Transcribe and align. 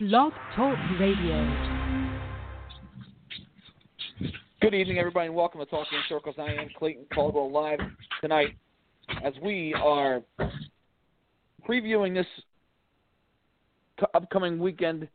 Blog 0.00 0.32
Talk 0.56 0.78
Radio. 0.98 1.46
Good 4.62 4.72
evening, 4.72 4.96
everybody, 4.96 5.26
and 5.26 5.36
welcome 5.36 5.60
to 5.60 5.66
Talking 5.66 5.98
in 5.98 6.04
Circles. 6.08 6.36
I 6.38 6.52
am 6.52 6.70
Clayton 6.78 7.04
Caldwell 7.12 7.52
live 7.52 7.80
tonight 8.22 8.56
as 9.22 9.34
we 9.42 9.74
are 9.74 10.22
previewing 11.68 12.14
this 12.14 12.24
upcoming 14.14 14.58
weekend. 14.58 15.06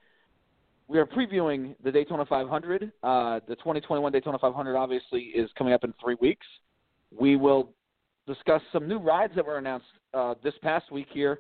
We 0.88 1.00
are 1.00 1.08
previewing 1.08 1.74
the 1.84 1.92
Daytona 1.92 2.24
500. 2.24 2.92
Uh, 3.02 3.40
the 3.48 3.56
2021 3.56 4.12
Daytona 4.12 4.38
500 4.38 4.78
obviously 4.78 5.20
is 5.34 5.50
coming 5.58 5.74
up 5.74 5.84
in 5.84 5.96
three 6.00 6.18
weeks. 6.22 6.46
We 7.10 7.38
will 7.38 7.72
discuss 8.28 8.62
some 8.72 8.88
new 8.88 9.00
rides 9.00 9.34
that 9.36 9.48
were 9.48 9.58
announced 9.58 9.88
uh, 10.14 10.36
this 10.44 10.54
past 10.62 10.92
week 10.92 11.08
here 11.12 11.40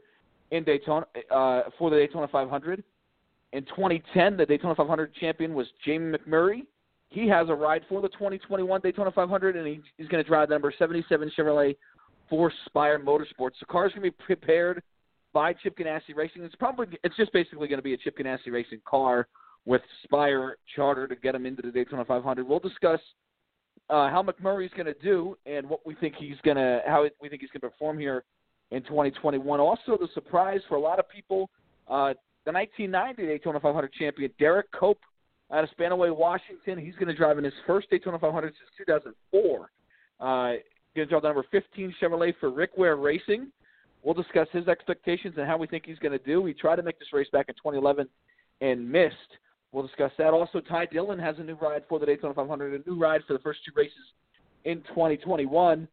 in 0.49 0.63
Daytona 0.63 1.05
uh, 1.29 1.61
for 1.77 1.91
the 1.91 1.97
Daytona 1.97 2.27
500. 2.27 2.83
In 3.55 3.63
2010, 3.65 4.37
the 4.37 4.45
Daytona 4.45 4.75
500 4.75 5.13
champion 5.15 5.53
was 5.53 5.67
Jamie 5.83 6.17
McMurray 6.17 6.63
he 7.15 7.27
has 7.29 7.47
a 7.49 7.55
ride 7.55 7.83
for 7.87 8.01
the 8.01 8.09
2021 8.09 8.81
Daytona 8.81 9.11
500, 9.11 9.55
and 9.55 9.65
he, 9.65 9.79
he's 9.97 10.07
going 10.07 10.23
to 10.23 10.27
drive 10.27 10.49
the 10.49 10.55
number 10.55 10.73
77 10.77 11.31
Chevrolet 11.37 11.77
for 12.29 12.51
Spire 12.65 12.99
Motorsports. 12.99 13.53
The 13.59 13.65
car 13.69 13.87
is 13.87 13.93
going 13.93 14.03
to 14.03 14.11
be 14.11 14.23
prepared 14.25 14.83
by 15.33 15.53
Chip 15.53 15.77
Ganassi 15.77 16.15
Racing. 16.15 16.43
It's 16.43 16.55
probably 16.55 16.87
it's 17.03 17.15
just 17.15 17.31
basically 17.31 17.67
going 17.67 17.79
to 17.79 17.83
be 17.83 17.93
a 17.93 17.97
Chip 17.97 18.17
Ganassi 18.17 18.51
Racing 18.51 18.81
car 18.85 19.27
with 19.65 19.81
Spire 20.03 20.57
charter 20.75 21.07
to 21.07 21.15
get 21.15 21.35
him 21.35 21.45
into 21.45 21.61
the 21.61 21.71
Daytona 21.71 22.03
500. 22.03 22.47
We'll 22.47 22.59
discuss 22.59 22.99
uh, 23.89 24.09
how 24.09 24.23
McMurray's 24.23 24.73
going 24.73 24.87
to 24.87 24.99
do 25.01 25.37
and 25.45 25.69
what 25.69 25.85
we 25.85 25.95
think 25.95 26.15
he's 26.17 26.37
going 26.43 26.57
to 26.57 26.81
how 26.85 27.07
we 27.21 27.29
think 27.29 27.41
he's 27.41 27.51
going 27.51 27.61
to 27.61 27.69
perform 27.69 27.97
here 27.97 28.25
in 28.71 28.81
2021. 28.83 29.59
Also, 29.59 29.97
the 29.97 30.09
surprise 30.13 30.59
for 30.67 30.75
a 30.75 30.81
lot 30.81 30.99
of 30.99 31.07
people, 31.07 31.49
uh, 31.87 32.13
the 32.45 32.51
1990 32.51 33.25
Daytona 33.25 33.59
500 33.59 33.91
champion 33.93 34.31
Derrike 34.39 34.63
Cope 34.77 35.01
out 35.51 35.63
of 35.63 35.69
Spanaway, 35.77 36.15
Washington. 36.15 36.83
He's 36.83 36.95
going 36.95 37.07
to 37.07 37.15
drive 37.15 37.37
in 37.37 37.43
his 37.43 37.53
first 37.67 37.89
Daytona 37.89 38.19
500 38.19 38.47
since 38.47 38.87
2004. 38.87 39.69
Uh, 40.19 40.57
going 40.95 41.07
to 41.07 41.09
drive 41.09 41.21
the 41.23 41.27
number 41.27 41.45
15 41.51 41.93
Chevrolet 42.01 42.33
for 42.39 42.49
Rick 42.49 42.71
Ware 42.77 42.95
Racing. 42.95 43.51
We'll 44.03 44.13
discuss 44.13 44.47
his 44.51 44.67
expectations 44.67 45.35
and 45.37 45.47
how 45.47 45.57
we 45.57 45.67
think 45.67 45.85
he's 45.85 45.99
going 45.99 46.17
to 46.17 46.23
do. 46.23 46.45
He 46.45 46.53
tried 46.53 46.77
to 46.77 46.83
make 46.83 46.99
this 46.99 47.09
race 47.11 47.27
back 47.31 47.49
in 47.49 47.55
2011 47.55 48.07
and 48.61 48.89
missed. 48.89 49.15
We'll 49.71 49.85
discuss 49.85 50.11
that. 50.17 50.33
Also, 50.33 50.61
Ty 50.61 50.85
Dillon 50.85 51.19
has 51.19 51.35
a 51.39 51.43
new 51.43 51.55
ride 51.55 51.83
for 51.89 51.99
the 51.99 52.05
Daytona 52.05 52.33
500, 52.33 52.85
a 52.85 52.89
new 52.89 52.97
ride 52.97 53.21
for 53.27 53.33
the 53.33 53.39
first 53.39 53.59
two 53.65 53.71
races 53.75 53.93
in 54.63 54.81
2021. 54.89 55.87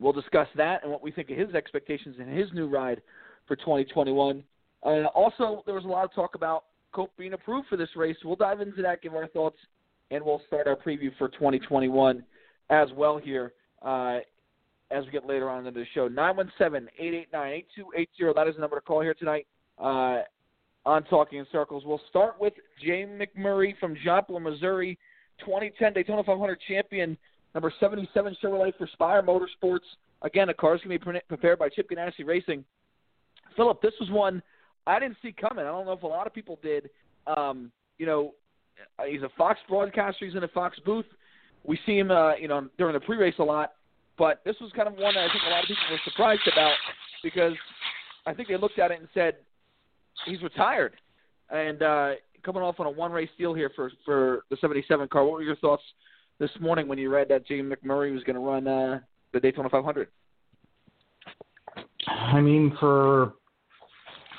We'll 0.00 0.12
discuss 0.12 0.48
that 0.56 0.82
and 0.82 0.90
what 0.90 1.02
we 1.02 1.10
think 1.10 1.30
of 1.30 1.36
his 1.36 1.54
expectations 1.54 2.16
and 2.18 2.36
his 2.36 2.52
new 2.52 2.68
ride 2.68 3.02
for 3.46 3.54
2021. 3.56 4.42
Uh, 4.82 5.04
also, 5.14 5.62
there 5.66 5.74
was 5.74 5.84
a 5.84 5.88
lot 5.88 6.04
of 6.04 6.14
talk 6.14 6.34
about 6.34 6.64
Cope 6.92 7.12
being 7.16 7.32
approved 7.32 7.68
for 7.68 7.76
this 7.76 7.88
race. 7.96 8.16
We'll 8.24 8.36
dive 8.36 8.60
into 8.60 8.82
that, 8.82 9.02
give 9.02 9.14
our 9.14 9.26
thoughts, 9.28 9.58
and 10.10 10.24
we'll 10.24 10.42
start 10.46 10.66
our 10.66 10.76
preview 10.76 11.10
for 11.18 11.28
2021 11.28 12.22
as 12.70 12.88
well 12.96 13.18
here 13.18 13.52
uh, 13.82 14.18
as 14.90 15.04
we 15.04 15.10
get 15.10 15.26
later 15.26 15.50
on 15.50 15.66
into 15.66 15.78
the 15.78 15.86
show. 15.94 16.08
917-889-8280. 16.08 18.34
That 18.34 18.48
is 18.48 18.54
the 18.54 18.60
number 18.60 18.76
to 18.76 18.82
call 18.82 19.00
here 19.00 19.14
tonight 19.14 19.46
uh, 19.78 20.22
on 20.86 21.02
Talking 21.04 21.40
in 21.40 21.46
Circles. 21.52 21.84
We'll 21.84 22.00
start 22.08 22.40
with 22.40 22.54
James 22.82 23.20
McMurray 23.20 23.78
from 23.78 23.96
Joplin, 24.02 24.42
Missouri, 24.42 24.98
2010 25.40 25.92
Daytona 25.92 26.24
500 26.24 26.58
champion, 26.66 27.18
number 27.54 27.72
77 27.80 28.36
Chevrolet 28.42 28.74
for 28.76 28.88
Spire 28.92 29.22
Motorsports. 29.22 29.80
Again, 30.22 30.48
a 30.48 30.54
car 30.54 30.74
is 30.74 30.80
going 30.82 30.98
to 30.98 31.12
be 31.12 31.20
prepared 31.28 31.58
by 31.58 31.68
Chip 31.68 31.90
Ganassi 31.90 32.24
Racing. 32.24 32.64
Philip, 33.56 33.82
this 33.82 33.92
was 34.00 34.10
one– 34.10 34.42
I 34.88 34.98
didn't 34.98 35.18
see 35.22 35.32
coming. 35.32 35.66
I 35.66 35.68
don't 35.68 35.84
know 35.84 35.92
if 35.92 36.02
a 36.02 36.06
lot 36.06 36.26
of 36.26 36.32
people 36.32 36.58
did. 36.62 36.88
Um, 37.26 37.70
you 37.98 38.06
know, 38.06 38.32
he's 39.06 39.22
a 39.22 39.28
Fox 39.36 39.60
broadcaster. 39.68 40.24
He's 40.24 40.34
in 40.34 40.42
a 40.44 40.48
Fox 40.48 40.78
booth. 40.84 41.04
We 41.62 41.78
see 41.84 41.98
him, 41.98 42.10
uh, 42.10 42.36
you 42.36 42.48
know, 42.48 42.68
during 42.78 42.94
the 42.94 43.00
pre-race 43.00 43.34
a 43.38 43.44
lot. 43.44 43.72
But 44.16 44.40
this 44.46 44.56
was 44.60 44.72
kind 44.74 44.88
of 44.88 44.94
one 44.94 45.14
that 45.14 45.20
I 45.20 45.28
think 45.28 45.44
a 45.46 45.50
lot 45.50 45.62
of 45.62 45.68
people 45.68 45.82
were 45.90 45.98
surprised 46.04 46.48
about 46.50 46.74
because 47.22 47.52
I 48.26 48.32
think 48.32 48.48
they 48.48 48.56
looked 48.56 48.78
at 48.78 48.90
it 48.90 48.98
and 48.98 49.08
said 49.12 49.36
he's 50.26 50.42
retired 50.42 50.94
and 51.50 51.82
uh, 51.82 52.10
coming 52.42 52.62
off 52.62 52.80
on 52.80 52.86
a 52.86 52.90
one-race 52.90 53.28
deal 53.36 53.54
here 53.54 53.70
for 53.76 53.92
for 54.04 54.44
the 54.50 54.56
'77 54.60 55.06
car. 55.08 55.24
What 55.24 55.34
were 55.34 55.42
your 55.42 55.56
thoughts 55.56 55.82
this 56.38 56.50
morning 56.60 56.88
when 56.88 56.98
you 56.98 57.10
read 57.10 57.28
that 57.28 57.46
Jamie 57.46 57.74
McMurray 57.74 58.12
was 58.12 58.24
going 58.24 58.36
to 58.36 58.40
run 58.40 58.66
uh, 58.66 59.00
the 59.32 59.40
Daytona 59.40 59.68
500? 59.68 60.08
I 62.06 62.40
mean, 62.40 62.76
for 62.80 63.34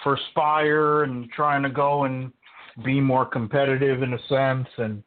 for 0.04 0.18
Spire 0.32 1.04
and 1.04 1.30
trying 1.32 1.64
to 1.64 1.70
go 1.70 2.04
and 2.06 2.32
be 2.86 3.00
more 3.00 3.26
competitive 3.26 4.02
in 4.04 4.14
a 4.14 4.28
sense 4.28 4.68
and 4.78 5.04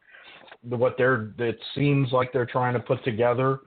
what 0.62 0.94
they're 0.96 1.32
it 1.38 1.58
seems 1.74 2.12
like 2.12 2.32
they're 2.32 2.46
trying 2.46 2.74
to 2.74 2.80
put 2.80 3.02
together. 3.04 3.60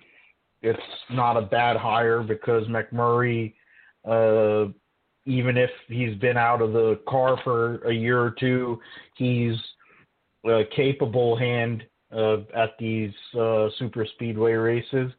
It's 0.62 0.80
not 1.10 1.38
a 1.38 1.42
bad 1.42 1.76
hire 1.76 2.22
because 2.22 2.68
McMurray 2.68 3.54
uh 4.08 4.72
even 5.28 5.58
if 5.58 5.72
he's 5.88 6.16
been 6.20 6.38
out 6.38 6.62
of 6.62 6.74
the 6.74 7.00
car 7.08 7.40
for 7.44 7.78
a 7.88 7.94
year 7.94 8.22
or 8.22 8.32
two 8.40 8.80
he's 9.16 9.56
a 10.46 10.64
capable 10.76 11.36
hand 11.36 11.84
uh, 12.16 12.38
at 12.56 12.78
these 12.80 13.12
uh, 13.38 13.68
super 13.80 14.06
speedway 14.14 14.54
races. 14.54 15.12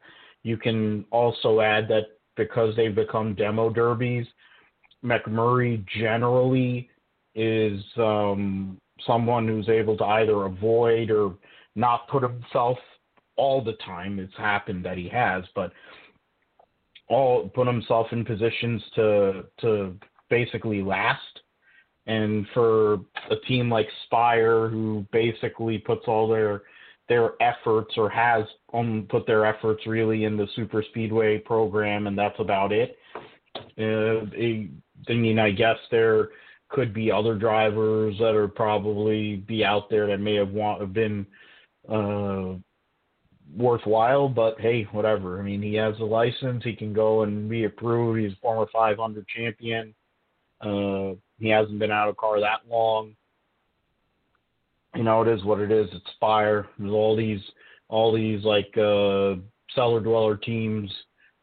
You 0.45 0.57
can 0.57 1.05
also 1.11 1.61
add 1.61 1.89
that 1.89 2.05
because 2.37 2.77
they've 2.77 2.95
become 2.95 3.35
demo 3.35 3.69
derbies 3.69 4.27
McMurray 5.05 5.85
generally 5.99 6.89
is 7.35 7.83
um, 7.99 8.79
someone 9.07 9.47
who's 9.47 9.69
able 9.69 9.97
to 9.99 10.05
either 10.05 10.45
avoid 10.45 11.11
or 11.11 11.35
not 11.75 12.09
put 12.09 12.23
himself 12.23 12.79
all 13.37 13.63
the 13.63 13.75
time. 13.85 14.19
It's 14.19 14.37
happened 14.37 14.85
that 14.85 14.97
he 14.97 15.09
has, 15.09 15.45
but 15.55 15.73
all 17.09 17.49
put 17.49 17.67
himself 17.67 18.09
in 18.13 18.25
positions 18.25 18.83
to 18.95 19.45
to 19.61 19.95
basically 20.31 20.83
last. 20.83 21.21
And 22.07 22.47
for 22.55 22.95
a 23.31 23.37
team 23.49 23.69
like 23.69 23.89
Spire, 24.05 24.69
who 24.69 25.05
basically 25.13 25.79
puts 25.79 26.05
all 26.07 26.29
their 26.29 26.63
their 27.09 27.31
efforts 27.41 27.95
or 27.97 28.09
has 28.09 28.45
um, 28.73 29.07
put 29.09 29.27
their 29.27 29.45
efforts 29.47 29.87
really 29.87 30.25
in 30.25 30.37
the 30.37 30.47
super 30.57 30.83
speedway 30.91 31.39
program, 31.39 32.07
and 32.07 32.19
that's 32.19 32.39
about 32.41 32.73
it. 32.73 32.97
Uh, 33.79 34.27
I 34.37 34.69
mean, 35.15 35.39
I 35.39 35.51
guess 35.51 35.77
there 35.91 36.31
could 36.69 36.93
be 36.93 37.13
other 37.13 37.35
drivers 37.35 38.17
that 38.19 38.35
are 38.35 38.49
probably 38.49 39.37
be 39.37 39.65
out 39.65 39.89
there 39.89 40.07
that 40.09 40.19
may 40.19 40.35
have 40.35 40.51
want 40.51 40.81
have 40.81 40.93
been 40.93 41.27
uh, 41.89 42.55
worthwhile, 43.57 44.29
but 44.29 44.61
hey, 44.61 44.83
whatever. 44.93 45.39
I 45.39 45.43
mean, 45.43 45.63
he 45.63 45.75
has 45.75 45.95
a 46.01 46.05
license; 46.05 46.65
he 46.65 46.75
can 46.75 46.93
go 46.93 47.23
and 47.23 47.49
be 47.49 47.65
approved. 47.65 48.21
He's 48.21 48.33
a 48.33 48.41
former 48.41 48.67
500 48.73 49.27
champion. 49.29 49.95
Uh, 50.61 51.13
he 51.39 51.49
hasn't 51.49 51.79
been 51.79 51.91
out 51.91 52.09
of 52.09 52.17
car 52.17 52.41
that 52.41 52.61
long. 52.69 53.15
You 54.95 55.03
know, 55.03 55.23
it 55.23 55.29
is 55.29 55.45
what 55.45 55.61
it 55.61 55.71
is. 55.71 55.89
It's 55.93 56.11
Spire. 56.15 56.67
There's 56.79 56.91
all 56.91 57.15
these, 57.15 57.41
all 57.89 58.15
these 58.15 58.43
like 58.45 58.73
uh, 58.79 59.35
cellar 59.75 60.01
dweller 60.01 60.37
teams, 60.37 60.91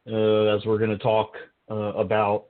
uh, 0.07 0.55
as 0.55 0.65
we're 0.65 0.79
going 0.79 0.89
to 0.89 0.97
talk 0.97 1.33
uh, 1.69 1.93
about 1.93 2.45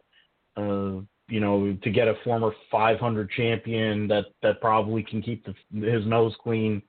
you 0.56 1.40
know, 1.40 1.76
to 1.82 1.90
get 1.90 2.08
a 2.08 2.16
former 2.24 2.52
500 2.72 3.30
champion 3.32 4.08
that 4.08 4.26
that 4.42 4.62
probably 4.62 5.04
can 5.04 5.22
keep 5.22 5.46
the, 5.46 5.90
his 5.90 6.06
nose 6.06 6.36
clean 6.42 6.82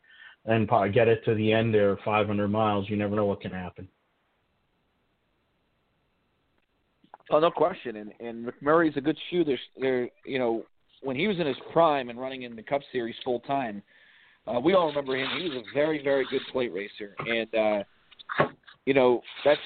and 0.46 0.68
get 0.92 1.08
it 1.08 1.24
to 1.24 1.34
the 1.34 1.52
end 1.52 1.72
there, 1.72 1.96
500 2.04 2.48
miles. 2.48 2.88
You 2.88 2.96
never 2.96 3.16
know 3.16 3.24
what 3.24 3.40
can 3.40 3.52
happen. 3.52 3.88
Oh, 7.30 7.40
no 7.40 7.50
question. 7.50 7.96
And 7.96 8.12
and 8.20 8.46
McMurray's 8.46 8.96
a 8.96 9.00
good 9.00 9.18
shooter. 9.30 9.58
There, 9.80 10.08
you 10.26 10.38
know, 10.38 10.64
when 11.02 11.16
he 11.16 11.26
was 11.26 11.38
in 11.38 11.46
his 11.46 11.56
prime 11.72 12.10
and 12.10 12.20
running 12.20 12.42
in 12.42 12.54
the 12.54 12.62
Cup 12.62 12.82
Series 12.92 13.14
full 13.24 13.40
time, 13.40 13.82
uh, 14.46 14.60
we 14.60 14.74
all 14.74 14.88
remember 14.88 15.16
him. 15.16 15.28
He 15.38 15.48
was 15.48 15.58
a 15.58 15.74
very 15.74 16.02
very 16.02 16.26
good 16.30 16.42
plate 16.52 16.72
racer, 16.72 17.14
and 17.26 17.54
uh, 17.54 18.46
you 18.84 18.92
know 18.92 19.22
that 19.44 19.56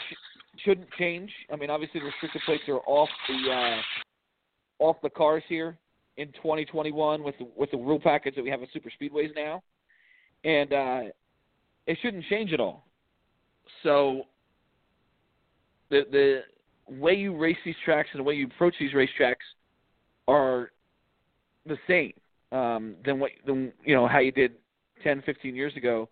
shouldn't 0.64 0.90
change. 0.98 1.30
I 1.52 1.56
mean, 1.56 1.70
obviously 1.70 2.00
the 2.00 2.06
restrictor 2.06 2.42
plates 2.44 2.64
are 2.68 2.80
off 2.86 3.08
the 3.28 3.50
uh, 3.50 4.84
off 4.84 4.96
the 5.02 5.10
cars 5.10 5.42
here 5.48 5.76
in 6.16 6.28
2021 6.32 7.22
with 7.22 7.36
the, 7.38 7.48
with 7.56 7.70
the 7.70 7.76
rule 7.76 8.00
package 8.00 8.34
that 8.34 8.42
we 8.42 8.50
have 8.50 8.62
at 8.62 8.68
super 8.72 8.90
speedways 9.00 9.34
now, 9.34 9.62
and 10.44 10.72
uh, 10.72 11.00
it 11.86 11.98
shouldn't 12.02 12.24
change 12.26 12.52
at 12.52 12.60
all. 12.60 12.84
So 13.82 14.22
the 15.90 16.02
the 16.10 16.40
way 16.88 17.14
you 17.14 17.36
race 17.36 17.56
these 17.64 17.74
tracks 17.84 18.08
and 18.12 18.20
the 18.20 18.24
way 18.24 18.34
you 18.34 18.46
approach 18.46 18.74
these 18.80 18.92
racetracks 18.92 19.36
are 20.26 20.70
the 21.66 21.76
same 21.86 22.12
um, 22.52 22.94
than 23.04 23.18
what 23.18 23.30
than 23.46 23.72
you 23.84 23.94
know 23.94 24.06
how 24.08 24.18
you 24.18 24.32
did 24.32 24.52
10, 25.02 25.22
15 25.24 25.54
years 25.54 25.76
ago. 25.76 26.08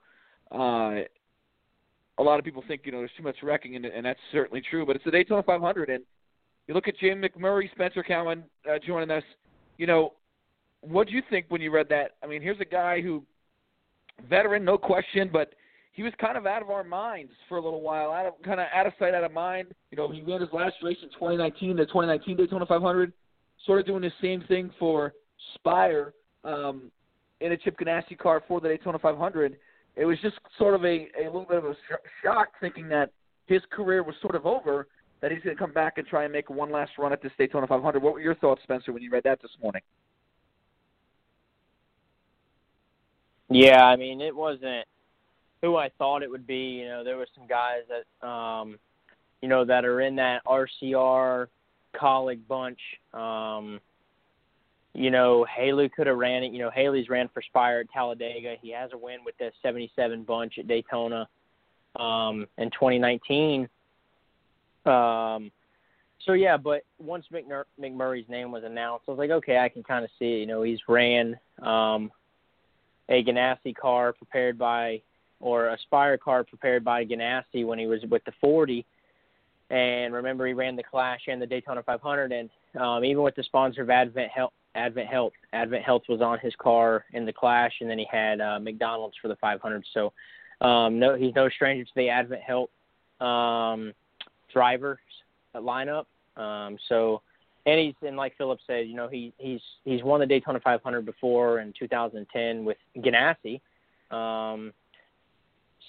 Uh, 0.51 1.03
a 2.19 2.23
lot 2.23 2.39
of 2.39 2.45
people 2.45 2.65
think 2.67 2.83
you 2.85 2.93
know 2.93 2.99
there's 2.99 3.11
too 3.17 3.23
much 3.23 3.37
wrecking, 3.43 3.77
and, 3.77 3.85
and 3.85 4.07
that's 4.07 4.21
certainly 4.33 4.63
true. 4.69 4.87
But 4.87 4.97
it's 4.97 5.05
the 5.05 5.11
Daytona 5.11 5.43
500, 5.43 5.91
and 5.91 6.05
you 6.67 6.75
look 6.75 6.89
at 6.89 6.99
Jim 6.99 7.23
McMurray, 7.23 7.71
Spencer 7.73 8.03
Cowan 8.03 8.45
uh, 8.69 8.79
joining 8.85 9.11
us. 9.11 9.23
You 9.79 9.87
know, 9.87 10.15
what 10.81 11.07
do 11.07 11.13
you 11.13 11.23
think 11.29 11.47
when 11.49 11.61
you 11.61 11.71
read 11.71 11.89
that? 11.91 12.13
I 12.23 12.27
mean, 12.27 12.43
here's 12.43 12.61
a 12.61 12.65
guy 12.65 13.01
who, 13.01 13.23
veteran, 14.29 14.65
no 14.65 14.79
question, 14.79 15.29
but 15.33 15.53
he 15.93 16.03
was 16.03 16.13
kind 16.21 16.37
of 16.37 16.47
out 16.47 16.63
of 16.63 16.71
our 16.71 16.85
minds 16.85 17.33
for 17.49 17.59
a 17.59 17.63
little 17.63 17.81
while, 17.81 18.11
out 18.11 18.27
of 18.27 18.35
kind 18.45 18.61
of 18.61 18.67
out 18.75 18.87
of 18.87 18.93
sight, 18.99 19.15
out 19.15 19.25
of 19.25 19.33
mind. 19.33 19.69
You 19.91 19.97
know, 19.97 20.11
he 20.11 20.23
ran 20.23 20.41
his 20.41 20.51
last 20.53 20.77
race 20.83 20.99
in 21.03 21.09
2019, 21.11 21.77
the 21.77 21.87
2019 21.87 22.37
Daytona 22.37 22.67
500, 22.67 23.13
sort 23.65 23.81
of 23.81 23.87
doing 23.87 24.03
the 24.03 24.13
same 24.21 24.43
thing 24.43 24.71
for 24.79 25.15
Spire 25.55 26.13
um, 26.45 26.91
in 27.41 27.53
a 27.53 27.57
Chip 27.57 27.79
Ganassi 27.79 28.17
car 28.19 28.43
for 28.47 28.61
the 28.61 28.69
Daytona 28.69 28.99
500. 28.99 29.57
It 29.97 30.05
was 30.05 30.19
just 30.21 30.37
sort 30.59 30.75
of 30.75 30.85
a, 30.85 31.09
a 31.19 31.25
little 31.25 31.47
bit 31.47 31.59
of 31.59 31.65
a 31.65 31.75
sh- 31.75 32.09
shock 32.23 32.49
thinking 32.61 32.89
that 32.89 33.11
his 33.47 33.63
career 33.71 34.03
was 34.03 34.15
sort 34.21 34.35
of 34.35 34.45
over, 34.45 34.89
that 35.21 35.33
he's 35.33 35.43
going 35.43 35.57
to 35.57 35.61
come 35.61 35.73
back 35.73 35.97
and 35.97 36.07
try 36.07 36.25
and 36.25 36.33
make 36.33 36.51
one 36.51 36.71
last 36.71 36.93
run 36.99 37.13
at 37.13 37.23
this 37.23 37.33
Daytona 37.39 37.67
500. 37.67 38.03
What 38.03 38.15
were 38.15 38.21
your 38.21 38.35
thoughts, 38.35 38.63
Spencer, 38.63 38.93
when 38.93 39.03
you 39.03 39.11
read 39.11 39.25
that 39.25 39.41
this 39.41 39.53
morning? 39.63 39.83
Yeah, 43.49 43.85
I 43.85 43.97
mean, 43.97 44.21
it 44.21 44.35
wasn't 44.35 44.87
who 45.63 45.77
I 45.77 45.89
thought 45.99 46.23
it 46.23 46.31
would 46.31 46.47
be. 46.47 46.81
You 46.81 46.89
know, 46.89 47.05
there 47.05 47.17
were 47.17 47.29
some 47.35 47.47
guys 47.47 47.83
that, 47.89 48.27
um, 48.27 48.79
you 49.41 49.49
know, 49.49 49.65
that 49.65 49.85
are 49.85 50.01
in 50.01 50.17
that 50.17 50.43
RCR 50.47 51.47
colleague 51.99 52.47
bunch. 52.47 52.79
Um, 53.15 53.81
you 54.97 55.11
know, 55.11 55.45
Haley 55.45 55.91
could 55.91 56.07
have 56.07 56.17
ran 56.17 56.43
it. 56.43 56.53
You 56.53 56.59
know, 56.59 56.71
Haley's 56.71 57.11
ran 57.11 57.29
for 57.33 57.43
Spire 57.43 57.81
at 57.81 57.91
Talladega. 57.93 58.55
He 58.63 58.71
has 58.73 58.91
a 58.93 58.99
win 58.99 59.19
with 59.25 59.37
the 59.39 59.51
77 59.63 60.23
bunch 60.23 60.55
at 60.59 60.67
Daytona 60.67 61.29
um, 61.97 62.47
in 62.57 62.71
2019. 62.71 63.69
Um, 64.87 65.51
so 66.25 66.33
yeah, 66.33 66.57
but 66.57 66.83
once 66.99 67.27
McMur- 67.31 67.65
McMurray's 67.79 68.29
name 68.29 68.51
was 68.51 68.65
announced, 68.65 69.05
I 69.07 69.11
was 69.11 69.19
like, 69.19 69.31
okay, 69.31 69.59
I 69.59 69.69
can 69.69 69.83
kind 69.83 70.05
of 70.05 70.11
see 70.19 70.37
it. 70.37 70.39
You 70.39 70.47
know, 70.47 70.63
he's 70.63 70.81
ran 70.89 71.39
um, 71.63 72.11
a 73.11 73.23
Ganassi 73.23 73.77
car 73.77 74.15
prepared 74.15 74.57
by, 74.57 75.03
or 75.41 75.69
a 75.69 75.79
Spire 75.83 76.17
car 76.17 76.43
prepared 76.43 76.85
by 76.85 77.05
Ganassi 77.05 77.67
when 77.67 77.79
he 77.79 77.87
was 77.87 78.01
with 78.11 78.25
the 78.25 78.33
40. 78.41 78.85
And 79.69 80.15
remember, 80.15 80.47
he 80.47 80.55
ran 80.55 80.75
the 80.75 80.83
Clash 80.83 81.23
and 81.29 81.43
the 81.43 81.47
Daytona 81.47 81.83
500, 81.83 82.33
and 82.33 82.49
um, 82.81 83.05
even 83.05 83.23
with 83.23 83.35
the 83.35 83.43
sponsor 83.43 83.83
of 83.83 83.91
Advent 83.91 84.31
Health, 84.31 84.53
Advent 84.77 85.09
Health, 85.09 85.33
Advent 85.53 85.85
Health 85.85 86.03
was 86.09 86.21
on 86.21 86.39
his 86.39 86.55
car 86.57 87.05
in 87.13 87.25
the 87.25 87.33
Clash, 87.33 87.73
and 87.81 87.91
then 87.91 87.99
he 87.99 88.07
had 88.11 88.41
uh, 88.41 88.59
McDonald's 88.61 89.17
for 89.21 89.29
the 89.29 89.37
500. 89.37 89.85
So, 89.93 90.13
um, 90.61 90.99
no, 90.99 91.17
he's 91.17 91.35
no 91.35 91.49
stranger 91.49 91.85
to 91.85 91.91
the 91.97 92.09
Advent 92.09 92.43
Health 92.43 92.71
um, 93.21 93.93
drivers 94.53 94.99
lineup. 95.55 96.07
Um, 96.37 96.77
so, 96.89 97.23
and 97.65 97.81
he's 97.81 97.95
and 98.07 98.17
like 98.17 98.37
Philip 98.37 98.61
said, 98.67 98.87
you 98.87 98.95
know, 98.95 99.09
he 99.09 99.33
he's 99.39 99.61
he's 99.85 100.03
won 100.03 100.21
the 100.21 100.27
Daytona 100.27 100.61
500 100.61 101.05
before 101.05 101.61
in 101.61 101.73
2010 101.79 102.65
with 102.65 102.77
Ganassi. 102.99 103.61
Um, 104.11 104.73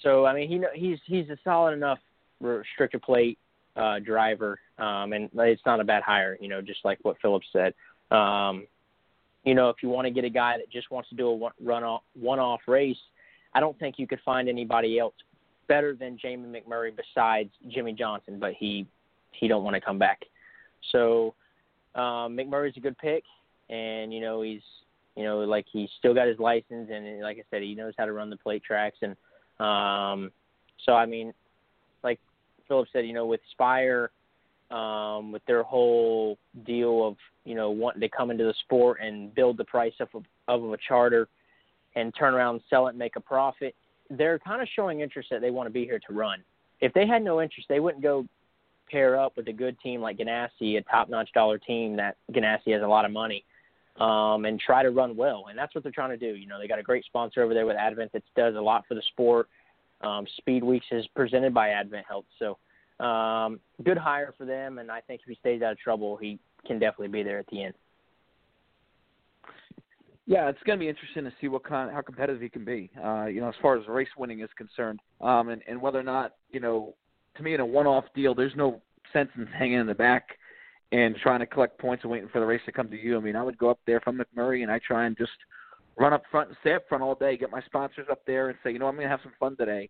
so 0.02 0.24
I 0.26 0.34
mean, 0.34 0.48
he 0.48 0.64
he's 0.74 0.98
he's 1.06 1.28
a 1.30 1.38
solid 1.44 1.72
enough 1.72 1.98
restrictor 2.42 3.00
plate 3.02 3.38
uh, 3.76 3.98
driver, 4.00 4.58
um, 4.78 5.12
and 5.12 5.30
it's 5.34 5.62
not 5.66 5.80
a 5.80 5.84
bad 5.84 6.02
hire. 6.02 6.36
You 6.40 6.48
know, 6.48 6.60
just 6.60 6.80
like 6.84 6.98
what 7.02 7.16
Philip 7.20 7.42
said. 7.52 7.74
Um, 8.10 8.66
you 9.48 9.54
know, 9.54 9.70
if 9.70 9.76
you 9.82 9.88
want 9.88 10.06
to 10.06 10.10
get 10.10 10.24
a 10.24 10.30
guy 10.30 10.58
that 10.58 10.70
just 10.70 10.90
wants 10.90 11.08
to 11.08 11.14
do 11.14 11.26
a 11.26 11.34
one, 11.34 11.52
run 11.64 11.82
one 12.20 12.38
off 12.38 12.60
race, 12.66 12.98
I 13.54 13.60
don't 13.60 13.78
think 13.78 13.94
you 13.98 14.06
could 14.06 14.20
find 14.22 14.46
anybody 14.46 14.98
else 14.98 15.14
better 15.68 15.94
than 15.94 16.18
Jamie 16.20 16.60
McMurray 16.60 16.90
besides 16.94 17.48
Jimmy 17.68 17.94
Johnson, 17.94 18.38
but 18.38 18.52
he 18.52 18.86
he 19.32 19.48
don't 19.48 19.64
want 19.64 19.72
to 19.74 19.80
come 19.80 19.98
back. 19.98 20.20
So 20.92 21.34
um, 21.94 22.36
McMurray's 22.36 22.76
a 22.76 22.80
good 22.80 22.98
pick, 22.98 23.24
and 23.70 24.12
you 24.12 24.20
know 24.20 24.42
he's 24.42 24.60
you 25.16 25.24
know 25.24 25.38
like 25.38 25.64
he's 25.72 25.88
still 25.98 26.12
got 26.12 26.28
his 26.28 26.38
license, 26.38 26.90
and 26.92 27.22
like 27.22 27.38
I 27.38 27.44
said, 27.50 27.62
he 27.62 27.74
knows 27.74 27.94
how 27.96 28.04
to 28.04 28.12
run 28.12 28.28
the 28.28 28.36
plate 28.36 28.62
tracks, 28.62 28.98
and 29.00 29.12
um, 29.60 30.30
so 30.84 30.92
I 30.92 31.06
mean, 31.06 31.32
like 32.04 32.20
Philip 32.68 32.88
said, 32.92 33.06
you 33.06 33.14
know 33.14 33.24
with 33.24 33.40
Spire, 33.52 34.10
um, 34.70 35.32
with 35.32 35.44
their 35.46 35.62
whole 35.62 36.38
deal 36.66 37.06
of 37.06 37.16
you 37.44 37.54
know 37.54 37.70
wanting 37.70 38.00
to 38.00 38.08
come 38.08 38.30
into 38.30 38.44
the 38.44 38.54
sport 38.60 38.98
and 39.02 39.34
build 39.34 39.56
the 39.56 39.64
price 39.64 39.94
of 40.00 40.08
a, 40.14 40.52
of 40.52 40.62
a 40.72 40.76
charter, 40.86 41.28
and 41.94 42.14
turn 42.14 42.34
around 42.34 42.56
and 42.56 42.64
sell 42.70 42.86
it 42.86 42.90
and 42.90 42.98
make 42.98 43.16
a 43.16 43.20
profit, 43.20 43.74
they're 44.10 44.38
kind 44.38 44.62
of 44.62 44.68
showing 44.74 45.00
interest 45.00 45.28
that 45.30 45.40
they 45.40 45.50
want 45.50 45.66
to 45.66 45.72
be 45.72 45.84
here 45.84 46.00
to 46.06 46.12
run. 46.12 46.42
If 46.80 46.92
they 46.92 47.06
had 47.06 47.22
no 47.22 47.42
interest, 47.42 47.68
they 47.68 47.80
wouldn't 47.80 48.02
go 48.02 48.24
pair 48.90 49.18
up 49.18 49.36
with 49.36 49.48
a 49.48 49.52
good 49.52 49.78
team 49.80 50.00
like 50.00 50.18
Ganassi, 50.18 50.78
a 50.78 50.82
top-notch 50.82 51.30
dollar 51.32 51.58
team 51.58 51.96
that 51.96 52.16
Ganassi 52.32 52.72
has 52.72 52.82
a 52.82 52.86
lot 52.86 53.04
of 53.04 53.10
money, 53.10 53.44
um, 53.98 54.44
and 54.44 54.60
try 54.60 54.82
to 54.82 54.90
run 54.90 55.16
well. 55.16 55.46
And 55.48 55.58
that's 55.58 55.74
what 55.74 55.82
they're 55.82 55.92
trying 55.92 56.10
to 56.10 56.16
do. 56.16 56.38
You 56.38 56.46
know, 56.46 56.58
they 56.58 56.68
got 56.68 56.78
a 56.78 56.84
great 56.84 57.04
sponsor 57.04 57.42
over 57.42 57.52
there 57.52 57.66
with 57.66 57.76
Advent 57.76 58.12
that 58.12 58.22
does 58.36 58.54
a 58.54 58.60
lot 58.60 58.84
for 58.86 58.94
the 58.94 59.02
sport. 59.08 59.48
Um, 60.00 60.26
Speed 60.36 60.62
Weeks 60.62 60.86
is 60.92 61.06
presented 61.16 61.52
by 61.52 61.70
Advent 61.70 62.06
Health, 62.06 62.24
so 62.38 62.56
um, 63.00 63.60
good 63.84 63.98
hire 63.98 64.34
for 64.36 64.44
them. 64.44 64.78
And 64.78 64.90
I 64.90 65.00
think 65.00 65.20
if 65.22 65.28
he 65.28 65.36
stays 65.36 65.62
out 65.62 65.72
of 65.72 65.78
trouble, 65.78 66.16
he 66.16 66.38
can 66.66 66.78
definitely 66.78 67.08
be 67.08 67.22
there 67.22 67.38
at 67.38 67.46
the 67.48 67.64
end. 67.64 67.74
Yeah, 70.26 70.50
it's 70.50 70.62
going 70.64 70.78
to 70.78 70.82
be 70.82 70.90
interesting 70.90 71.24
to 71.24 71.32
see 71.40 71.48
what 71.48 71.64
kind, 71.64 71.90
how 71.90 72.02
competitive 72.02 72.42
he 72.42 72.50
can 72.50 72.64
be. 72.64 72.90
Uh, 73.02 73.26
you 73.26 73.40
know, 73.40 73.48
as 73.48 73.54
far 73.62 73.78
as 73.78 73.88
race 73.88 74.08
winning 74.18 74.40
is 74.40 74.50
concerned, 74.58 75.00
um, 75.22 75.48
and, 75.48 75.62
and 75.66 75.80
whether 75.80 75.98
or 75.98 76.02
not 76.02 76.34
you 76.50 76.60
know 76.60 76.94
to 77.36 77.42
me 77.42 77.54
in 77.54 77.60
a 77.60 77.66
one-off 77.66 78.04
deal, 78.14 78.34
there's 78.34 78.54
no 78.54 78.82
sense 79.12 79.30
in 79.36 79.46
hanging 79.46 79.78
in 79.78 79.86
the 79.86 79.94
back 79.94 80.36
and 80.92 81.16
trying 81.22 81.40
to 81.40 81.46
collect 81.46 81.78
points 81.78 82.04
and 82.04 82.12
waiting 82.12 82.28
for 82.28 82.40
the 82.40 82.46
race 82.46 82.60
to 82.66 82.72
come 82.72 82.90
to 82.90 83.00
you. 83.00 83.16
I 83.16 83.20
mean, 83.20 83.36
I 83.36 83.42
would 83.42 83.56
go 83.56 83.70
up 83.70 83.78
there 83.86 84.00
from 84.00 84.20
McMurray 84.20 84.62
and 84.62 84.70
I 84.70 84.80
try 84.86 85.06
and 85.06 85.16
just 85.16 85.32
run 85.98 86.12
up 86.12 86.22
front 86.30 86.48
and 86.48 86.56
stay 86.60 86.74
up 86.74 86.88
front 86.88 87.02
all 87.02 87.14
day, 87.14 87.36
get 87.36 87.50
my 87.50 87.62
sponsors 87.62 88.06
up 88.10 88.20
there 88.26 88.48
and 88.48 88.58
say, 88.62 88.72
you 88.72 88.78
know, 88.78 88.86
I'm 88.86 88.94
going 88.94 89.06
to 89.06 89.10
have 89.10 89.20
some 89.22 89.32
fun 89.38 89.56
today, 89.56 89.88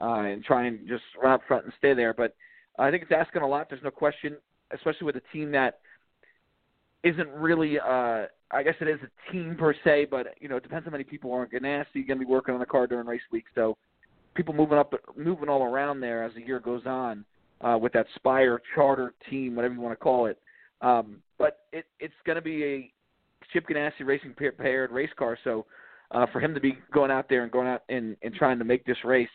uh, 0.00 0.20
and 0.20 0.44
try 0.44 0.66
and 0.66 0.86
just 0.88 1.02
run 1.22 1.32
up 1.32 1.42
front 1.46 1.64
and 1.64 1.72
stay 1.78 1.94
there. 1.94 2.14
But 2.14 2.34
I 2.78 2.90
think 2.90 3.02
it's 3.02 3.12
asking 3.12 3.42
a 3.42 3.48
lot. 3.48 3.68
There's 3.68 3.82
no 3.82 3.90
question, 3.90 4.36
especially 4.72 5.06
with 5.06 5.16
a 5.16 5.22
team 5.32 5.52
that 5.52 5.80
isn't 7.02 7.28
really. 7.30 7.78
uh 7.78 8.26
I 8.52 8.64
guess 8.64 8.74
it 8.80 8.88
is 8.88 8.98
a 9.00 9.32
team 9.32 9.54
per 9.56 9.72
se, 9.84 10.08
but 10.10 10.34
you 10.40 10.48
know, 10.48 10.56
it 10.56 10.64
depends 10.64 10.84
how 10.84 10.90
many 10.90 11.04
people 11.04 11.32
are 11.32 11.46
Ganassi 11.46 12.04
going 12.06 12.18
to 12.18 12.24
be 12.24 12.24
working 12.24 12.52
on 12.52 12.58
the 12.58 12.66
car 12.66 12.88
during 12.88 13.06
race 13.06 13.20
week. 13.30 13.44
So 13.54 13.76
people 14.34 14.54
moving 14.54 14.76
up, 14.76 14.92
moving 15.16 15.48
all 15.48 15.62
around 15.62 16.00
there 16.00 16.24
as 16.24 16.34
the 16.34 16.42
year 16.42 16.58
goes 16.58 16.82
on 16.84 17.24
uh, 17.60 17.78
with 17.80 17.92
that 17.92 18.06
Spire 18.16 18.60
charter 18.74 19.14
team, 19.28 19.54
whatever 19.54 19.74
you 19.74 19.80
want 19.80 19.92
to 19.92 20.02
call 20.02 20.26
it. 20.26 20.38
Um, 20.80 21.18
but 21.38 21.60
it, 21.72 21.84
it's 22.00 22.14
going 22.24 22.36
to 22.36 22.42
be 22.42 22.64
a 22.64 22.92
Chip 23.52 23.68
Ganassi 23.68 24.04
Racing 24.04 24.34
paired 24.34 24.90
race 24.90 25.10
car, 25.16 25.38
so 25.44 25.66
uh, 26.10 26.26
for 26.32 26.40
him 26.40 26.54
to 26.54 26.60
be 26.60 26.76
going 26.92 27.10
out 27.10 27.28
there 27.28 27.42
and 27.42 27.52
going 27.52 27.68
out 27.68 27.82
and, 27.88 28.16
and 28.22 28.34
trying 28.34 28.58
to 28.58 28.64
make 28.64 28.84
this 28.84 28.96
race, 29.04 29.28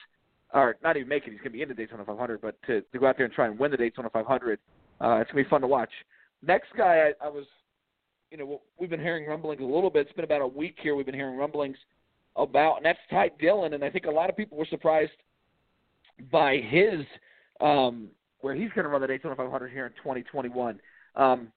or 0.54 0.76
not 0.84 0.98
even 0.98 1.10
make 1.10 1.24
it, 1.28 1.32
he's 1.32 1.40
going 1.40 1.52
to 1.52 1.58
be 1.58 1.62
in 1.62 1.70
the 1.70 1.76
Daytona 1.76 2.06
500, 2.06 2.42
but 2.42 2.56
to, 2.68 2.82
to 2.82 3.00
go 3.00 3.08
out 3.08 3.18
there 3.18 3.26
and 3.26 3.34
try 3.34 3.48
and 3.48 3.58
win 3.58 3.72
the 3.72 3.78
Daytona 3.78 4.10
500, 4.10 4.60
uh, 5.02 5.16
it's 5.18 5.32
going 5.32 5.44
to 5.44 5.48
be 5.48 5.50
fun 5.50 5.62
to 5.62 5.68
watch. 5.68 5.90
Next 6.42 6.68
guy, 6.78 7.10
I, 7.22 7.26
I 7.26 7.30
was, 7.30 7.46
you 8.32 8.38
know, 8.38 8.62
we've 8.80 8.90
been 8.90 9.00
hearing 9.00 9.28
rumblings 9.28 9.62
a 9.62 9.66
little 9.66 9.90
bit. 9.90 10.08
It's 10.08 10.16
been 10.16 10.26
about 10.26 10.42
a 10.42 10.48
week 10.48 10.78
here. 10.82 10.96
We've 10.96 11.06
been 11.06 11.16
hearing 11.16 11.38
rumblings 11.38 11.78
about, 12.36 12.78
and 12.78 12.86
that's 12.86 13.00
Ty 13.10 13.32
Dillon. 13.40 13.74
And 13.74 13.84
I 13.84 13.90
think 13.90 14.06
a 14.06 14.12
lot 14.12 14.30
of 14.30 14.38
people 14.38 14.58
were 14.58 14.68
surprised 14.70 15.12
by 16.32 16.58
his 16.58 17.02
um, 17.62 18.10
where 18.42 18.56
he's 18.56 18.70
going 18.70 18.84
to 18.84 18.90
run 18.90 19.02
the 19.02 19.08
Daytona 19.08 19.36
500 19.36 19.72
here 19.72 19.88
in 19.88 19.92
2021. 19.94 20.80
Um, 21.16 21.48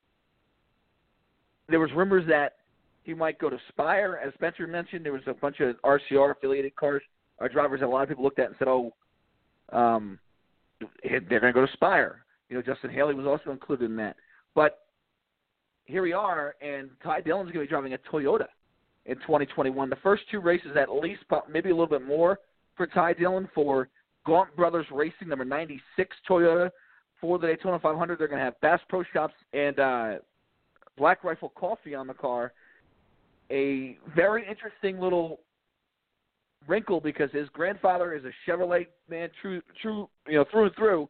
there 1.68 1.80
was 1.80 1.90
rumors 1.94 2.24
that 2.28 2.54
he 3.02 3.14
might 3.14 3.38
go 3.38 3.50
to 3.50 3.58
Spire, 3.68 4.20
as 4.24 4.32
Spencer 4.34 4.66
mentioned. 4.66 5.04
There 5.04 5.12
was 5.12 5.22
a 5.26 5.34
bunch 5.34 5.60
of 5.60 5.76
RCR 5.84 6.32
affiliated 6.32 6.74
cars, 6.76 7.02
or 7.40 7.48
drivers 7.48 7.80
that 7.80 7.86
a 7.86 7.88
lot 7.88 8.02
of 8.02 8.08
people 8.08 8.24
looked 8.24 8.38
at 8.38 8.46
and 8.46 8.56
said, 8.58 8.68
"Oh, 8.68 8.94
um, 9.72 10.18
they're 11.02 11.40
going 11.40 11.52
to 11.52 11.52
go 11.52 11.66
to 11.66 11.72
Spire." 11.72 12.24
You 12.48 12.56
know, 12.56 12.62
Justin 12.62 12.90
Haley 12.90 13.14
was 13.14 13.26
also 13.26 13.50
included 13.50 13.90
in 13.90 13.96
that. 13.96 14.16
But 14.54 14.86
here 15.84 16.02
we 16.02 16.12
are, 16.12 16.54
and 16.60 16.90
Ty 17.02 17.22
Dillon's 17.22 17.50
going 17.52 17.64
to 17.64 17.68
be 17.68 17.70
driving 17.70 17.94
a 17.94 17.98
Toyota 17.98 18.46
in 19.06 19.16
2021. 19.16 19.90
The 19.90 19.96
first 19.96 20.22
two 20.30 20.40
races, 20.40 20.76
at 20.76 20.90
least, 20.90 21.22
maybe 21.50 21.70
a 21.70 21.72
little 21.72 21.86
bit 21.86 22.06
more 22.06 22.38
for 22.76 22.86
Ty 22.86 23.14
Dillon 23.14 23.48
for 23.54 23.88
Gaunt 24.26 24.54
Brothers 24.56 24.86
Racing, 24.92 25.28
number 25.28 25.44
96 25.44 26.16
Toyota 26.28 26.70
for 27.20 27.38
the 27.38 27.46
Daytona 27.46 27.78
500. 27.78 28.18
They're 28.18 28.28
going 28.28 28.38
to 28.38 28.44
have 28.44 28.60
Bass 28.60 28.80
Pro 28.88 29.02
Shops 29.12 29.34
and 29.52 29.78
uh, 29.78 30.14
Black 30.96 31.24
Rifle 31.24 31.50
Coffee 31.50 31.94
on 31.94 32.06
the 32.06 32.14
car. 32.14 32.52
A 33.50 33.96
very 34.14 34.46
interesting 34.46 35.00
little 35.00 35.40
wrinkle 36.68 37.00
because 37.00 37.30
his 37.32 37.48
grandfather 37.50 38.14
is 38.14 38.22
a 38.24 38.50
Chevrolet 38.50 38.86
man, 39.08 39.30
true, 39.42 39.60
true, 39.82 40.08
you 40.28 40.34
know, 40.34 40.44
through 40.50 40.66
and 40.66 40.74
through, 40.76 41.08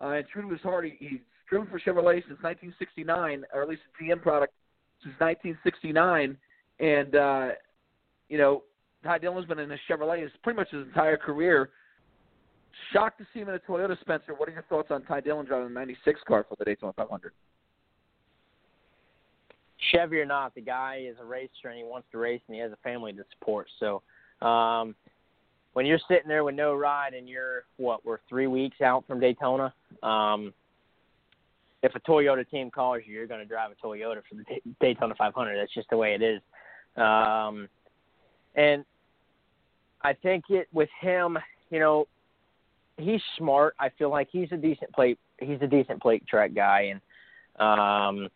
uh, 0.00 0.08
and 0.08 0.26
true 0.32 0.42
to 0.42 0.48
his 0.48 0.60
heart. 0.62 0.86
He, 0.86 0.96
he's 0.98 1.20
driven 1.48 1.68
for 1.68 1.78
Chevrolet 1.78 2.22
since 2.26 2.40
1969, 2.42 3.44
or 3.52 3.62
at 3.62 3.68
least 3.68 3.82
a 4.00 4.04
GM 4.04 4.22
product 4.22 4.54
since 5.02 5.14
1969 5.18 6.38
and 6.80 7.14
uh, 7.14 7.48
you 8.28 8.38
know, 8.38 8.62
Ty 9.04 9.18
Dillon's 9.18 9.46
been 9.46 9.58
in 9.58 9.70
a 9.70 9.76
Chevrolet 9.88 10.22
his 10.22 10.30
pretty 10.42 10.56
much 10.56 10.70
his 10.70 10.86
entire 10.86 11.16
career. 11.16 11.70
Shocked 12.92 13.18
to 13.18 13.26
see 13.32 13.40
him 13.40 13.48
in 13.48 13.54
a 13.54 13.58
Toyota, 13.58 14.00
Spencer. 14.00 14.34
What 14.34 14.48
are 14.48 14.52
your 14.52 14.62
thoughts 14.62 14.88
on 14.90 15.02
Ty 15.02 15.20
Dillon 15.20 15.46
driving 15.46 15.68
the 15.68 15.74
'96 15.74 16.20
car 16.26 16.46
for 16.48 16.56
the 16.58 16.64
Daytona 16.64 16.92
500? 16.94 17.32
Chevy 19.92 20.20
or 20.20 20.26
not, 20.26 20.54
the 20.54 20.60
guy 20.60 21.04
is 21.08 21.16
a 21.20 21.24
racer 21.24 21.68
and 21.68 21.76
he 21.76 21.84
wants 21.84 22.06
to 22.12 22.18
race 22.18 22.40
and 22.46 22.54
he 22.54 22.60
has 22.60 22.70
a 22.70 22.76
family 22.76 23.12
to 23.12 23.24
support. 23.32 23.66
So 23.80 24.02
um, 24.46 24.94
when 25.72 25.86
you're 25.86 26.00
sitting 26.08 26.28
there 26.28 26.44
with 26.44 26.54
no 26.54 26.74
ride 26.74 27.14
and 27.14 27.28
you're 27.28 27.64
what 27.76 28.04
we're 28.04 28.18
three 28.28 28.46
weeks 28.46 28.80
out 28.80 29.06
from 29.06 29.20
Daytona, 29.20 29.72
um, 30.02 30.52
if 31.82 31.94
a 31.94 32.00
Toyota 32.00 32.48
team 32.48 32.70
calls 32.70 33.02
you, 33.06 33.14
you're 33.14 33.26
going 33.26 33.40
to 33.40 33.46
drive 33.46 33.70
a 33.70 33.86
Toyota 33.86 34.20
for 34.28 34.34
the 34.34 34.44
Daytona 34.80 35.14
500. 35.16 35.56
That's 35.56 35.72
just 35.72 35.88
the 35.90 35.96
way 35.96 36.14
it 36.14 36.22
is. 36.22 36.40
Um, 36.96 37.68
and 38.54 38.84
I 40.02 40.12
think 40.12 40.44
it 40.50 40.68
with 40.72 40.88
him, 41.00 41.38
you 41.70 41.78
know, 41.78 42.06
he's 42.98 43.20
smart. 43.38 43.74
I 43.78 43.90
feel 43.90 44.10
like 44.10 44.28
he's 44.30 44.50
a 44.52 44.56
decent 44.56 44.92
plate. 44.92 45.18
He's 45.38 45.58
a 45.62 45.66
decent 45.66 46.02
plate 46.02 46.26
track 46.26 46.54
guy, 46.54 46.92
and 46.92 47.00
um, 47.60 48.28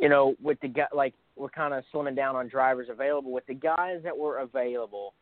you 0.00 0.08
know, 0.08 0.34
with 0.42 0.58
the 0.60 0.68
guy 0.68 0.86
like 0.92 1.14
we're 1.36 1.48
kind 1.48 1.74
of 1.74 1.84
slimming 1.92 2.16
down 2.16 2.36
on 2.36 2.48
drivers 2.48 2.88
available. 2.90 3.30
With 3.30 3.46
the 3.46 3.54
guys 3.54 4.00
that 4.02 4.16
were 4.16 4.38
available, 4.38 5.14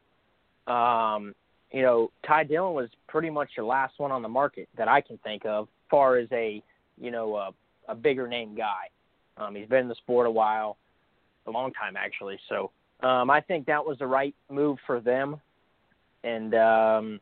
um, 0.66 1.34
you 1.72 1.82
know, 1.82 2.10
Ty 2.26 2.44
Dillon 2.44 2.74
was 2.74 2.88
pretty 3.08 3.30
much 3.30 3.50
the 3.56 3.64
last 3.64 3.94
one 3.98 4.10
on 4.10 4.22
the 4.22 4.28
market 4.28 4.68
that 4.76 4.88
I 4.88 5.00
can 5.00 5.18
think 5.18 5.44
of, 5.44 5.68
far 5.90 6.16
as 6.16 6.28
a 6.32 6.62
you 6.98 7.10
know 7.10 7.36
a, 7.36 7.50
a 7.88 7.94
bigger 7.94 8.26
name 8.26 8.54
guy. 8.54 8.88
Um, 9.36 9.54
he's 9.54 9.68
been 9.68 9.80
in 9.80 9.88
the 9.88 9.94
sport 9.96 10.26
a 10.26 10.30
while, 10.30 10.76
a 11.46 11.50
long 11.50 11.72
time 11.72 11.96
actually. 11.96 12.38
So 12.48 12.70
um, 13.00 13.30
I 13.30 13.40
think 13.40 13.66
that 13.66 13.84
was 13.84 13.98
the 13.98 14.06
right 14.06 14.34
move 14.50 14.78
for 14.86 15.00
them, 15.00 15.40
and 16.24 16.54
um, 16.54 17.20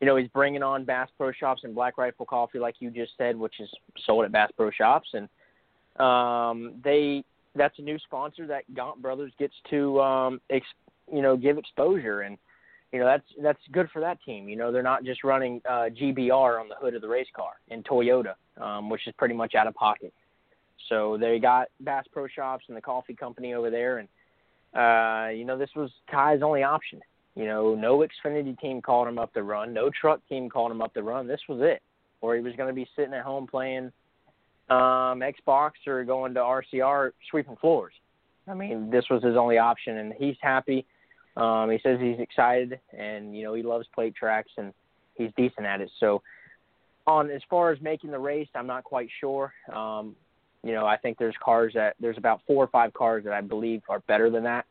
you 0.00 0.06
know 0.06 0.16
he's 0.16 0.28
bringing 0.28 0.62
on 0.62 0.84
Bass 0.84 1.08
Pro 1.16 1.32
Shops 1.32 1.62
and 1.64 1.74
Black 1.74 1.96
Rifle 1.96 2.26
Coffee, 2.26 2.58
like 2.58 2.76
you 2.80 2.90
just 2.90 3.12
said, 3.16 3.36
which 3.36 3.60
is 3.60 3.70
sold 4.04 4.24
at 4.24 4.32
Bass 4.32 4.50
Pro 4.56 4.70
Shops, 4.70 5.08
and 5.14 5.28
um, 6.04 6.74
they 6.84 7.24
that's 7.54 7.78
a 7.78 7.82
new 7.82 7.98
sponsor 8.00 8.46
that 8.46 8.62
Gaunt 8.74 9.00
Brothers 9.02 9.32
gets 9.38 9.54
to 9.70 10.00
um, 10.00 10.40
ex, 10.50 10.66
you 11.12 11.22
know 11.22 11.36
give 11.36 11.58
exposure 11.58 12.22
and 12.22 12.38
you 12.92 12.98
know 12.98 13.06
that's 13.06 13.26
that's 13.42 13.60
good 13.72 13.88
for 13.92 14.00
that 14.00 14.18
team. 14.24 14.48
You 14.48 14.56
know 14.56 14.72
they're 14.72 14.82
not 14.82 15.04
just 15.04 15.24
running 15.24 15.60
uh, 15.68 15.88
GBR 15.90 16.60
on 16.60 16.68
the 16.68 16.74
hood 16.80 16.94
of 16.94 17.02
the 17.02 17.08
race 17.08 17.28
car 17.34 17.52
in 17.68 17.82
Toyota, 17.82 18.34
um, 18.60 18.88
which 18.88 19.06
is 19.06 19.14
pretty 19.18 19.34
much 19.34 19.54
out 19.54 19.66
of 19.66 19.74
pocket. 19.74 20.12
So 20.88 21.18
they 21.18 21.38
got 21.38 21.68
Bass 21.80 22.04
Pro 22.12 22.26
Shops 22.28 22.64
and 22.68 22.76
the 22.76 22.80
coffee 22.80 23.14
company 23.14 23.54
over 23.54 23.70
there, 23.70 23.98
and 23.98 24.08
uh, 24.74 25.30
you 25.30 25.44
know 25.44 25.58
this 25.58 25.70
was 25.76 25.90
Ty's 26.10 26.40
only 26.42 26.62
option. 26.62 27.00
You 27.34 27.44
know, 27.44 27.74
no 27.74 27.98
Xfinity 27.98 28.58
team 28.58 28.82
called 28.82 29.06
him 29.06 29.18
up 29.18 29.32
to 29.34 29.42
run, 29.42 29.72
no 29.72 29.90
truck 29.90 30.20
team 30.28 30.48
called 30.48 30.72
him 30.72 30.82
up 30.82 30.92
to 30.94 31.02
run. 31.02 31.28
This 31.28 31.40
was 31.48 31.60
it, 31.62 31.82
or 32.20 32.34
he 32.34 32.40
was 32.40 32.54
going 32.56 32.68
to 32.68 32.74
be 32.74 32.88
sitting 32.96 33.14
at 33.14 33.22
home 33.22 33.46
playing 33.46 33.92
um, 34.70 35.22
Xbox 35.22 35.72
or 35.86 36.04
going 36.04 36.34
to 36.34 36.40
RCR 36.40 37.12
sweeping 37.30 37.56
floors. 37.56 37.92
I 38.48 38.54
mean, 38.54 38.90
this 38.90 39.04
was 39.10 39.22
his 39.22 39.36
only 39.36 39.58
option, 39.58 39.98
and 39.98 40.14
he's 40.18 40.36
happy. 40.40 40.86
Um, 41.38 41.70
he 41.70 41.78
says 41.82 42.00
he's 42.00 42.18
excited, 42.18 42.80
and 42.96 43.36
you 43.36 43.44
know 43.44 43.54
he 43.54 43.62
loves 43.62 43.86
plate 43.94 44.14
tracks, 44.16 44.50
and 44.58 44.74
he's 45.14 45.30
decent 45.36 45.66
at 45.66 45.80
it. 45.80 45.90
So, 46.00 46.20
on 47.06 47.30
as 47.30 47.42
far 47.48 47.70
as 47.70 47.80
making 47.80 48.10
the 48.10 48.18
race, 48.18 48.48
I'm 48.54 48.66
not 48.66 48.82
quite 48.82 49.08
sure. 49.20 49.52
Um, 49.72 50.16
you 50.64 50.72
know, 50.72 50.84
I 50.84 50.96
think 50.96 51.16
there's 51.16 51.36
cars 51.42 51.72
that 51.74 51.94
there's 52.00 52.18
about 52.18 52.40
four 52.46 52.64
or 52.64 52.66
five 52.66 52.92
cars 52.92 53.22
that 53.24 53.32
I 53.32 53.40
believe 53.40 53.82
are 53.88 54.00
better 54.00 54.30
than 54.30 54.42
that. 54.44 54.66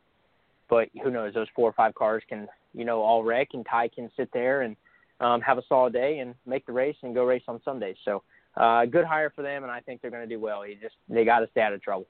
But 0.70 0.90
who 1.02 1.10
knows? 1.10 1.34
Those 1.34 1.48
four 1.56 1.70
or 1.70 1.74
five 1.74 1.96
cars 1.96 2.22
can, 2.28 2.50
you 2.74 2.84
know, 2.84 3.02
all 3.02 3.24
wreck, 3.24 3.50
and 3.54 3.66
Ty 3.66 3.88
can 3.88 4.12
sit 4.18 4.30
there 4.34 4.64
and 4.64 4.76
um, 5.22 5.40
have 5.40 5.58
a 5.58 5.64
solid 5.70 5.94
day 5.94 6.20
and 6.20 6.36
make 6.46 6.66
the 6.66 6.74
race 6.74 6.98
and 7.02 7.16
go 7.16 7.24
race 7.24 7.44
on 7.48 7.62
Sundays. 7.64 7.96
So, 8.04 8.24
uh, 8.58 8.86
good 8.86 9.06
hire 9.06 9.32
for 9.34 9.42
them, 9.42 9.64
and 9.64 9.72
I 9.72 9.80
think 9.80 10.02
they're 10.02 10.12
going 10.12 10.28
to 10.28 10.36
do 10.36 10.42
well. 10.42 10.64
He 10.64 10.76
just 10.76 10.96
they 11.08 11.24
got 11.24 11.40
to 11.40 11.48
stay 11.52 11.62
out 11.62 11.72
of 11.72 11.82
trouble. 11.82 12.08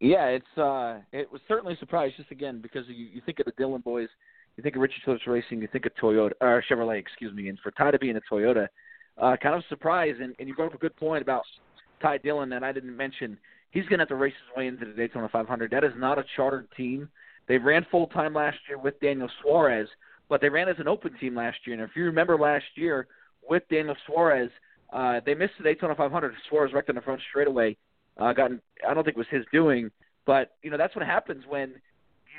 Yeah, 0.00 0.26
it's 0.26 0.58
uh, 0.58 0.98
it 1.12 1.30
was 1.30 1.40
certainly 1.48 1.74
a 1.74 1.78
surprise 1.78 2.12
just 2.16 2.30
again 2.30 2.60
because 2.60 2.84
you, 2.88 3.06
you 3.06 3.22
think 3.24 3.38
of 3.38 3.46
the 3.46 3.52
Dillon 3.56 3.80
boys, 3.80 4.08
you 4.56 4.62
think 4.62 4.76
of 4.76 4.82
Richard 4.82 5.00
Phillips 5.04 5.26
Racing, 5.26 5.62
you 5.62 5.68
think 5.68 5.86
of 5.86 5.92
Toyota 5.94 6.32
or 6.40 6.62
Chevrolet, 6.68 6.98
excuse 6.98 7.32
me, 7.34 7.48
and 7.48 7.58
for 7.60 7.70
Ty 7.72 7.92
to 7.92 7.98
be 7.98 8.10
in 8.10 8.16
a 8.16 8.20
Toyota, 8.30 8.68
uh, 9.20 9.36
kind 9.42 9.54
of 9.54 9.60
a 9.62 9.68
surprise. 9.68 10.14
And, 10.20 10.34
and 10.38 10.48
you 10.48 10.54
brought 10.54 10.68
up 10.68 10.74
a 10.74 10.78
good 10.78 10.96
point 10.96 11.22
about 11.22 11.44
Ty 12.02 12.18
Dillon 12.18 12.48
that 12.50 12.62
I 12.62 12.72
didn't 12.72 12.96
mention. 12.96 13.38
He's 13.70 13.84
going 13.84 13.98
to 13.98 14.02
have 14.02 14.08
to 14.08 14.14
race 14.16 14.34
his 14.46 14.56
way 14.56 14.66
into 14.66 14.84
the 14.84 14.92
Daytona 14.92 15.28
500. 15.28 15.70
That 15.70 15.84
is 15.84 15.92
not 15.96 16.18
a 16.18 16.24
chartered 16.36 16.68
team. 16.76 17.08
They 17.48 17.58
ran 17.58 17.86
full 17.90 18.06
time 18.08 18.34
last 18.34 18.58
year 18.68 18.78
with 18.78 19.00
Daniel 19.00 19.28
Suarez, 19.42 19.88
but 20.28 20.40
they 20.40 20.48
ran 20.48 20.68
as 20.68 20.76
an 20.78 20.88
open 20.88 21.14
team 21.18 21.34
last 21.34 21.58
year. 21.66 21.74
And 21.74 21.82
if 21.82 21.96
you 21.96 22.04
remember 22.04 22.38
last 22.38 22.64
year 22.76 23.06
with 23.48 23.62
Daniel 23.70 23.96
Suarez, 24.06 24.50
uh, 24.92 25.20
they 25.26 25.34
missed 25.34 25.54
the 25.58 25.64
Daytona 25.64 25.94
500. 25.94 26.34
Suarez 26.48 26.72
wrecked 26.72 26.88
in 26.88 26.94
the 26.94 27.02
front 27.02 27.20
straightaway. 27.30 27.76
Uh, 28.18 28.32
gotten, 28.32 28.60
I 28.88 28.94
don't 28.94 29.04
think 29.04 29.16
it 29.16 29.18
was 29.18 29.26
his 29.30 29.44
doing, 29.52 29.90
but 30.26 30.52
you 30.62 30.70
know 30.70 30.76
that's 30.76 30.94
what 30.94 31.04
happens 31.04 31.44
when 31.48 31.74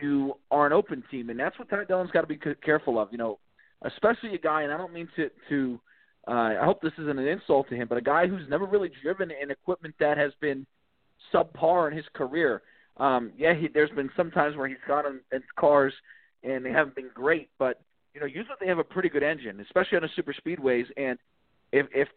you 0.02 0.38
are 0.52 0.66
an 0.66 0.74
open 0.74 1.04
team, 1.12 1.30
and 1.30 1.40
that's 1.40 1.58
what 1.60 1.70
Ty 1.70 1.86
Dillon's 1.86 2.12
got 2.12 2.22
to 2.22 2.28
be 2.28 2.40
careful 2.64 3.00
of. 3.00 3.10
You 3.12 3.18
know, 3.18 3.40
especially 3.82 4.36
a 4.36 4.40
guy, 4.40 4.64
and 4.64 4.72
I 4.72 4.78
don't 4.78 4.94
mean 4.94 5.10
to 5.16 5.30
to. 5.50 5.80
Uh, 6.28 6.56
I 6.60 6.66
hope 6.66 6.82
this 6.82 6.94
isn't 6.98 7.20
an 7.20 7.28
insult 7.28 7.70
to 7.70 7.76
him, 7.76 7.88
but 7.88 8.00
a 8.00 8.02
guy 8.02 8.26
who's 8.26 8.50
never 8.50 8.66
really 8.66 8.90
driven 9.04 9.30
an 9.30 9.52
equipment 9.52 9.94
that 10.00 10.18
has 10.18 10.32
been 10.42 10.66
subpar 11.32 11.92
in 11.92 11.96
his 11.96 12.06
career. 12.14 12.64
Um, 12.98 13.32
yeah, 13.38 13.54
he, 13.54 13.68
there's 13.68 13.92
been 13.92 14.10
some 14.18 14.32
times 14.32 14.58
where 14.58 14.68
he's 14.68 14.78
gone 14.88 15.06
in, 15.06 15.20
in 15.32 15.44
cars 15.56 15.94
and 16.44 16.66
they 16.66 16.72
haven't 16.72 16.96
been 16.96 17.10
great, 17.14 17.50
but 17.60 17.82
you 18.14 18.20
know 18.20 18.26
usually 18.26 18.56
they 18.60 18.68
have 18.68 18.80
a 18.80 18.84
pretty 18.84 19.10
good 19.10 19.24
engine, 19.24 19.60
especially 19.60 19.98
on 19.98 20.04
the 20.04 20.10
super 20.16 20.34
speedways. 20.34 20.86
And 20.98 21.20
if 21.72 21.88
if 21.94 22.08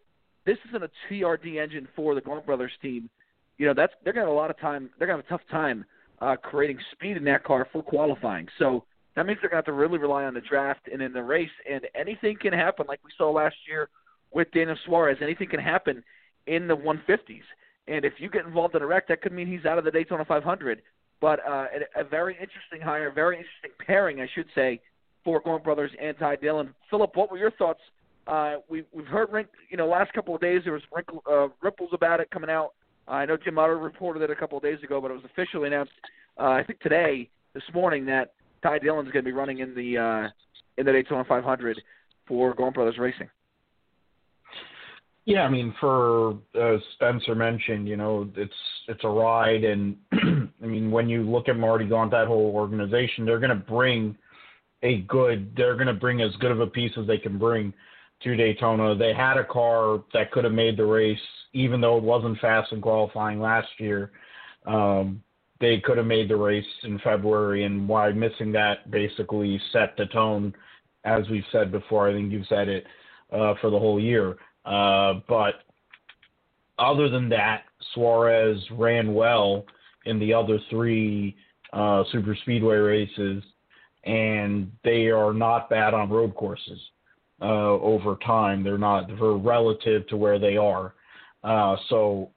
this 0.47 0.59
isn't 0.69 0.85
a 0.85 0.91
TRD 1.11 1.63
engine 1.63 1.89
for 1.97 2.15
the 2.15 2.21
Gaunt 2.21 2.47
Brothers 2.47 2.73
team, 2.81 3.11
you 3.59 3.67
know 3.67 3.75
that's 3.75 3.93
they're 4.03 4.13
gonna 4.13 4.27
have 4.27 4.35
a 4.35 4.37
lot 4.37 4.51
of 4.51 4.59
time. 4.59 4.91
They're 4.99 5.07
gonna 5.07 5.19
have 5.19 5.27
a 5.27 5.29
tough 5.29 5.49
time 5.51 5.85
uh, 6.21 6.37
creating 6.37 6.79
speed 6.93 7.17
in 7.17 7.25
that 7.25 7.45
car 7.45 7.69
for 7.73 7.83
qualifying. 7.83 8.49
So 8.59 8.85
that 9.17 9.27
means 9.27 9.39
they're 9.41 9.51
gonna 9.51 9.59
have 9.59 9.67
to 9.67 9.73
really 9.73 9.99
rely 9.99 10.25
on 10.25 10.35
the 10.35 10.41
draft 10.41 10.89
and 10.93 11.03
in 11.03 11.13
the 11.13 11.23
race. 11.23 11.51
And 11.71 11.87
anything 11.95 12.37
can 12.41 12.53
happen, 12.53 12.87
like 12.89 13.01
we 13.05 13.11
saw 13.19 13.31
last 13.31 13.57
year 13.69 13.89
with 14.33 14.51
Daniel 14.53 14.77
Suarez. 14.87 15.19
Anything 15.21 15.49
can 15.49 15.61
happen 15.61 16.03
in 16.47 16.69
the 16.69 16.77
150s. 16.77 17.43
And 17.87 18.05
if 18.05 18.15
you 18.19 18.29
get 18.29 18.45
involved 18.45 18.75
in 18.75 18.83
a 18.83 18.87
wreck, 18.87 19.09
that 19.09 19.23
could 19.23 19.33
mean 19.33 19.47
he's 19.47 19.65
out 19.65 19.79
of 19.79 19.85
the 19.85 19.91
Daytona 19.91 20.25
500. 20.25 20.83
But 21.21 21.41
uh, 21.41 21.67
a, 21.97 22.03
a 22.03 22.05
very 22.05 22.35
interesting 22.35 22.81
hire, 22.83 23.11
very 23.11 23.37
interesting 23.37 23.71
pairing, 23.85 24.21
I 24.21 24.29
should 24.35 24.47
say, 24.55 24.81
for 25.25 25.41
Gaunt 25.41 25.65
Brothers 25.65 25.91
and 26.01 26.17
Ty 26.19 26.37
Dillon. 26.37 26.75
Philip, 26.91 27.17
what 27.17 27.31
were 27.31 27.39
your 27.39 27.51
thoughts? 27.53 27.81
Uh, 28.27 28.57
we, 28.69 28.85
we've 28.93 29.07
heard, 29.07 29.31
you 29.71 29.77
know, 29.77 29.89
last 29.89 30.13
couple 30.13 30.35
of 30.35 30.41
days 30.41 30.61
there 30.65 30.75
was 30.75 30.83
wrinkle, 30.95 31.23
uh, 31.31 31.49
ripples 31.63 31.91
about 31.93 32.21
it 32.21 32.31
coming 32.31 32.51
out. 32.51 32.75
Uh, 33.09 33.13
I 33.13 33.27
know 33.27 33.37
Jim 33.37 33.59
Utter 33.59 33.79
reported 33.79 34.23
it 34.23 34.31
a 34.31 34.37
couple 34.37 34.59
of 34.59 34.65
days 34.65 34.79
ago, 34.83 35.01
but 35.01 35.11
it 35.11 35.15
was 35.15 35.25
officially 35.25 35.69
announced, 35.69 35.93
uh, 36.39 36.51
I 36.51 36.65
think 36.65 36.81
today, 36.81 37.29
this 37.55 37.63
morning, 37.73 38.05
that 38.07 38.35
Ty 38.63 38.81
Dillon's 38.81 39.11
going 39.11 39.25
to 39.25 39.31
be 39.31 39.33
running 39.33 39.61
in 39.61 39.75
the 39.75 39.99
uh, 39.99 40.29
in 40.77 40.87
the 40.87 40.93
Daytona 40.93 41.25
500 41.25 41.81
for 42.27 42.55
Gaunt 42.55 42.75
Brothers 42.75 42.99
Racing. 42.99 43.29
Yeah, 45.25 45.43
I 45.43 45.49
mean, 45.51 45.75
for 45.81 46.39
as 46.55 46.81
Spencer 46.95 47.35
mentioned, 47.35 47.89
you 47.89 47.97
know, 47.97 48.29
it's 48.37 48.53
it's 48.89 49.05
a 49.05 49.09
ride, 49.09 49.65
and 49.65 49.97
I 50.13 50.67
mean, 50.67 50.91
when 50.91 51.09
you 51.09 51.23
look 51.23 51.49
at 51.49 51.57
Marty 51.57 51.87
Gaunt, 51.87 52.11
that 52.13 52.27
whole 52.27 52.53
organization, 52.55 53.25
they're 53.25 53.39
going 53.39 53.51
to 53.51 53.57
bring 53.57 54.17
a 54.83 54.99
good, 55.03 55.53
they're 55.57 55.75
going 55.75 55.89
to 55.89 55.93
bring 55.93 56.23
as 56.23 56.35
good 56.37 56.51
of 56.51 56.61
a 56.61 56.67
piece 56.67 56.93
as 56.99 57.07
they 57.07 57.19
can 57.19 57.39
bring 57.39 57.73
to 58.23 58.37
Daytona. 58.37 58.95
They 58.95 59.13
had 59.13 59.37
a 59.37 59.45
car 59.45 60.03
that 60.15 60.31
could 60.31 60.45
have 60.45 60.53
made 60.53 60.77
the 60.77 60.87
race, 60.87 61.19
even 61.53 61.81
though 61.81 61.97
it 61.97 62.03
wasn't 62.03 62.39
fast 62.39 62.73
in 62.73 62.81
qualifying 62.81 63.41
last 63.41 63.69
year. 63.79 64.11
Um, 64.67 65.23
they 65.61 65.81
could 65.81 65.97
have 65.97 66.07
made 66.07 66.29
the 66.29 66.37
race 66.37 66.65
in 66.85 66.99
February, 67.01 67.65
and 67.65 67.89
why 67.89 68.13
missing 68.13 68.53
that 68.53 68.91
basically 68.91 69.61
set 69.73 69.97
the 69.97 70.07
tone, 70.07 70.55
as 71.05 71.29
we've 71.29 71.45
said 71.51 71.73
before. 71.73 72.09
I 72.09 72.13
think 72.13 72.31
you've 72.31 72.47
said 72.47 72.69
it 72.69 72.85
uh, 73.33 73.55
for 73.61 73.71
the 73.71 73.79
whole 73.79 73.99
year. 73.99 74.37
Uh, 74.65 75.15
but 75.29 75.55
other 76.79 77.09
than 77.09 77.29
that, 77.31 77.63
Suarez 77.95 78.59
ran 78.73 79.15
well 79.15 79.65
in 80.05 80.19
the 80.19 80.33
other 80.33 80.59
three 80.71 81.37
uh, 81.73 82.05
super 82.13 82.37
speedway 82.43 82.77
races, 82.77 83.43
and 84.05 84.71
they 84.85 85.07
are 85.07 85.33
not 85.33 85.69
bad 85.69 85.93
on 85.95 86.11
road 86.11 86.35
courses 86.35 86.79
uh, 87.43 87.45
over 87.45 88.17
time. 88.25 88.63
They're 88.63 88.79
not 88.79 89.09
they're 89.09 89.33
relative 89.33 90.07
to 90.09 90.17
where 90.17 90.39
they 90.39 90.57
are. 90.57 90.95
Uh, 91.43 91.77
so 91.89 92.31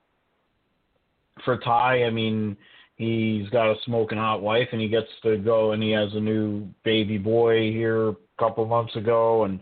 for 1.44 1.58
Ty, 1.58 2.04
I 2.04 2.10
mean, 2.10 2.56
he's 2.96 3.50
got 3.50 3.72
a 3.72 3.76
smoking 3.86 4.18
hot 4.18 4.42
wife, 4.42 4.68
and 4.72 4.82
he 4.82 4.88
gets 4.88 5.08
to 5.24 5.38
go, 5.38 5.72
and 5.72 5.82
he 5.82 5.92
has 5.92 6.10
a 6.14 6.20
new 6.20 6.68
baby 6.84 7.18
boy 7.18 7.72
here 7.72 8.10
a 8.10 8.16
couple 8.40 8.66
months 8.66 8.96
ago, 8.96 9.46
and 9.46 9.60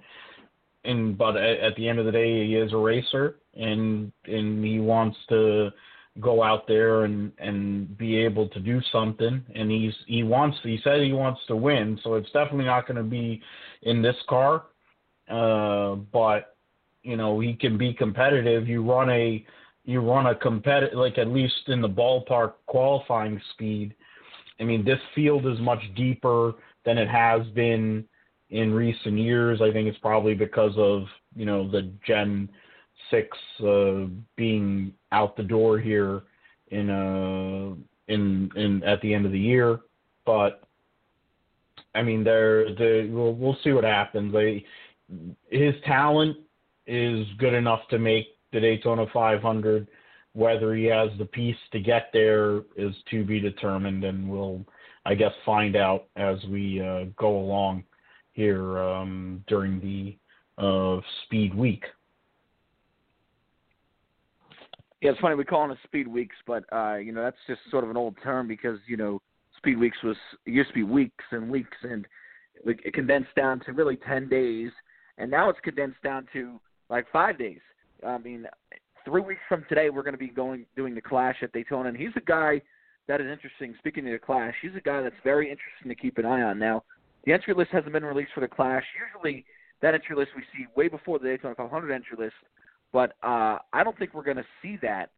and 0.86 1.17
but 1.17 1.36
at, 1.36 1.60
at 1.60 1.75
the 1.75 1.88
end 1.88 2.00
of 2.00 2.05
the 2.05 2.12
day, 2.12 2.46
he 2.48 2.55
is 2.55 2.74
a 2.74 2.77
racer, 2.77 3.36
and 3.55 4.12
and 4.25 4.63
he 4.63 4.79
wants 4.79 5.17
to 5.29 5.72
go 6.19 6.43
out 6.43 6.67
there 6.67 7.05
and 7.05 7.31
and 7.38 7.98
be 7.98 8.17
able 8.17 8.48
to 8.50 8.60
do 8.60 8.81
something 8.91 9.43
and 9.55 9.72
he's 9.72 9.93
he 10.08 10.24
wants 10.24 10.58
he 10.63 10.79
said 10.84 11.01
he 11.01 11.13
wants 11.13 11.39
to 11.48 11.55
win. 11.55 12.00
So 12.03 12.15
it's 12.15 12.31
definitely 12.31 12.65
not 12.65 12.88
going 12.88 12.98
to 12.98 13.03
be 13.03 13.41
in 13.84 14.01
this 14.01 14.15
car. 14.27 14.63
Uh 15.29 15.96
but 16.12 16.55
you 17.09 17.17
know 17.17 17.39
he 17.39 17.53
can 17.53 17.77
be 17.77 17.93
competitive 17.93 18.67
you 18.67 18.83
run 18.83 19.09
a 19.09 19.45
you 19.89 20.01
run 20.01 20.27
a 20.27 20.35
competitive, 20.35 20.97
like 20.97 21.17
at 21.17 21.29
least 21.29 21.67
in 21.67 21.81
the 21.81 21.89
ballpark 21.89 22.53
qualifying 22.67 23.41
speed. 23.53 23.95
I 24.59 24.63
mean, 24.63 24.85
this 24.85 24.99
field 25.15 25.47
is 25.47 25.59
much 25.59 25.81
deeper 25.95 26.53
than 26.85 26.99
it 26.99 27.09
has 27.09 27.41
been 27.55 28.05
in 28.51 28.71
recent 28.71 29.17
years. 29.17 29.61
I 29.61 29.71
think 29.71 29.87
it's 29.87 29.97
probably 29.97 30.35
because 30.35 30.73
of 30.77 31.05
you 31.35 31.45
know 31.45 31.69
the 31.69 31.91
Gen 32.05 32.49
Six 33.09 33.35
uh, 33.63 34.05
being 34.35 34.93
out 35.11 35.35
the 35.35 35.43
door 35.43 35.79
here 35.79 36.21
in 36.69 36.91
uh 36.91 37.73
in 38.07 38.51
in 38.55 38.83
at 38.83 39.01
the 39.01 39.11
end 39.11 39.25
of 39.25 39.31
the 39.31 39.39
year, 39.39 39.79
but 40.23 40.61
I 41.95 42.03
mean, 42.03 42.23
there 42.23 42.65
the 42.75 43.09
we'll, 43.11 43.33
we'll 43.33 43.57
see 43.63 43.71
what 43.71 43.85
happens. 43.85 44.35
I, 44.35 44.63
his 45.49 45.73
talent 45.85 46.37
is 46.89 47.27
good 47.38 47.53
enough 47.53 47.81
to 47.89 48.00
make 48.00 48.27
the 48.51 48.60
Daytona 48.60 49.05
500. 49.13 49.88
Whether 50.34 50.75
he 50.75 50.86
has 50.86 51.10
the 51.17 51.25
piece 51.25 51.55
to 51.72 51.79
get 51.79 52.10
there 52.13 52.62
is 52.75 52.93
to 53.12 53.24
be 53.24 53.39
determined, 53.39 54.03
and 54.03 54.29
we'll, 54.29 54.65
I 55.05 55.15
guess, 55.15 55.31
find 55.46 55.75
out 55.75 56.05
as 56.15 56.38
we 56.50 56.81
uh, 56.81 57.05
go 57.17 57.39
along 57.39 57.84
here 58.34 58.79
um, 58.79 59.43
during 59.48 59.79
the 59.79 60.15
uh, 60.63 61.01
Speed 61.25 61.55
Week. 61.55 61.84
Yeah, 65.01 65.12
it's 65.12 65.19
funny 65.19 65.36
we 65.36 65.46
call 65.46 65.69
it 65.69 65.74
a 65.74 65.88
Speed 65.88 66.08
Weeks, 66.08 66.36
but 66.46 66.63
uh, 66.74 66.96
you 66.96 67.12
know 67.12 67.24
that's 67.24 67.38
just 67.48 67.62
sort 67.72 67.84
of 67.84 67.89
an 67.89 67.98
old 67.98 68.15
term 68.22 68.48
because 68.48 68.79
you 68.86 68.98
know 68.98 69.22
Speed 69.58 69.79
Weeks 69.79 69.98
was 70.03 70.17
it 70.46 70.51
used 70.51 70.69
to 70.69 70.75
be 70.75 70.84
weeks 70.84 71.24
and 71.31 71.50
weeks, 71.50 71.77
and 71.84 72.05
it 72.65 72.93
condensed 72.93 73.34
down 73.36 73.62
to 73.65 73.74
really 73.74 73.98
ten 74.08 74.27
days, 74.27 74.72
and 75.17 75.31
now 75.31 75.50
it's 75.50 75.60
condensed 75.63 76.01
down 76.03 76.27
to 76.34 76.60
like 76.89 77.05
five 77.12 77.38
days. 77.38 77.60
I 78.05 78.17
mean, 78.17 78.46
three 79.05 79.22
weeks 79.22 79.41
from 79.48 79.65
today, 79.69 79.89
we're 79.89 80.03
going 80.03 80.13
to 80.13 80.19
be 80.19 80.29
going 80.29 80.65
doing 80.75 80.96
the 80.96 81.01
Clash 81.01 81.38
at 81.41 81.51
Daytona, 81.51 81.89
and 81.89 81.98
he's 81.98 82.15
a 82.15 82.22
guy 82.22 82.62
that 83.08 83.22
is 83.22 83.27
interesting. 83.27 83.75
Speaking 83.79 84.05
of 84.08 84.13
the 84.13 84.19
Clash, 84.19 84.53
he's 84.62 84.75
a 84.75 84.81
guy 84.81 85.01
that's 85.01 85.15
very 85.24 85.50
interesting 85.50 85.89
to 85.89 85.96
keep 85.96 86.17
an 86.17 86.25
eye 86.25 86.41
on. 86.41 86.60
Now, 86.60 86.84
the 87.25 87.34
entry 87.34 87.53
list 87.53 87.72
hasn't 87.72 87.93
been 87.93 88.05
released 88.05 88.31
for 88.34 88.41
the 88.41 88.48
Clash. 88.48 88.84
Usually, 89.13 89.46
that 89.81 89.93
entry 89.93 90.15
list 90.15 90.31
we 90.36 90.43
see 90.53 90.67
way 90.75 90.88
before 90.88 91.19
the 91.19 91.25
Daytona 91.25 91.55
500 91.55 91.91
entry 91.91 92.17
list, 92.17 92.36
but 92.91 93.12
uh, 93.24 93.58
I 93.74 93.84
don't 93.84 93.98
think 93.98 94.13
we're 94.13 94.24
going 94.24 94.38
to 94.38 94.46
see 94.62 94.77
that 94.81 95.12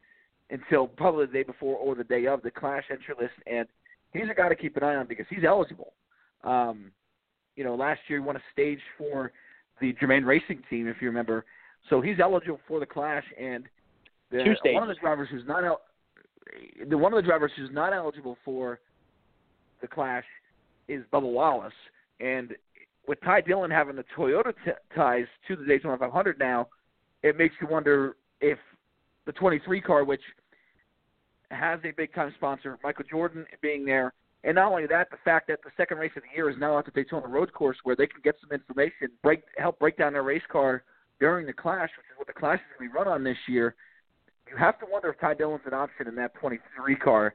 until 0.49 0.87
probably 0.87 1.25
the 1.25 1.33
day 1.33 1.43
before 1.43 1.77
or 1.77 1.95
the 1.95 2.03
day 2.03 2.27
of 2.27 2.41
the 2.41 2.51
Clash 2.51 2.83
entry 2.91 3.15
list, 3.19 3.33
and 3.47 3.67
he's 4.13 4.29
a 4.29 4.35
guy 4.35 4.49
to 4.49 4.55
keep 4.55 4.77
an 4.77 4.83
eye 4.83 4.95
on 4.95 5.07
because 5.07 5.25
he's 5.29 5.43
eligible. 5.45 5.93
Um, 6.43 6.91
you 7.55 7.63
know, 7.63 7.75
last 7.75 8.01
year 8.07 8.19
he 8.19 8.25
won 8.25 8.35
a 8.35 8.41
stage 8.51 8.79
for 8.97 9.31
the 9.79 9.93
Germain 9.99 10.23
Racing 10.23 10.63
team, 10.69 10.87
if 10.87 10.97
you 11.01 11.07
remember. 11.07 11.45
So 11.89 12.01
he's 12.01 12.19
eligible 12.19 12.59
for 12.67 12.79
the 12.79 12.85
Clash, 12.85 13.25
and 13.39 13.67
the, 14.29 14.43
one 14.73 14.83
of 14.83 14.89
the 14.89 14.99
drivers 15.01 15.27
who's 15.31 15.45
not 15.45 15.63
el- 15.63 15.81
the 16.87 16.97
one 16.97 17.13
of 17.13 17.17
the 17.17 17.27
drivers 17.27 17.51
who's 17.57 17.69
not 17.71 17.93
eligible 17.93 18.37
for 18.45 18.79
the 19.81 19.87
Clash 19.87 20.25
is 20.87 21.03
Bubba 21.11 21.31
Wallace, 21.31 21.73
and 22.19 22.53
with 23.07 23.19
Ty 23.21 23.41
Dillon 23.41 23.71
having 23.71 23.95
the 23.95 24.05
Toyota 24.15 24.53
t- 24.63 24.71
ties 24.95 25.25
to 25.47 25.55
the 25.55 25.65
Daytona 25.65 25.97
500 25.97 26.39
now, 26.39 26.67
it 27.23 27.37
makes 27.37 27.55
you 27.59 27.67
wonder 27.67 28.15
if 28.41 28.59
the 29.25 29.31
23 29.33 29.81
car, 29.81 30.03
which 30.03 30.21
has 31.49 31.79
a 31.83 31.91
big 31.91 32.13
time 32.13 32.33
sponsor, 32.37 32.77
Michael 32.83 33.05
Jordan 33.09 33.45
being 33.61 33.85
there. 33.85 34.13
And 34.43 34.55
not 34.55 34.71
only 34.71 34.87
that, 34.87 35.11
the 35.11 35.17
fact 35.23 35.47
that 35.49 35.59
the 35.63 35.69
second 35.77 35.97
race 35.97 36.11
of 36.15 36.23
the 36.23 36.35
year 36.35 36.49
is 36.49 36.55
now 36.57 36.77
at 36.79 36.85
the 36.85 36.91
Daytona 36.91 37.27
Road 37.27 37.53
Course, 37.53 37.77
where 37.83 37.95
they 37.95 38.07
can 38.07 38.21
get 38.23 38.35
some 38.41 38.51
information, 38.51 39.09
break 39.21 39.43
help 39.57 39.77
break 39.79 39.97
down 39.97 40.13
their 40.13 40.23
race 40.23 40.41
car 40.51 40.83
during 41.21 41.45
the 41.45 41.53
Clash, 41.53 41.91
which 41.95 42.07
is 42.11 42.17
what 42.17 42.27
the 42.27 42.33
Clash 42.33 42.57
is 42.59 42.65
going 42.77 42.89
to 42.89 42.93
be 42.93 42.97
run 42.97 43.07
on 43.07 43.23
this 43.23 43.37
year. 43.47 43.75
You 44.49 44.57
have 44.57 44.77
to 44.79 44.85
wonder 44.91 45.09
if 45.09 45.19
Ty 45.21 45.35
Dillon's 45.35 45.61
an 45.65 45.73
option 45.73 46.07
in 46.07 46.15
that 46.15 46.33
23 46.33 46.95
car 46.97 47.33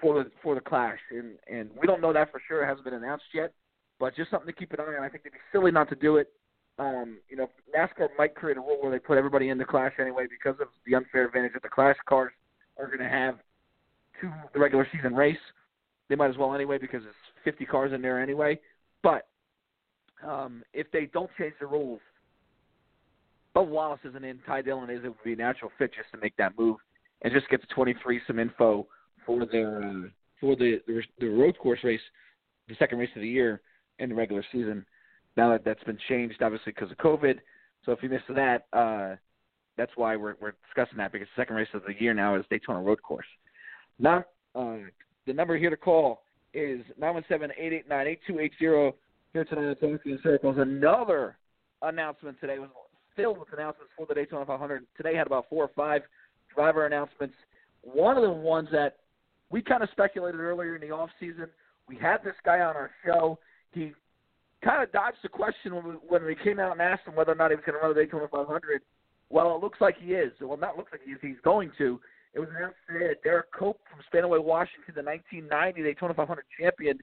for 0.00 0.22
the 0.22 0.30
for 0.42 0.54
the 0.54 0.60
Clash, 0.62 1.00
and 1.10 1.34
and 1.50 1.68
we 1.78 1.86
don't 1.86 2.00
know 2.00 2.12
that 2.12 2.30
for 2.30 2.40
sure. 2.48 2.62
It 2.62 2.68
hasn't 2.68 2.84
been 2.84 2.94
announced 2.94 3.24
yet, 3.34 3.52
but 4.00 4.16
just 4.16 4.30
something 4.30 4.46
to 4.46 4.52
keep 4.52 4.72
an 4.72 4.80
eye 4.80 4.96
on. 4.96 5.02
I 5.02 5.08
think 5.08 5.24
it'd 5.26 5.32
be 5.32 5.38
silly 5.52 5.72
not 5.72 5.90
to 5.90 5.96
do 5.96 6.16
it. 6.16 6.32
Um, 6.78 7.18
you 7.28 7.36
know, 7.36 7.50
NASCAR 7.76 8.08
might 8.16 8.34
create 8.34 8.56
a 8.56 8.60
rule 8.60 8.78
where 8.80 8.90
they 8.90 8.98
put 8.98 9.18
everybody 9.18 9.50
in 9.50 9.58
the 9.58 9.64
Clash 9.64 9.92
anyway 10.00 10.26
because 10.28 10.58
of 10.60 10.68
the 10.86 10.94
unfair 10.94 11.26
advantage 11.26 11.52
that 11.52 11.62
the 11.62 11.68
Clash 11.68 11.96
cars 12.08 12.32
are 12.78 12.86
going 12.86 12.98
to 12.98 13.08
have 13.08 13.36
to 14.20 14.32
the 14.52 14.58
regular 14.58 14.86
season 14.92 15.14
race. 15.14 15.36
They 16.08 16.14
might 16.14 16.30
as 16.30 16.36
well 16.36 16.54
anyway 16.54 16.78
because 16.78 17.02
it's 17.04 17.44
50 17.44 17.66
cars 17.66 17.92
in 17.92 18.00
there 18.00 18.20
anyway. 18.20 18.58
But 19.02 19.28
um, 20.26 20.62
if 20.72 20.90
they 20.92 21.06
don't 21.06 21.30
change 21.38 21.54
the 21.60 21.66
rules, 21.66 22.00
Bubba 23.54 23.68
Wallace 23.68 24.00
isn't 24.04 24.24
in. 24.24 24.38
Ty 24.46 24.62
Dillon 24.62 24.90
is. 24.90 25.04
It 25.04 25.08
would 25.08 25.24
be 25.24 25.34
a 25.34 25.36
natural 25.36 25.70
fit 25.78 25.92
just 25.94 26.10
to 26.12 26.18
make 26.18 26.36
that 26.36 26.58
move 26.58 26.76
and 27.22 27.32
just 27.32 27.48
get 27.48 27.60
the 27.60 27.66
23 27.74 28.20
some 28.26 28.38
info 28.38 28.86
for 29.24 29.46
their 29.46 29.82
uh, 29.82 30.08
for 30.40 30.56
the, 30.56 30.80
the 30.86 31.02
the 31.20 31.28
road 31.28 31.56
course 31.58 31.80
race, 31.84 32.00
the 32.68 32.74
second 32.78 32.98
race 32.98 33.10
of 33.14 33.22
the 33.22 33.28
year 33.28 33.60
in 33.98 34.10
the 34.10 34.14
regular 34.14 34.44
season. 34.52 34.84
Now 35.36 35.50
that 35.50 35.64
that's 35.64 35.82
been 35.84 35.98
changed, 36.08 36.42
obviously 36.42 36.72
because 36.72 36.90
of 36.90 36.98
COVID. 36.98 37.38
So 37.84 37.92
if 37.92 38.02
you 38.02 38.08
missed 38.08 38.24
that, 38.34 38.66
uh, 38.72 39.16
that's 39.76 39.92
why 39.96 40.16
we're 40.16 40.34
we're 40.40 40.54
discussing 40.66 40.98
that 40.98 41.12
because 41.12 41.28
the 41.34 41.40
second 41.40 41.56
race 41.56 41.68
of 41.74 41.82
the 41.86 41.94
year 41.98 42.14
now 42.14 42.34
is 42.36 42.44
Daytona 42.50 42.80
Road 42.80 43.02
Course. 43.02 43.26
Now, 43.98 44.24
uh, 44.54 44.76
the 45.26 45.32
number 45.32 45.56
here 45.56 45.70
to 45.70 45.76
call 45.76 46.22
is 46.52 46.80
nine 46.98 47.14
one 47.14 47.24
seven 47.28 47.50
eight 47.58 47.72
eight 47.72 47.88
nine 47.88 48.06
eight 48.06 48.20
two 48.26 48.38
eight 48.38 48.52
zero. 48.58 48.94
Here 49.32 49.44
tonight 49.44 49.70
at 49.70 49.80
Talking 49.80 49.98
in 50.04 50.20
Circles. 50.22 50.56
Another 50.58 51.36
announcement 51.82 52.40
today 52.40 52.58
was 52.58 52.70
filled 53.16 53.38
with 53.38 53.52
announcements 53.52 53.92
for 53.96 54.06
the 54.06 54.14
Daytona 54.14 54.44
500. 54.44 54.84
Today 54.96 55.14
had 55.14 55.26
about 55.26 55.46
four 55.48 55.64
or 55.64 55.70
five 55.74 56.02
driver 56.54 56.86
announcements. 56.86 57.34
One 57.82 58.16
of 58.16 58.22
the 58.22 58.30
ones 58.30 58.68
that 58.72 58.96
we 59.50 59.62
kind 59.62 59.82
of 59.82 59.88
speculated 59.92 60.40
earlier 60.40 60.74
in 60.74 60.80
the 60.80 60.90
off 60.90 61.10
season. 61.20 61.46
We 61.88 61.96
had 61.96 62.18
this 62.24 62.34
guy 62.44 62.60
on 62.60 62.76
our 62.76 62.90
show. 63.04 63.38
He 63.72 63.92
kind 64.64 64.82
of 64.82 64.90
dodged 64.92 65.18
the 65.22 65.28
question 65.28 65.74
when 65.74 65.84
we, 65.84 65.92
when 66.08 66.24
we 66.24 66.34
came 66.34 66.58
out 66.58 66.72
and 66.72 66.80
asked 66.80 67.06
him 67.06 67.14
whether 67.14 67.32
or 67.32 67.36
not 67.36 67.50
he 67.50 67.56
was 67.56 67.64
going 67.64 67.78
to 67.78 67.86
run 67.86 67.94
the 67.94 68.02
Daytona 68.02 68.26
500. 68.28 68.82
Well, 69.28 69.54
it 69.54 69.62
looks 69.62 69.80
like 69.80 69.96
he 70.00 70.14
is. 70.14 70.32
Well, 70.40 70.56
not 70.56 70.76
looks 70.76 70.92
like 70.92 71.02
he 71.04 71.12
is. 71.12 71.18
He's 71.20 71.40
going 71.44 71.70
to. 71.78 72.00
It 72.34 72.40
was 72.40 72.48
announced 72.56 72.76
today 72.88 73.08
that 73.08 73.22
Derrike 73.28 73.56
Cope 73.56 73.80
from 73.90 74.00
Spanaway, 74.10 74.42
Washington, 74.42 74.94
the 74.94 75.02
1990 75.02 75.82
Daytona 75.82 76.14
500 76.14 76.44
champion, 76.58 76.98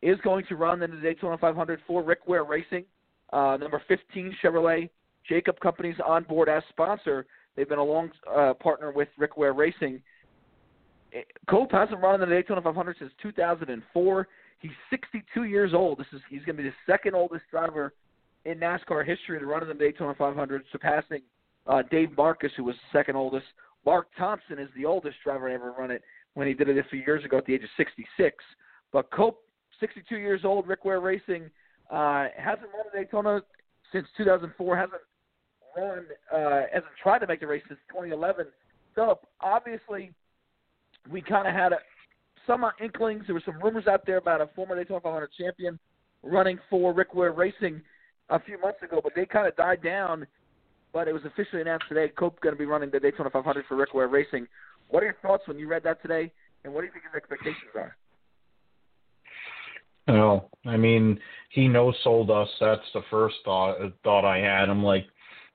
is 0.00 0.18
going 0.22 0.46
to 0.46 0.56
run 0.56 0.82
in 0.82 0.90
the 0.90 0.96
Daytona 0.96 1.36
500 1.36 1.80
for 1.86 2.02
Rick 2.02 2.20
Ware 2.26 2.44
Racing, 2.44 2.84
uh, 3.32 3.58
number 3.60 3.82
15 3.88 4.34
Chevrolet 4.42 4.88
Jacob 5.30 5.58
Companies 5.60 5.94
on 6.04 6.24
board 6.24 6.48
as 6.48 6.62
sponsor. 6.68 7.24
They've 7.56 7.68
been 7.68 7.78
a 7.78 7.84
long 7.84 8.10
uh, 8.28 8.54
partner 8.54 8.90
with 8.90 9.08
Rick 9.16 9.36
Ware 9.36 9.52
Racing. 9.52 10.02
Cope 11.48 11.72
hasn't 11.72 12.00
run 12.00 12.20
in 12.20 12.28
the 12.28 12.34
Daytona 12.34 12.60
500 12.60 12.96
since 12.98 13.12
2004. 13.22 14.28
He's 14.58 14.70
62 14.90 15.44
years 15.44 15.72
old. 15.72 15.98
This 15.98 16.06
is 16.12 16.20
he's 16.28 16.44
going 16.44 16.56
to 16.56 16.62
be 16.62 16.68
the 16.68 16.74
second 16.86 17.14
oldest 17.14 17.44
driver 17.50 17.94
in 18.44 18.58
NASCAR 18.58 19.06
history 19.06 19.38
to 19.38 19.46
run 19.46 19.62
in 19.62 19.68
the 19.68 19.74
Daytona 19.74 20.14
500, 20.14 20.62
surpassing 20.72 21.22
uh, 21.66 21.82
Dave 21.90 22.10
Marcis, 22.16 22.50
who 22.56 22.64
was 22.64 22.74
the 22.74 22.98
second 22.98 23.16
oldest. 23.16 23.46
Mark 23.86 24.08
Thompson 24.18 24.58
is 24.58 24.68
the 24.76 24.84
oldest 24.84 25.16
driver 25.24 25.48
to 25.48 25.54
ever 25.54 25.72
run 25.78 25.90
it 25.90 26.02
when 26.34 26.46
he 26.46 26.54
did 26.54 26.68
it 26.68 26.78
a 26.78 26.84
few 26.90 27.00
years 27.00 27.24
ago 27.24 27.38
at 27.38 27.46
the 27.46 27.54
age 27.54 27.62
of 27.62 27.70
66. 27.76 28.36
But 28.92 29.10
Cope, 29.10 29.42
62 29.78 30.16
years 30.16 30.42
old, 30.44 30.66
Rick 30.66 30.84
Ware 30.84 31.00
Racing, 31.00 31.50
uh, 31.90 32.26
hasn't 32.36 32.68
run 32.74 32.86
a 32.92 32.96
Daytona 32.96 33.40
since 33.92 34.06
2004. 34.16 34.76
Hasn't 34.76 35.00
run, 35.76 36.06
uh, 36.32 36.62
hasn't 36.72 36.92
tried 37.02 37.20
to 37.20 37.26
make 37.26 37.40
the 37.40 37.46
race 37.46 37.62
since 37.68 37.80
2011. 37.90 38.46
So 38.94 39.20
obviously, 39.40 40.12
we 41.10 41.22
kind 41.22 41.46
of 41.46 41.54
had 41.54 41.72
a, 41.72 41.78
some 42.46 42.64
inklings. 42.82 43.24
There 43.26 43.34
were 43.34 43.42
some 43.44 43.60
rumors 43.62 43.86
out 43.86 44.04
there 44.06 44.18
about 44.18 44.40
a 44.40 44.48
former 44.54 44.76
Daytona 44.76 45.00
500 45.00 45.30
champion 45.38 45.78
running 46.22 46.58
for 46.68 46.92
Rick 46.92 47.14
Ware 47.14 47.32
Racing 47.32 47.80
a 48.28 48.40
few 48.40 48.60
months 48.60 48.82
ago, 48.82 49.00
but 49.02 49.12
they 49.14 49.26
kind 49.26 49.46
of 49.46 49.56
died 49.56 49.82
down. 49.82 50.26
But 50.92 51.06
it 51.06 51.12
was 51.12 51.22
officially 51.24 51.62
announced 51.62 51.86
today. 51.88 52.08
Cope's 52.08 52.40
going 52.42 52.54
to 52.54 52.58
be 52.58 52.66
running 52.66 52.90
the 52.90 52.98
Daytona 52.98 53.30
500 53.30 53.64
for 53.68 53.76
Rick 53.76 53.94
Ware 53.94 54.08
Racing. 54.08 54.46
What 54.88 55.02
are 55.02 55.06
your 55.06 55.16
thoughts 55.22 55.46
when 55.46 55.56
you 55.56 55.68
read 55.68 55.84
that 55.84 56.02
today, 56.02 56.32
and 56.64 56.74
what 56.74 56.80
do 56.80 56.86
you 56.88 56.92
think 56.92 57.04
his 57.04 57.14
expectations 57.14 57.70
are? 57.76 57.96
Well, 60.08 60.50
I 60.66 60.76
mean, 60.76 61.20
he 61.50 61.68
no 61.68 61.92
sold 62.02 62.30
us. 62.30 62.48
That's 62.60 62.80
the 62.92 63.02
first 63.10 63.36
thought 63.44 63.76
thought 64.02 64.24
I 64.24 64.38
had. 64.38 64.68
I'm 64.68 64.82
like, 64.82 65.06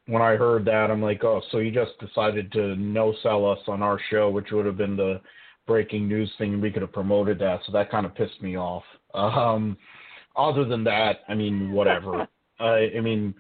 when 0.08 0.22
I 0.22 0.36
heard 0.36 0.66
that, 0.66 0.92
I'm 0.92 1.02
like, 1.02 1.24
oh, 1.24 1.42
so 1.52 1.58
you 1.58 1.72
just 1.72 1.98
decided 2.00 2.52
to 2.54 2.76
no 2.76 3.14
sell 3.24 3.50
us 3.50 3.60
on 3.68 3.82
our 3.82 4.00
show, 4.10 4.30
which 4.30 4.52
would 4.52 4.66
have 4.66 4.78
been 4.78 4.96
the 4.96 5.20
breaking 5.66 6.08
news 6.08 6.32
thing, 6.38 6.54
and 6.54 6.62
we 6.62 6.72
could 6.72 6.84
have 6.84 6.94
promoted 6.94 7.40
that. 7.40 7.62
So 7.66 7.72
that 7.72 7.90
kind 7.90 8.06
of 8.06 8.14
pissed 8.14 8.42
me 8.42 8.58
off. 8.58 8.84
Um, 9.14 9.78
other 10.36 10.66
than 10.66 10.84
that, 10.84 11.20
I 11.28 11.34
mean, 11.34 11.72
whatever. 11.72 12.28
I, 12.60 12.90
I 12.98 13.02
mean, 13.02 13.34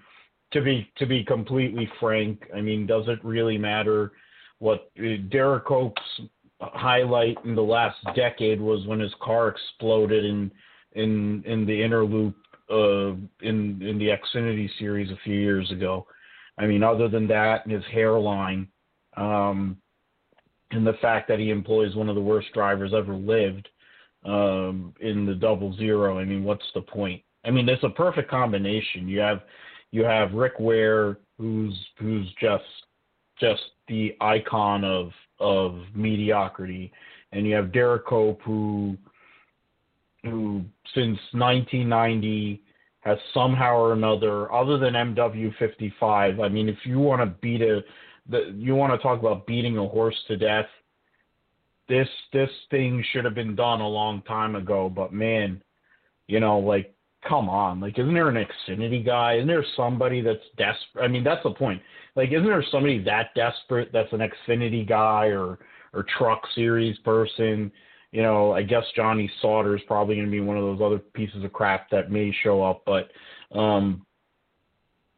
to 0.54 0.62
be 0.62 0.89
to 0.97 1.06
be 1.06 1.23
completely 1.23 1.89
frank, 1.99 2.43
I 2.56 2.62
mean, 2.62 2.88
does 2.88 3.06
it 3.08 3.23
really 3.23 3.58
matter 3.58 4.13
what 4.60 4.93
Derek 4.95 5.30
Derrike 5.30 5.65
Cope's 5.65 6.01
highlight 6.62 7.38
in 7.43 7.56
the 7.56 7.62
last 7.62 7.97
decade 8.15 8.60
was 8.60 8.86
when 8.88 8.99
his 8.99 9.13
car 9.21 9.49
exploded 9.49 10.25
in 10.25 10.51
in 10.93 11.43
in 11.45 11.65
the 11.65 11.84
inner 11.84 12.06
loop 12.06 12.36
uh, 12.71 13.12
in 13.41 13.82
in 13.82 13.99
the 13.99 14.10
Xfinity 14.10 14.69
series 14.80 15.12
a 15.12 15.19
few 15.23 15.36
years 15.36 15.69
ago. 15.71 16.08
I 16.58 16.65
mean, 16.65 16.84
other 16.84 17.10
than 17.10 17.28
that, 17.28 17.68
his 17.68 17.84
hairline, 17.91 18.68
um, 19.18 19.78
and 20.72 20.86
the 20.86 20.94
fact 21.02 21.28
that 21.28 21.39
he 21.39 21.50
employs 21.50 21.96
one 21.96 22.10
of 22.10 22.15
the 22.15 22.22
worst 22.22 22.48
drivers 22.54 22.94
ever 22.94 23.13
lived 23.13 23.68
um, 24.26 24.94
in 25.00 25.26
the 25.26 25.36
double 25.36 25.76
zero. 25.78 26.20
I 26.20 26.26
mean, 26.26 26.44
what's 26.44 26.65
the 26.74 26.82
point? 26.82 27.22
I 27.46 27.52
mean, 27.52 27.70
it's 27.70 27.84
a 27.84 27.89
perfect 27.89 28.30
combination. 28.30 29.08
You 29.08 29.20
have 29.20 29.41
you 29.91 30.04
have 30.04 30.34
Rick 30.34 30.54
Ware, 30.60 31.18
who's 31.38 31.74
who's 32.00 32.28
just 32.41 32.63
just 33.39 33.62
the 33.88 34.15
icon 34.22 34.84
of 34.84 35.12
of 35.39 35.80
mediocrity, 35.94 36.91
and 37.32 37.46
you 37.46 37.56
have 37.56 37.65
Derrike 37.65 38.06
Cope, 38.06 38.41
who 38.41 38.98
who 40.24 40.63
since 40.94 41.20
1990 41.34 42.62
has 43.06 43.20
somehow 43.34 43.76
or 43.76 43.94
another, 43.94 44.52
other 44.52 44.78
than 44.80 44.94
MW55. 44.94 46.44
I 46.44 46.50
mean, 46.50 46.68
if 46.68 46.78
you 46.86 47.00
want 47.00 47.22
to 47.22 47.28
beat 47.39 47.62
a, 47.62 47.82
the, 48.30 48.54
you 48.58 48.76
want 48.76 48.94
to 48.94 48.98
talk 48.98 49.20
about 49.20 49.46
beating 49.46 49.78
a 49.78 49.88
horse 49.88 50.15
to 50.28 50.36
death. 50.38 50.65
This 51.88 52.08
this 52.34 52.50
thing 52.72 53.06
should 53.12 53.26
have 53.26 53.36
been 53.36 53.56
done 53.56 53.80
a 53.80 53.88
long 53.88 54.24
time 54.24 54.56
ago, 54.56 54.89
but 54.89 55.13
man, 55.13 55.62
you 56.26 56.39
know, 56.39 56.58
like, 56.58 56.96
come 57.30 57.48
on, 57.48 57.80
like, 57.80 58.00
isn't 58.00 58.13
there 58.15 58.30
an 58.30 58.44
Xfinity 58.44 59.06
guy? 59.06 59.36
Isn't 59.36 59.48
there 59.48 59.63
somebody 59.78 60.22
that's 60.22 60.39
desperate? 60.58 61.04
I 61.04 61.08
mean, 61.08 61.24
that's 61.24 61.44
the 61.44 61.52
point. 61.52 61.80
Like, 62.15 62.30
isn't 62.30 62.44
there 62.44 62.65
somebody 62.72 63.04
that 63.04 63.36
desperate 63.36 63.91
that's 63.94 64.12
an 64.13 64.22
Xfinity 64.22 64.88
guy 64.88 65.26
or 65.26 65.60
or 65.94 66.06
Truck 66.18 66.41
Series 66.56 66.98
person? 67.00 67.72
You 68.15 68.21
know, 68.21 68.54
I 68.54 68.63
guess 68.63 68.86
Johnny 68.95 69.30
Sauter 69.41 69.75
is 69.75 69.84
probably 69.88 70.15
going 70.15 70.28
to 70.28 70.32
be 70.32 70.39
one 70.39 70.56
of 70.56 70.63
those 70.63 70.80
other 70.82 70.99
pieces 70.99 71.43
of 71.43 71.51
crap 71.51 71.89
that 71.89 72.13
may 72.13 72.34
show 72.43 72.63
up, 72.63 72.84
but 72.86 73.10
um, 73.54 74.06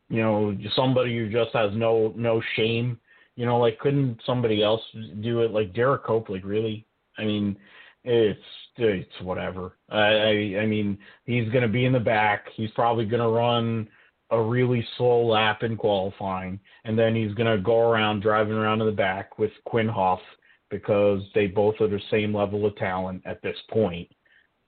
you 0.10 0.20
know, 0.20 0.58
somebody 0.76 1.16
who 1.16 1.30
just 1.30 1.52
has 1.54 1.70
no 1.76 2.12
no 2.18 2.42
shame. 2.56 3.00
You 3.36 3.46
know, 3.46 3.60
like 3.60 3.78
couldn't 3.78 4.20
somebody 4.26 4.64
else 4.64 4.82
do 5.22 5.42
it? 5.42 5.52
Like 5.52 5.74
Derrike 5.74 6.06
Cope, 6.06 6.28
like 6.30 6.44
really? 6.44 6.88
I 7.20 7.26
mean, 7.26 7.56
it's 8.04 8.40
it's 8.78 9.22
whatever. 9.22 9.78
I 9.90 10.00
I, 10.00 10.62
I 10.62 10.66
mean, 10.66 10.98
he's 11.26 11.50
going 11.50 11.62
to 11.62 11.68
be 11.68 11.86
in 11.86 11.94
the 11.94 12.00
back. 12.00 12.46
He's 12.56 12.72
probably 12.72 13.06
going 13.06 13.22
to 13.22 13.30
run 13.30 13.88
a 14.32 14.42
really 14.42 14.84
slow 14.98 15.24
lap 15.24 15.62
in 15.62 15.78
qualifying, 15.78 16.60
and 16.84 16.98
then 16.98 17.14
he's 17.14 17.36
going 17.36 17.56
to 17.56 17.64
go 17.64 17.78
around 17.78 18.24
driving 18.24 18.54
around 18.54 18.82
in 18.82 18.88
the 18.88 18.92
back 18.92 19.38
with 19.38 19.52
Quin 19.66 19.88
Houff 19.88 20.18
because 20.70 21.22
they 21.34 21.48
both 21.48 21.76
are 21.80 21.88
the 21.88 22.02
same 22.12 22.36
level 22.36 22.66
of 22.66 22.76
talent 22.76 23.22
at 23.26 23.42
this 23.42 23.58
point. 23.70 24.10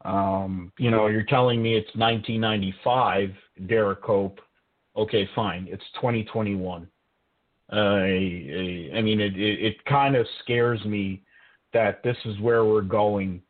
Um, 0.06 0.72
you 0.78 0.92
know, 0.92 1.08
you're 1.08 1.24
telling 1.24 1.62
me 1.62 1.76
it's 1.76 1.94
1995, 1.96 3.32
Derrike 3.68 4.02
Cope. 4.02 4.40
Okay, 4.96 5.30
fine. 5.36 5.68
It's 5.70 5.84
2021. 5.96 6.88
Uh, 7.72 7.76
I, 7.76 8.90
I 8.96 9.02
mean, 9.02 9.20
it, 9.20 9.36
it, 9.38 9.60
it 9.64 9.86
kind 9.86 10.16
of 10.16 10.26
scares 10.44 10.84
me 10.86 11.22
that 11.74 12.02
this 12.04 12.18
is 12.26 12.40
where 12.40 12.66
we're 12.66 12.82
going. 12.82 13.42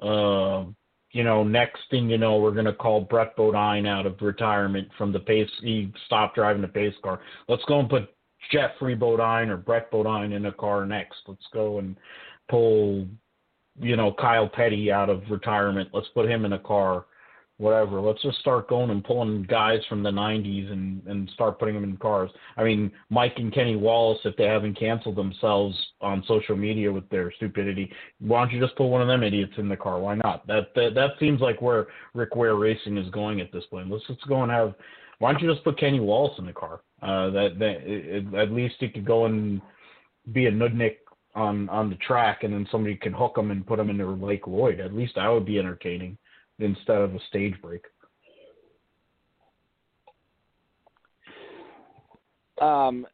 Uh, 0.00 0.64
you 1.12 1.24
know, 1.24 1.42
next 1.42 1.80
thing 1.90 2.08
you 2.10 2.18
know, 2.18 2.38
we're 2.38 2.52
going 2.52 2.66
to 2.66 2.72
call 2.72 3.00
Brett 3.00 3.36
Bodine 3.36 3.86
out 3.86 4.06
of 4.06 4.20
retirement 4.20 4.88
from 4.96 5.12
the 5.12 5.20
pace. 5.20 5.48
He 5.62 5.92
stopped 6.06 6.36
driving 6.36 6.62
the 6.62 6.68
pace 6.68 6.94
car. 7.02 7.20
Let's 7.48 7.64
go 7.66 7.80
and 7.80 7.88
put 7.88 8.14
Geoffrey 8.50 8.94
Bodine 8.94 9.50
or 9.50 9.56
Brett 9.56 9.90
Bodine 9.90 10.32
in 10.32 10.46
a 10.46 10.52
car 10.52 10.86
next. 10.86 11.18
Let's 11.26 11.46
go 11.52 11.78
and 11.78 11.96
pull, 12.48 13.06
you 13.80 13.96
know, 13.96 14.12
Kyle 14.12 14.48
Petty 14.48 14.90
out 14.90 15.10
of 15.10 15.22
retirement. 15.30 15.90
Let's 15.92 16.08
put 16.08 16.28
him 16.28 16.44
in 16.44 16.52
a 16.52 16.58
car, 16.58 17.06
whatever. 17.58 18.00
Let's 18.00 18.22
just 18.22 18.38
start 18.38 18.68
going 18.68 18.90
and 18.90 19.02
pulling 19.04 19.44
guys 19.44 19.80
from 19.88 20.02
the 20.02 20.10
90s 20.10 20.70
and, 20.70 21.02
and 21.06 21.30
start 21.30 21.58
putting 21.58 21.74
them 21.74 21.84
in 21.84 21.96
cars. 21.96 22.30
I 22.56 22.64
mean, 22.64 22.92
Mike 23.10 23.34
and 23.36 23.52
Kenny 23.52 23.76
Wallace, 23.76 24.20
if 24.24 24.36
they 24.36 24.44
haven't 24.44 24.78
canceled 24.78 25.16
themselves 25.16 25.76
on 26.00 26.24
social 26.26 26.56
media 26.56 26.92
with 26.92 27.08
their 27.08 27.32
stupidity, 27.32 27.90
why 28.20 28.40
don't 28.40 28.52
you 28.52 28.60
just 28.60 28.76
put 28.76 28.86
one 28.86 29.02
of 29.02 29.08
them 29.08 29.22
idiots 29.22 29.54
in 29.58 29.68
the 29.68 29.76
car? 29.76 29.98
Why 29.98 30.14
not? 30.16 30.46
That 30.46 30.74
that, 30.74 30.94
that 30.94 31.10
seems 31.18 31.40
like 31.40 31.60
where 31.62 31.86
Rick 32.14 32.36
Ware 32.36 32.56
Racing 32.56 32.98
is 32.98 33.10
going 33.10 33.40
at 33.40 33.52
this 33.52 33.64
point. 33.70 33.90
Let's 33.90 34.06
just 34.06 34.26
go 34.26 34.42
and 34.42 34.52
have. 34.52 34.74
Why 35.18 35.32
don't 35.32 35.42
you 35.42 35.50
just 35.50 35.64
put 35.64 35.78
Kenny 35.78 36.00
Wallace 36.00 36.38
in 36.38 36.46
the 36.46 36.52
car? 36.52 36.80
Uh, 37.02 37.30
that 37.30 37.58
that 37.58 37.76
it, 37.82 38.34
at 38.34 38.52
least 38.52 38.76
he 38.80 38.88
could 38.88 39.04
go 39.04 39.26
and 39.26 39.60
be 40.32 40.46
a 40.46 40.52
nudnik 40.52 40.96
on 41.34 41.68
on 41.68 41.90
the 41.90 41.96
track, 41.96 42.42
and 42.42 42.52
then 42.52 42.66
somebody 42.70 42.96
could 42.96 43.14
hook 43.14 43.36
him 43.36 43.50
and 43.50 43.66
put 43.66 43.78
him 43.78 43.90
into 43.90 44.06
Lake 44.06 44.46
Lloyd. 44.46 44.80
At 44.80 44.94
least 44.94 45.14
that 45.16 45.28
would 45.28 45.46
be 45.46 45.58
entertaining 45.58 46.18
instead 46.58 46.98
of 46.98 47.14
a 47.14 47.20
stage 47.28 47.54
break. 47.62 47.82
Um, 52.60 53.06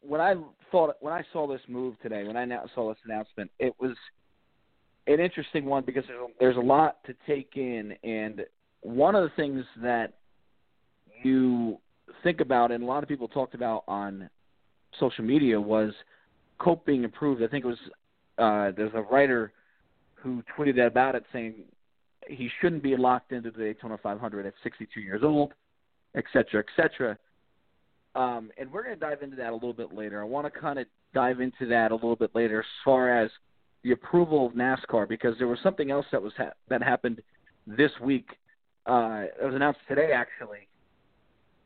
when 0.00 0.20
I 0.20 0.34
thought 0.70 0.96
when 1.00 1.12
I 1.12 1.22
saw 1.32 1.46
this 1.46 1.60
move 1.68 1.94
today, 2.02 2.24
when 2.24 2.36
I 2.36 2.46
saw 2.74 2.88
this 2.88 2.98
announcement, 3.04 3.50
it 3.58 3.74
was 3.78 3.96
an 5.06 5.20
interesting 5.20 5.64
one 5.64 5.84
because 5.84 6.04
there's 6.40 6.56
a 6.56 6.60
lot 6.60 6.98
to 7.04 7.14
take 7.26 7.52
in, 7.56 7.94
and 8.02 8.44
one 8.80 9.14
of 9.14 9.22
the 9.22 9.30
things 9.36 9.64
that 9.82 10.14
you 11.24 11.78
think 12.22 12.40
about, 12.40 12.70
and 12.70 12.82
a 12.82 12.86
lot 12.86 13.02
of 13.02 13.08
people 13.08 13.28
talked 13.28 13.54
about 13.54 13.84
on 13.88 14.28
social 14.98 15.24
media, 15.24 15.60
was 15.60 15.92
Cope 16.58 16.84
being 16.86 17.04
approved. 17.04 17.42
I 17.42 17.48
think 17.48 17.64
it 17.64 17.68
was 17.68 17.78
uh, 18.38 18.72
there's 18.76 18.94
a 18.94 19.02
writer 19.02 19.52
who 20.14 20.42
tweeted 20.56 20.84
about 20.86 21.14
it 21.14 21.24
saying 21.32 21.54
he 22.28 22.48
shouldn't 22.60 22.82
be 22.82 22.96
locked 22.96 23.32
into 23.32 23.50
the 23.50 23.58
Daytona 23.58 23.98
500 24.02 24.46
at 24.46 24.54
62 24.62 25.00
years 25.00 25.22
old, 25.24 25.52
et 26.14 26.24
cetera, 26.32 26.60
et 26.60 26.66
cetera. 26.76 27.18
Um, 28.14 28.50
and 28.58 28.70
we're 28.70 28.84
going 28.84 28.94
to 28.94 29.00
dive 29.00 29.22
into 29.22 29.36
that 29.36 29.50
a 29.50 29.54
little 29.54 29.72
bit 29.72 29.92
later. 29.92 30.20
I 30.20 30.24
want 30.24 30.52
to 30.52 30.60
kind 30.60 30.78
of 30.78 30.86
dive 31.14 31.40
into 31.40 31.66
that 31.68 31.90
a 31.90 31.94
little 31.94 32.16
bit 32.16 32.30
later 32.34 32.60
as 32.60 32.66
far 32.84 33.22
as 33.22 33.30
the 33.82 33.92
approval 33.92 34.46
of 34.46 34.52
NASCAR 34.52 35.08
because 35.08 35.36
there 35.38 35.48
was 35.48 35.58
something 35.62 35.90
else 35.90 36.06
that 36.12 36.22
was 36.22 36.32
ha- 36.36 36.52
that 36.68 36.82
happened 36.82 37.20
this 37.66 37.90
week. 38.00 38.28
Uh, 38.86 39.24
it 39.40 39.44
was 39.44 39.54
announced 39.54 39.80
today 39.88 40.12
actually 40.12 40.68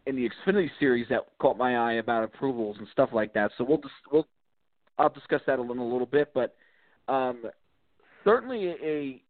in 0.06 0.16
the 0.16 0.28
Xfinity 0.28 0.70
series 0.78 1.06
that 1.10 1.26
caught 1.38 1.58
my 1.58 1.76
eye 1.76 1.94
about 1.94 2.24
approvals 2.24 2.76
and 2.78 2.86
stuff 2.92 3.10
like 3.12 3.32
that. 3.34 3.50
So 3.58 3.64
we'll 3.64 3.78
just 3.78 3.94
we'll 4.10 4.26
I'll 4.98 5.10
discuss 5.10 5.42
that 5.46 5.58
little, 5.58 5.82
a 5.82 5.92
little 5.92 6.06
bit, 6.06 6.32
but 6.34 6.54
um, 7.08 7.44
certainly 8.24 8.74
a, 8.82 9.22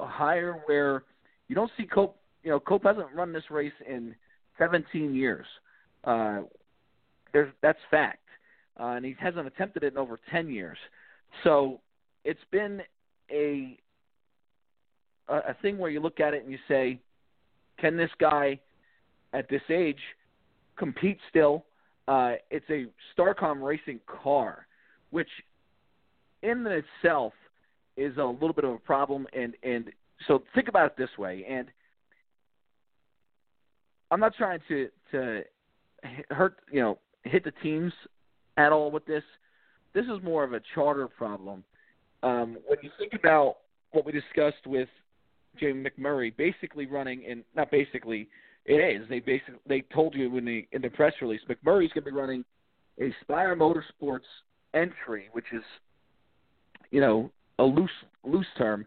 a 0.00 0.06
hire 0.06 0.60
where 0.66 1.04
you 1.48 1.54
don't 1.54 1.70
see 1.76 1.84
Cope. 1.84 2.16
You 2.42 2.50
know, 2.50 2.60
Cope 2.60 2.84
hasn't 2.84 3.06
run 3.14 3.32
this 3.32 3.50
race 3.50 3.72
in 3.88 4.14
17 4.58 5.14
years. 5.14 5.46
Uh, 6.04 6.42
there's 7.32 7.52
that's 7.62 7.78
fact, 7.90 8.22
uh, 8.78 8.90
and 8.90 9.04
he 9.04 9.14
hasn't 9.18 9.46
attempted 9.46 9.82
it 9.82 9.92
in 9.92 9.98
over 9.98 10.20
10 10.30 10.48
years. 10.50 10.78
So 11.44 11.80
it's 12.24 12.40
been 12.50 12.82
a 13.30 13.78
a 15.28 15.54
thing 15.60 15.76
where 15.76 15.90
you 15.90 15.98
look 16.00 16.20
at 16.20 16.34
it 16.34 16.44
and 16.44 16.52
you 16.52 16.58
say, 16.68 17.00
can 17.78 17.96
this 17.96 18.10
guy 18.20 18.60
at 19.36 19.48
this 19.48 19.62
age 19.68 20.00
compete 20.76 21.18
still. 21.28 21.64
Uh, 22.08 22.34
it's 22.50 22.68
a 22.70 22.86
Starcom 23.14 23.62
racing 23.62 24.00
car, 24.06 24.66
which 25.10 25.28
in 26.42 26.66
itself 26.66 27.32
is 27.96 28.16
a 28.16 28.24
little 28.24 28.52
bit 28.52 28.64
of 28.64 28.70
a 28.70 28.78
problem. 28.78 29.26
And 29.32 29.54
and 29.62 29.90
so 30.26 30.42
think 30.54 30.68
about 30.68 30.86
it 30.86 30.96
this 30.96 31.10
way. 31.18 31.44
And 31.48 31.68
I'm 34.10 34.20
not 34.20 34.34
trying 34.36 34.60
to 34.68 34.88
to 35.12 35.42
hurt 36.30 36.56
you 36.72 36.80
know 36.80 36.98
hit 37.24 37.44
the 37.44 37.52
teams 37.62 37.92
at 38.56 38.72
all 38.72 38.90
with 38.90 39.04
this. 39.06 39.24
This 39.92 40.04
is 40.04 40.22
more 40.22 40.44
of 40.44 40.52
a 40.52 40.60
charter 40.74 41.08
problem. 41.08 41.64
Um, 42.22 42.58
when 42.66 42.78
you 42.82 42.90
think 42.98 43.12
about 43.14 43.58
what 43.92 44.04
we 44.04 44.12
discussed 44.12 44.66
with 44.66 44.88
Jamie 45.58 45.88
McMurray, 45.88 46.36
basically 46.36 46.86
running 46.86 47.24
and 47.28 47.44
not 47.54 47.70
basically 47.70 48.28
it 48.66 48.74
is. 48.74 49.08
They 49.08 49.20
basically 49.20 49.60
they 49.66 49.82
told 49.92 50.14
you 50.14 50.36
in 50.36 50.44
the 50.44 50.66
in 50.72 50.82
the 50.82 50.90
press 50.90 51.14
release 51.22 51.40
McMurray's 51.48 51.92
going 51.92 52.04
to 52.04 52.10
be 52.10 52.10
running 52.10 52.44
a 53.00 53.14
Spire 53.22 53.56
Motorsports 53.56 54.20
entry, 54.74 55.28
which 55.32 55.46
is 55.52 55.62
you 56.90 57.00
know 57.00 57.30
a 57.58 57.64
loose 57.64 57.90
loose 58.24 58.46
term, 58.58 58.84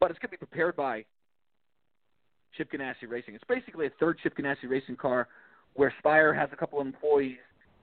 but 0.00 0.10
it's 0.10 0.18
going 0.18 0.28
to 0.28 0.32
be 0.32 0.46
prepared 0.46 0.74
by 0.76 1.04
Chip 2.56 2.72
Ganassi 2.72 3.08
Racing. 3.08 3.34
It's 3.34 3.44
basically 3.48 3.86
a 3.86 3.90
third 4.00 4.18
Chip 4.22 4.36
Ganassi 4.36 4.68
Racing 4.68 4.96
car 4.96 5.28
where 5.74 5.94
Spire 6.00 6.34
has 6.34 6.48
a 6.52 6.56
couple 6.56 6.80
of 6.80 6.86
employees 6.86 7.38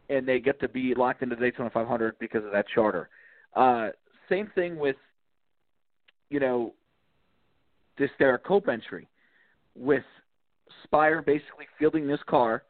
and 0.10 0.28
they 0.28 0.40
get 0.40 0.60
to 0.60 0.68
be 0.68 0.94
locked 0.96 1.24
into 1.24 1.36
the 1.36 1.42
Daytona 1.42 1.70
500 1.70 2.20
because 2.20 2.44
of 2.44 2.52
that 2.52 2.66
charter. 2.74 3.10
Uh, 3.56 3.90
same 4.30 4.52
thing 4.54 4.78
with 4.78 4.98
you 6.30 6.42
know 6.42 6.74
this 7.98 8.10
Derrike 8.20 8.44
Cope 8.44 8.68
entry 8.68 9.08
with 9.76 10.04
Spire 10.84 11.22
basically 11.22 11.66
fielding 11.78 12.08
this 12.08 12.20
car, 12.28 12.64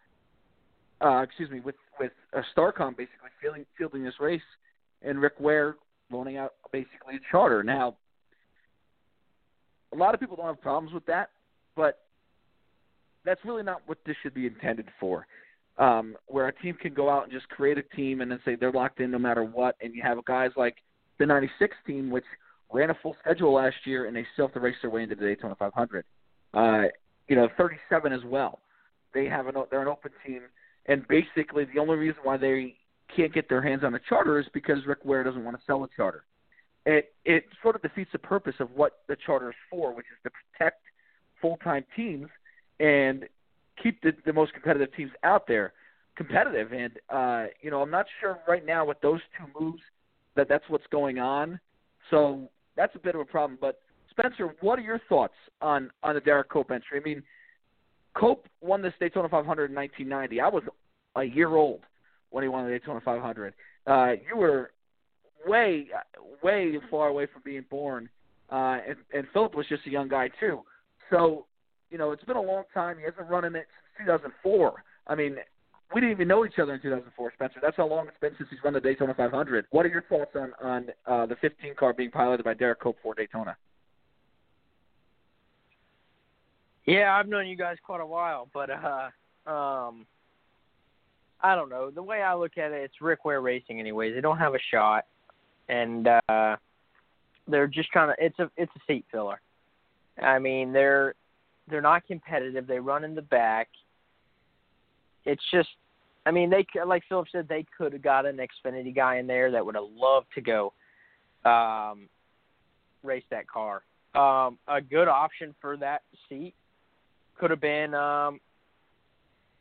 uh, 1.02 1.22
excuse 1.22 1.50
me, 1.50 1.60
with 1.60 1.76
with 2.00 2.12
uh, 2.36 2.42
Starcom 2.56 2.96
basically 2.96 3.30
fielding 3.42 3.66
fielding 3.78 4.04
this 4.04 4.16
race, 4.20 4.42
and 5.02 5.22
Rick 5.22 5.34
Ware 5.40 5.76
loaning 6.12 6.38
out 6.38 6.54
basically 6.72 7.16
a 7.16 7.20
charter. 7.32 7.64
Now, 7.64 7.96
a 9.94 9.96
lot 9.96 10.14
of 10.14 10.20
people 10.20 10.36
don't 10.36 10.48
have 10.48 10.62
problems 10.62 10.94
with 10.94 11.06
that, 11.06 11.30
but 11.76 12.00
that's 13.26 13.44
really 13.44 13.64
not 13.64 13.82
what 13.86 13.98
this 14.06 14.16
should 14.24 14.34
be 14.34 14.48
intended 14.48 14.88
for. 15.00 15.28
Um, 15.78 16.16
where 16.26 16.48
a 16.48 16.54
team 16.54 16.76
can 16.82 16.96
go 16.96 17.08
out 17.08 17.24
and 17.24 17.32
just 17.32 17.48
create 17.50 17.78
a 17.78 17.84
team 17.96 18.22
and 18.22 18.32
then 18.32 18.40
say 18.44 18.56
they're 18.56 18.72
locked 18.72 19.00
in 19.00 19.12
no 19.12 19.20
matter 19.20 19.44
what, 19.44 19.76
and 19.82 19.94
you 19.94 20.02
have 20.02 20.24
guys 20.26 20.50
like 20.58 20.78
the 21.20 21.26
'96 21.26 21.76
team, 21.86 22.10
which 22.10 22.26
ran 22.72 22.90
a 22.90 22.96
full 23.02 23.16
schedule 23.22 23.54
last 23.54 23.76
year, 23.86 24.06
and 24.06 24.16
they 24.16 24.26
still 24.34 24.48
have 24.48 24.54
to 24.54 24.60
race 24.60 24.76
their 24.82 24.90
way 24.90 25.04
into 25.04 25.16
the 25.16 25.26
Daytona 25.26 25.56
500. 25.56 26.04
Uh, 26.54 26.84
you 27.28 27.36
know, 27.36 27.48
37 27.58 28.14
as 28.14 28.22
well. 28.26 28.60
They 29.14 29.26
have 29.26 29.48
an 29.48 29.56
they're 29.72 29.82
an 29.82 29.88
open 29.88 30.12
team, 30.26 30.42
and 30.86 31.08
basically 31.08 31.66
the 31.74 31.80
only 31.80 31.96
reason 31.96 32.20
why 32.24 32.38
they 32.38 32.76
can't 33.16 33.34
get 33.34 33.50
their 33.50 33.62
hands 33.62 33.84
on 33.84 33.96
a 33.96 34.00
charter 34.08 34.40
is 34.40 34.46
because 34.54 34.86
Rick 34.86 35.04
Ware 35.04 35.24
doesn't 35.24 35.44
want 35.44 35.58
to 35.58 35.64
sell 35.66 35.84
a 35.84 35.88
charter. 35.96 36.24
It 36.86 37.14
it 37.26 37.46
sort 37.62 37.76
of 37.76 37.82
defeats 37.82 38.12
the 38.12 38.20
purpose 38.20 38.56
of 38.60 38.70
what 38.72 39.00
the 39.08 39.16
charter 39.26 39.50
is 39.50 39.56
for, 39.70 39.94
which 39.94 40.06
is 40.12 40.18
to 40.24 40.30
protect 40.30 40.82
full 41.42 41.58
time 41.64 41.84
teams 41.96 42.28
and 42.80 43.26
keep 43.82 44.02
the, 44.02 44.12
the 44.26 44.34
most 44.34 44.54
competitive 44.54 44.94
teams 44.96 45.12
out 45.24 45.48
there 45.48 45.74
competitive. 46.16 46.72
And 46.74 46.94
uh, 47.10 47.46
you 47.62 47.72
know, 47.72 47.82
I'm 47.82 47.92
not 47.92 48.06
sure 48.20 48.40
right 48.48 48.66
now 48.66 48.86
with 48.86 49.00
those 49.02 49.22
two 49.38 49.60
moves 49.60 49.82
that 50.36 50.48
that's 50.50 50.66
what's 50.68 50.88
going 50.92 51.20
on. 51.20 51.60
So 52.10 52.50
that's 52.76 52.96
a 52.96 53.00
bit 53.00 53.16
of 53.16 53.22
a 53.22 53.26
problem. 53.26 53.58
But 53.60 53.82
Spencer, 54.18 54.56
what 54.62 54.80
are 54.80 54.84
your 54.84 55.02
thoughts 55.10 55.34
on 55.62 55.92
on 56.04 56.16
the 56.16 56.22
Derrike 56.22 56.50
Cope 56.50 56.72
entry? 56.72 57.00
I 57.00 57.04
mean, 57.04 57.24
Cope 58.16 58.48
won 58.62 58.82
this 58.82 58.94
Daytona 59.00 59.30
500 59.30 59.70
in 59.70 59.76
1990. 59.76 60.42
I 60.42 60.48
was 60.48 60.64
a 61.16 61.24
year 61.24 61.56
old 61.56 61.82
when 62.30 62.44
he 62.44 62.48
won 62.48 62.66
the 62.66 62.72
Daytona 62.72 63.02
500. 63.04 63.54
Uh, 63.86 64.14
you 64.28 64.38
were 64.38 64.72
way, 65.46 65.88
way 66.44 66.78
far 66.90 67.08
away 67.08 67.28
from 67.32 67.42
being 67.46 67.66
born, 67.70 68.10
uh, 68.52 68.80
and, 68.88 68.98
and 69.14 69.28
Philip 69.34 69.56
was 69.56 69.68
just 69.68 69.86
a 69.86 69.90
young 69.90 70.08
guy 70.08 70.30
too. 70.40 70.62
So, 71.10 71.46
you 71.90 71.98
know, 71.98 72.12
it's 72.12 72.24
been 72.24 72.38
a 72.38 72.42
long 72.42 72.64
time. 72.74 72.98
He 72.98 73.06
hasn't 73.06 73.30
run 73.30 73.46
in 73.46 73.56
it 73.56 73.68
since 73.98 74.08
2004. 74.08 74.84
I 75.08 75.16
mean, 75.16 75.38
we 75.94 76.02
didn't 76.02 76.16
even 76.16 76.28
know 76.28 76.46
each 76.46 76.60
other 76.60 76.74
in 76.74 76.82
2004, 76.82 77.34
Spencer. 77.34 77.60
That's 77.62 77.78
how 77.78 77.88
long 77.88 78.08
it's 78.08 78.20
been 78.20 78.34
since 78.38 78.50
he's 78.50 78.60
run 78.64 78.74
the 78.74 78.82
Daytona 78.82 79.14
500. 79.14 79.68
What 79.70 79.86
are 79.86 79.90
your 79.90 80.04
thoughts 80.10 80.32
on 80.36 80.54
on 80.62 80.88
uh, 81.06 81.26
the 81.28 81.36
15 81.38 81.76
car 81.76 81.94
being 81.94 82.12
piloted 82.12 82.44
by 82.44 82.56
Derrike 82.56 82.80
Cope 82.80 82.98
for 83.02 83.14
Daytona? 83.14 83.56
Yeah, 86.88 87.16
I've 87.16 87.28
known 87.28 87.48
you 87.48 87.56
guys 87.56 87.78
quite 87.86 88.02
a 88.02 88.06
while, 88.06 88.50
but 88.54 88.70
uh, 88.70 89.10
um, 89.50 90.06
I 91.42 91.54
don't 91.54 91.70
know. 91.70 91.92
The 91.92 92.02
way 92.02 92.22
I 92.22 92.34
look 92.34 92.58
at 92.58 92.72
it, 92.72 92.82
it's 92.82 93.02
Rick 93.02 93.26
Ware 93.26 93.42
Racing, 93.42 93.80
anyways. 93.80 94.16
They 94.16 94.22
don't 94.22 94.38
have 94.40 94.56
a 94.56 94.60
shot, 94.72 95.06
and 95.70 96.08
uh, 96.08 96.56
they're 97.48 97.68
just 97.68 97.90
trying 97.90 98.16
to. 98.16 98.26
It's 98.26 98.40
a 98.40 98.50
it's 98.58 98.72
a 98.76 98.80
seat 98.88 99.06
filler. 99.12 99.40
I 100.22 100.40
mean, 100.40 100.74
they're 100.74 101.14
they're 101.70 101.82
not 101.82 102.08
competitive. 102.08 102.66
They 102.66 102.80
run 102.80 103.04
in 103.04 103.14
the 103.14 103.22
back 103.22 103.68
it's 105.28 105.44
just, 105.52 105.70
I 106.26 106.32
mean, 106.32 106.50
they 106.50 106.66
like 106.86 107.04
Philip 107.08 107.28
said, 107.32 107.48
they 107.48 107.66
could 107.78 107.94
have 107.94 108.02
got 108.02 108.26
an 108.26 108.38
Xfinity 108.38 108.96
guy 108.96 109.18
in 109.18 109.28
there 109.28 109.52
that 109.52 109.66
would 109.66 109.76
have 109.76 109.84
loved 109.94 110.28
to 110.36 110.42
go 110.42 110.74
um, 111.46 112.08
race 113.04 113.24
that 113.30 113.48
car. 113.48 113.84
Um, 114.16 114.58
a 114.68 114.82
good 114.82 115.08
option 115.08 115.54
for 115.62 115.78
that 115.78 116.02
seat 116.28 116.56
could 117.40 117.50
have 117.52 117.62
been 117.62 117.94
um, 117.94 118.40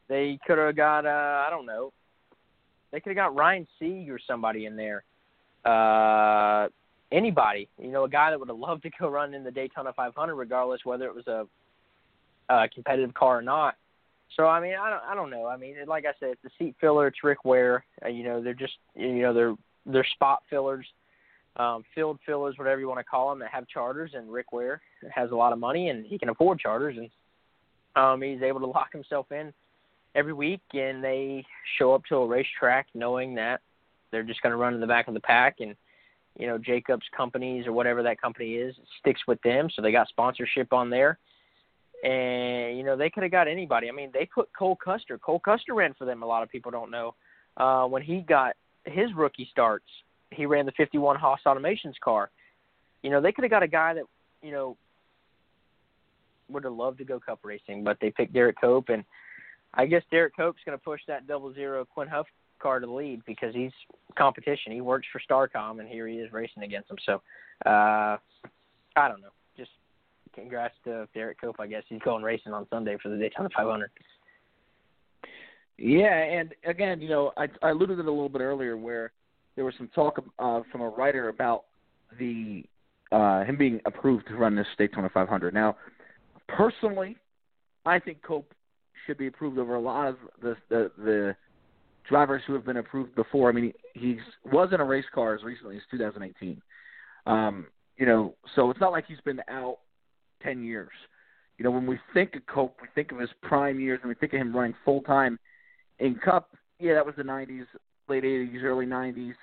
they 0.09 0.39
could 0.47 0.59
have 0.59 0.77
got 0.77 1.07
uh, 1.07 1.45
I 1.47 1.49
don't 1.51 1.67
know 1.67 1.93
they 2.93 3.01
could 3.01 3.11
have 3.11 3.17
got 3.17 3.37
Ryan 3.37 3.67
Sieg 3.79 4.11
or 4.11 4.19
somebody 4.27 4.67
in 4.67 4.77
there. 4.77 5.05
Uh, 5.65 6.69
anybody, 7.12 7.69
you 7.79 7.91
know, 7.91 8.05
a 8.05 8.09
guy 8.09 8.31
that 8.31 8.39
would 8.39 8.49
have 8.49 8.59
loved 8.59 8.83
to 8.85 8.91
go 8.99 9.09
run 9.09 9.35
in 9.35 9.45
the 9.45 9.51
Daytona 9.51 9.93
500, 9.93 10.35
regardless 10.35 10.81
whether 10.85 11.07
it 11.07 11.15
was 11.15 11.27
a, 11.27 11.47
a 12.49 12.69
competitive 12.69 13.12
car 13.15 13.39
or 13.39 13.43
not. 13.43 13.75
So 14.37 14.47
I 14.47 14.61
mean, 14.61 14.75
I 14.81 14.91
don't, 14.91 15.03
I 15.11 15.15
don't 15.15 15.31
know. 15.31 15.47
I 15.47 15.57
mean, 15.57 15.77
like 15.87 16.05
I 16.05 16.12
said, 16.19 16.31
it's 16.31 16.45
a 16.45 16.51
seat 16.59 16.75
filler. 16.81 17.07
It's 17.07 17.23
Rick 17.23 17.45
Ware. 17.45 17.85
Uh, 18.05 18.09
you 18.09 18.25
know, 18.25 18.43
they're 18.43 18.55
just, 18.55 18.75
you 18.95 19.23
know, 19.23 19.33
they're 19.33 19.55
they're 19.85 20.07
spot 20.15 20.43
fillers, 20.51 20.87
um, 21.57 21.85
field 21.95 22.19
fillers, 22.27 22.57
whatever 22.59 22.81
you 22.81 22.89
want 22.89 22.99
to 22.99 23.05
call 23.05 23.31
them, 23.31 23.39
that 23.39 23.51
have 23.51 23.69
charters. 23.69 24.12
And 24.15 24.33
Rick 24.33 24.53
Ware 24.53 24.81
has 25.15 25.31
a 25.31 25.37
lot 25.37 25.53
of 25.53 25.61
money 25.61 25.91
and 25.91 26.05
he 26.05 26.19
can 26.19 26.29
afford 26.29 26.59
charters, 26.59 26.97
and 26.97 27.09
um, 27.97 28.23
he's 28.23 28.43
able 28.43 28.61
to 28.61 28.67
lock 28.67 28.93
himself 28.93 29.33
in 29.33 29.53
every 30.15 30.33
week. 30.33 30.61
And 30.73 31.03
they 31.03 31.45
show 31.79 31.95
up 31.95 32.05
to 32.07 32.17
a 32.17 32.27
racetrack 32.27 32.87
knowing 32.95 33.35
that 33.37 33.61
they're 34.13 34.23
just 34.23 34.43
going 34.43 34.53
to 34.53 34.57
run 34.57 34.75
in 34.75 34.81
the 34.81 34.87
back 34.87 35.09
of 35.09 35.15
the 35.15 35.21
pack, 35.21 35.57
and 35.61 35.75
you 36.39 36.47
know, 36.47 36.59
Jacobs 36.59 37.07
companies 37.17 37.67
or 37.67 37.73
whatever 37.73 38.03
that 38.03 38.21
company 38.21 38.55
is 38.55 38.75
sticks 39.01 39.23
with 39.27 39.41
them, 39.43 39.69
so 39.75 39.83
they 39.83 39.91
got 39.91 40.09
sponsorship 40.09 40.73
on 40.73 40.91
there 40.91 41.19
and 42.05 42.77
you 42.77 42.85
know 42.85 42.97
they 42.97 43.11
could 43.11 43.23
have 43.23 43.33
got 43.33 43.49
anybody. 43.49 43.89
I 43.89 43.93
mean, 43.93 44.11
they 44.13 44.27
put 44.27 44.49
Cole 44.57 44.77
Custer. 44.77 45.19
Cole 45.19 45.41
Custer 45.41 45.75
ran 45.75 45.95
for 45.95 46.05
them. 46.05 46.23
A 46.23 46.27
lot 46.27 46.43
of 46.43 46.49
people 46.49 46.71
don't 46.71 46.91
know 46.91 47.15
uh, 47.57 47.87
when 47.87 48.03
he 48.03 48.21
got 48.21 48.55
his 48.85 49.13
rookie 49.15 49.49
starts. 49.51 49.87
He 50.31 50.47
ran 50.47 50.67
the 50.67 50.73
51 50.73 51.17
Haas 51.17 51.41
Automations 51.47 51.99
car. 52.03 52.31
You 53.03 53.11
know, 53.11 53.21
they 53.21 53.33
could 53.33 53.45
have 53.45 53.51
got 53.51 53.63
a 53.63 53.69
guy 53.69 53.95
that 53.95 54.05
you 54.43 54.53
know 54.53 54.77
would 56.49 56.65
have 56.65 56.73
loved 56.73 56.99
to 56.99 57.05
go 57.05 57.21
Cup 57.21 57.41
racing, 57.43 57.85
but 57.85 57.99
they 58.01 58.11
picked 58.11 58.35
Derrike 58.35 58.61
Cope, 58.61 58.89
and 58.89 59.05
I 59.75 59.87
guess 59.87 60.03
Derrike 60.13 60.31
Cope's 60.37 60.61
going 60.65 60.77
to 60.77 60.83
push 60.83 61.01
that 61.09 61.27
double 61.27 61.53
zero 61.55 61.85
Quin 61.85 62.09
Houff 62.09 62.27
car 62.61 62.81
to 62.81 62.87
the 62.87 62.93
lead 62.93 63.23
because 63.27 63.55
he's 63.55 63.73
competition. 64.17 64.73
He 64.73 64.81
works 64.81 65.07
for 65.13 65.21
Starcom, 65.21 65.81
and 65.81 65.89
here 65.89 66.07
he 66.07 66.17
is 66.17 66.33
racing 66.33 66.63
against 66.63 66.91
him. 66.91 66.97
So 67.05 67.23
uh, 67.67 68.17
I 68.97 69.09
don't 69.09 69.21
know 69.21 69.29
Just 69.57 69.71
congrats 70.35 70.75
to 70.85 71.09
Derrike 71.15 71.37
Cope. 71.41 71.61
I 71.61 71.67
guess 71.67 71.83
he's 71.89 72.01
going 72.01 72.23
racing 72.23 72.53
on 72.53 72.67
Sunday 72.71 72.97
for 73.03 73.09
the 73.09 73.17
Daytona 73.17 73.49
500. 73.55 73.91
Yeah, 75.79 76.15
and 76.15 76.55
again, 76.65 77.03
you 77.03 77.09
know, 77.09 77.33
I, 77.37 77.49
I 77.63 77.71
alluded 77.71 77.99
to 77.99 78.03
it 78.03 78.07
a 78.07 78.11
little 78.11 78.31
bit 78.31 78.41
earlier 78.41 78.79
where 78.79 79.13
there 79.57 79.65
was 79.65 79.75
some 79.77 79.89
talk 79.95 80.23
uh, 80.39 80.61
from 80.73 80.81
a 80.81 80.89
writer 80.89 81.29
about 81.29 81.65
the 82.19 82.65
uh, 83.13 83.45
him 83.45 83.57
being 83.57 83.81
approved 83.85 84.27
to 84.29 84.37
run 84.37 84.57
this 84.57 84.67
Daytona 84.79 85.09
500. 85.13 85.55
Now, 85.55 85.77
personally, 86.49 87.17
I 87.85 87.99
think 87.99 88.23
Cope 88.23 88.53
should 89.07 89.19
be 89.19 89.27
approved 89.27 89.59
over 89.59 89.75
a 89.75 89.81
lot 89.81 90.09
of 90.09 90.17
the 90.43 90.57
the, 90.69 90.91
the 90.99 91.37
drivers 92.09 92.43
who 92.47 92.55
have 92.55 92.65
been 92.65 92.77
approved 92.77 93.15
before. 93.15 93.49
I 93.49 93.53
mean, 93.53 93.73
he 93.95 94.19
was 94.45 94.71
in 94.73 94.81
a 94.81 94.85
race 94.85 95.05
car 95.15 95.35
as 95.35 95.43
recently 95.43 95.77
as 95.77 95.83
2018. 95.91 96.61
Um, 97.27 97.67
you 97.97 98.07
know, 98.07 98.35
so 98.55 98.71
it's 98.71 98.81
not 98.81 98.93
like 98.93 99.07
he's 99.07 99.21
been 99.25 99.41
out 99.49 99.79
10 100.43 100.63
years. 100.63 100.91
You 101.59 101.65
know, 101.65 101.71
when 101.71 101.87
we 101.87 101.99
think 102.13 102.37
of 102.37 102.47
Cope, 102.47 102.77
we 102.83 102.89
think 102.95 103.13
of 103.13 103.19
his 103.19 103.31
prime 103.43 103.81
years 103.81 103.99
and 104.03 104.09
we 104.09 104.15
think 104.15 104.35
of 104.35 104.41
him 104.41 104.55
running 104.55 104.75
full 104.85 105.01
time 105.03 105.39
in 105.99 106.15
Cup. 106.17 106.55
Yeah, 106.79 106.95
that 106.95 107.07
was 107.07 107.15
the 107.17 107.23
90s, 107.23 107.65
late 108.09 108.25
80s, 108.25 108.63
early 108.63 108.87
90s, 108.87 109.35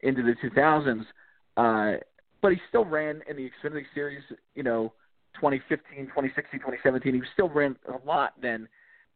into 0.00 0.22
the 0.22 0.34
2000s. 0.46 1.04
Uh, 1.56 1.98
but 2.42 2.52
he 2.52 2.58
still 2.68 2.84
ran 2.84 3.22
in 3.28 3.36
the 3.36 3.50
Xfinity 3.50 3.84
Series, 3.94 4.22
you 4.54 4.62
know, 4.62 4.92
2015, 5.34 6.06
2016, 6.06 6.60
2017. 6.60 7.14
He 7.14 7.20
still 7.32 7.48
ran 7.48 7.76
a 7.88 8.06
lot 8.06 8.34
then. 8.40 8.68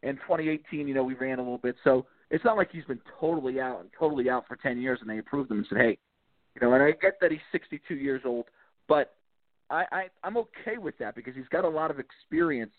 In 0.03 0.17
2018, 0.17 0.87
you 0.87 0.95
know, 0.95 1.03
we 1.03 1.15
ran 1.15 1.39
a 1.39 1.43
little 1.43 1.59
bit. 1.59 1.77
So 1.83 2.07
it's 2.31 2.45
not 2.45 2.57
like 2.57 2.71
he's 2.71 2.85
been 2.85 3.01
totally 3.19 3.61
out 3.61 3.81
and 3.81 3.89
totally 3.99 4.29
out 4.29 4.47
for 4.47 4.57
10 4.57 4.81
years 4.81 4.99
and 5.01 5.09
they 5.09 5.19
approved 5.19 5.51
him 5.51 5.59
and 5.59 5.67
said, 5.69 5.79
hey, 5.79 5.99
you 6.55 6.67
know, 6.67 6.75
and 6.75 6.83
I 6.83 6.93
get 6.93 7.15
that 7.21 7.31
he's 7.31 7.41
62 7.53 7.95
years 7.95 8.23
old, 8.25 8.47
but 8.87 9.15
I, 9.71 9.85
I 9.91 10.07
I'm 10.23 10.37
okay 10.37 10.79
with 10.79 10.97
that 10.99 11.15
because 11.17 11.35
he's 11.35 11.49
got 11.51 11.65
a 11.65 11.69
lot 11.69 11.91
of 11.91 11.99
experience 11.99 12.73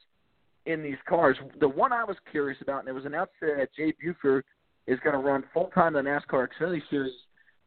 in 0.66 0.82
these 0.82 0.98
cars. 1.08 1.38
The 1.60 1.68
one 1.68 1.92
I 1.92 2.04
was 2.04 2.18
curious 2.32 2.60
about, 2.62 2.80
and 2.80 2.90
it 2.90 2.94
was 2.94 3.06
announced 3.06 3.34
that 3.42 3.68
Jade 3.76 3.96
Buford 4.02 4.46
is 4.88 5.00
going 5.04 5.14
to 5.14 5.20
run 5.20 5.44
full 5.54 5.72
time 5.74 5.94
the 5.94 6.02
NASCAR 6.02 6.48
Xfinity 6.48 6.82
Series 6.90 7.14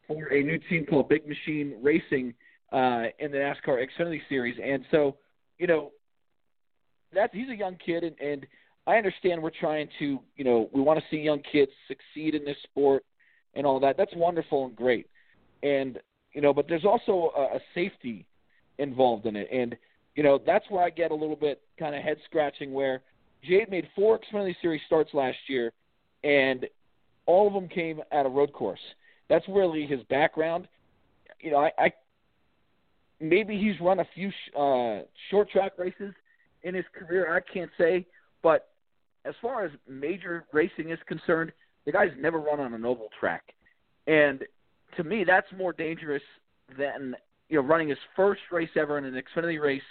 for 0.06 0.32
a 0.32 0.42
new 0.42 0.58
team 0.68 0.86
called 0.86 1.08
Big 1.08 1.26
Machine 1.28 1.74
Racing 1.82 2.32
uh, 2.72 3.04
in 3.18 3.30
the 3.30 3.38
NASCAR 3.38 3.84
Xfinity 3.86 4.20
Series. 4.28 4.56
And 4.62 4.84
so, 4.90 5.16
you 5.58 5.66
know, 5.66 5.92
that's 7.12 7.32
he's 7.32 7.48
a 7.48 7.56
young 7.56 7.76
kid, 7.84 8.04
and, 8.04 8.18
and 8.20 8.46
I 8.86 8.96
understand 8.96 9.42
we're 9.42 9.50
trying 9.50 9.88
to, 9.98 10.18
you 10.36 10.44
know, 10.44 10.68
we 10.72 10.80
want 10.80 10.98
to 10.98 11.04
see 11.10 11.18
young 11.18 11.42
kids 11.50 11.70
succeed 11.86 12.34
in 12.34 12.44
this 12.44 12.56
sport 12.64 13.04
and 13.54 13.66
all 13.66 13.80
that. 13.80 13.96
That's 13.96 14.14
wonderful 14.14 14.66
and 14.66 14.76
great, 14.76 15.08
and 15.62 15.98
you 16.32 16.40
know, 16.40 16.52
but 16.52 16.68
there's 16.68 16.84
also 16.84 17.32
a, 17.36 17.56
a 17.56 17.60
safety 17.74 18.26
involved 18.78 19.26
in 19.26 19.36
it. 19.36 19.48
And, 19.52 19.76
you 20.14 20.22
know, 20.22 20.38
that's 20.44 20.64
where 20.68 20.84
I 20.84 20.90
get 20.90 21.10
a 21.10 21.14
little 21.14 21.36
bit 21.36 21.60
kind 21.78 21.94
of 21.94 22.02
head 22.02 22.18
scratching 22.24 22.72
where 22.72 23.02
Jade 23.42 23.70
made 23.70 23.88
four 23.94 24.18
Xfinity 24.18 24.54
Series 24.60 24.80
starts 24.86 25.14
last 25.14 25.38
year, 25.48 25.72
and 26.24 26.66
all 27.26 27.46
of 27.46 27.52
them 27.52 27.68
came 27.68 28.00
at 28.12 28.26
a 28.26 28.28
road 28.28 28.52
course. 28.52 28.80
That's 29.28 29.44
really 29.48 29.86
his 29.86 30.00
background. 30.04 30.66
You 31.40 31.52
know, 31.52 31.58
I, 31.58 31.70
I 31.78 31.92
maybe 33.20 33.58
he's 33.58 33.80
run 33.80 34.00
a 34.00 34.06
few 34.14 34.28
uh, 34.58 35.02
short 35.30 35.50
track 35.50 35.72
races 35.78 36.14
in 36.62 36.74
his 36.74 36.84
career. 36.94 37.34
I 37.34 37.40
can't 37.52 37.70
say, 37.78 38.06
but 38.42 38.68
as 39.24 39.34
far 39.40 39.64
as 39.64 39.70
major 39.88 40.44
racing 40.52 40.90
is 40.90 40.98
concerned, 41.06 41.52
the 41.84 41.92
guy's 41.92 42.12
never 42.18 42.38
run 42.38 42.60
on 42.60 42.74
an 42.74 42.84
oval 42.84 43.08
track, 43.18 43.54
and 44.06 44.44
to 44.96 45.04
me, 45.04 45.24
that's 45.24 45.46
more 45.56 45.72
dangerous 45.72 46.22
than 46.78 47.14
you 47.48 47.60
know, 47.60 47.66
running 47.66 47.88
his 47.88 47.98
first 48.16 48.40
race 48.50 48.70
ever 48.76 48.98
in 48.98 49.04
an 49.04 49.14
Xfinity 49.14 49.60
race 49.60 49.82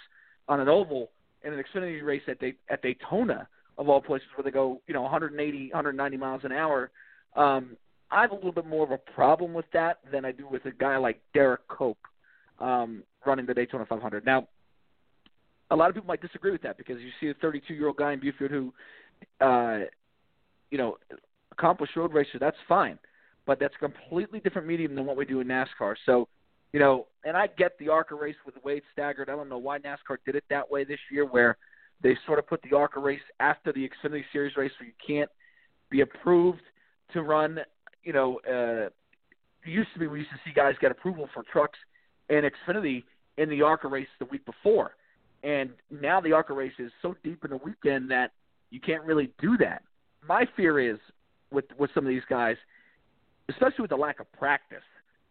on 0.48 0.60
an 0.60 0.68
oval 0.68 1.10
in 1.42 1.52
an 1.52 1.62
Xfinity 1.62 2.02
race 2.02 2.22
at 2.28 2.38
at 2.70 2.82
Daytona 2.82 3.48
of 3.78 3.88
all 3.88 4.00
places 4.00 4.26
where 4.34 4.42
they 4.42 4.50
go, 4.50 4.80
you 4.88 4.94
know, 4.94 5.02
180, 5.02 5.68
190 5.70 6.16
miles 6.16 6.40
an 6.44 6.52
hour. 6.52 6.90
Um, 7.36 7.76
I 8.10 8.22
have 8.22 8.32
a 8.32 8.34
little 8.34 8.52
bit 8.52 8.66
more 8.66 8.84
of 8.84 8.90
a 8.90 8.98
problem 8.98 9.54
with 9.54 9.66
that 9.72 9.98
than 10.10 10.24
I 10.24 10.32
do 10.32 10.48
with 10.48 10.64
a 10.64 10.72
guy 10.72 10.96
like 10.96 11.20
Derrike 11.34 11.58
Cope 11.68 11.98
um, 12.58 13.04
running 13.26 13.46
the 13.46 13.54
Daytona 13.54 13.86
500. 13.86 14.24
Now, 14.24 14.46
a 15.70 15.76
lot 15.76 15.88
of 15.88 15.94
people 15.94 16.08
might 16.08 16.22
disagree 16.22 16.50
with 16.50 16.62
that 16.62 16.78
because 16.78 16.98
you 17.00 17.10
see 17.20 17.28
a 17.28 17.34
32 17.34 17.74
year 17.74 17.88
old 17.88 17.96
guy 17.96 18.12
in 18.12 18.20
Buford 18.20 18.50
who, 18.50 18.72
uh, 19.40 19.80
you 20.70 20.78
know, 20.78 20.96
accomplished 21.52 21.96
road 21.96 22.12
racer. 22.12 22.38
That's 22.38 22.56
fine, 22.68 22.98
but 23.46 23.60
that's 23.60 23.74
a 23.74 23.78
completely 23.78 24.40
different 24.40 24.66
medium 24.66 24.94
than 24.94 25.04
what 25.04 25.16
we 25.16 25.24
do 25.24 25.40
in 25.40 25.48
NASCAR. 25.48 25.96
So, 26.06 26.28
you 26.72 26.80
know, 26.80 27.06
and 27.24 27.36
I 27.36 27.46
get 27.46 27.78
the 27.78 27.88
ARCA 27.88 28.14
race 28.14 28.36
with 28.46 28.54
the 28.54 28.60
way 28.62 28.80
staggered. 28.92 29.28
I 29.28 29.36
don't 29.36 29.48
know 29.48 29.58
why 29.58 29.78
NASCAR 29.78 30.16
did 30.24 30.36
it 30.36 30.44
that 30.50 30.70
way 30.70 30.84
this 30.84 30.98
year, 31.10 31.24
where 31.24 31.56
they 32.02 32.16
sort 32.26 32.38
of 32.38 32.46
put 32.46 32.62
the 32.62 32.76
ARCA 32.76 33.00
race 33.00 33.20
after 33.40 33.72
the 33.72 33.88
Xfinity 33.88 34.22
Series 34.32 34.56
race, 34.56 34.70
so 34.78 34.84
you 34.84 34.92
can't 35.04 35.30
be 35.90 36.00
approved 36.02 36.60
to 37.12 37.22
run. 37.22 37.58
You 38.04 38.12
know, 38.12 38.40
uh, 38.48 38.88
used 39.64 39.92
to 39.94 39.98
be 39.98 40.06
we 40.06 40.20
used 40.20 40.30
to 40.30 40.36
see 40.44 40.52
guys 40.54 40.74
get 40.80 40.90
approval 40.90 41.28
for 41.34 41.42
trucks 41.52 41.78
and 42.28 42.44
Xfinity 42.44 43.04
in 43.36 43.48
the 43.48 43.62
ARCA 43.62 43.88
race 43.88 44.08
the 44.18 44.24
week 44.26 44.44
before. 44.44 44.92
And 45.42 45.70
now 45.90 46.20
the 46.20 46.32
ARCA 46.32 46.52
race 46.52 46.72
is 46.78 46.90
so 47.00 47.14
deep 47.22 47.44
in 47.44 47.50
the 47.50 47.58
weekend 47.58 48.10
that 48.10 48.32
you 48.70 48.80
can't 48.80 49.04
really 49.04 49.30
do 49.40 49.56
that. 49.58 49.82
My 50.26 50.44
fear 50.56 50.80
is 50.80 50.98
with 51.52 51.64
with 51.78 51.90
some 51.94 52.04
of 52.04 52.10
these 52.10 52.22
guys, 52.28 52.56
especially 53.48 53.82
with 53.82 53.90
the 53.90 53.96
lack 53.96 54.20
of 54.20 54.30
practice 54.32 54.82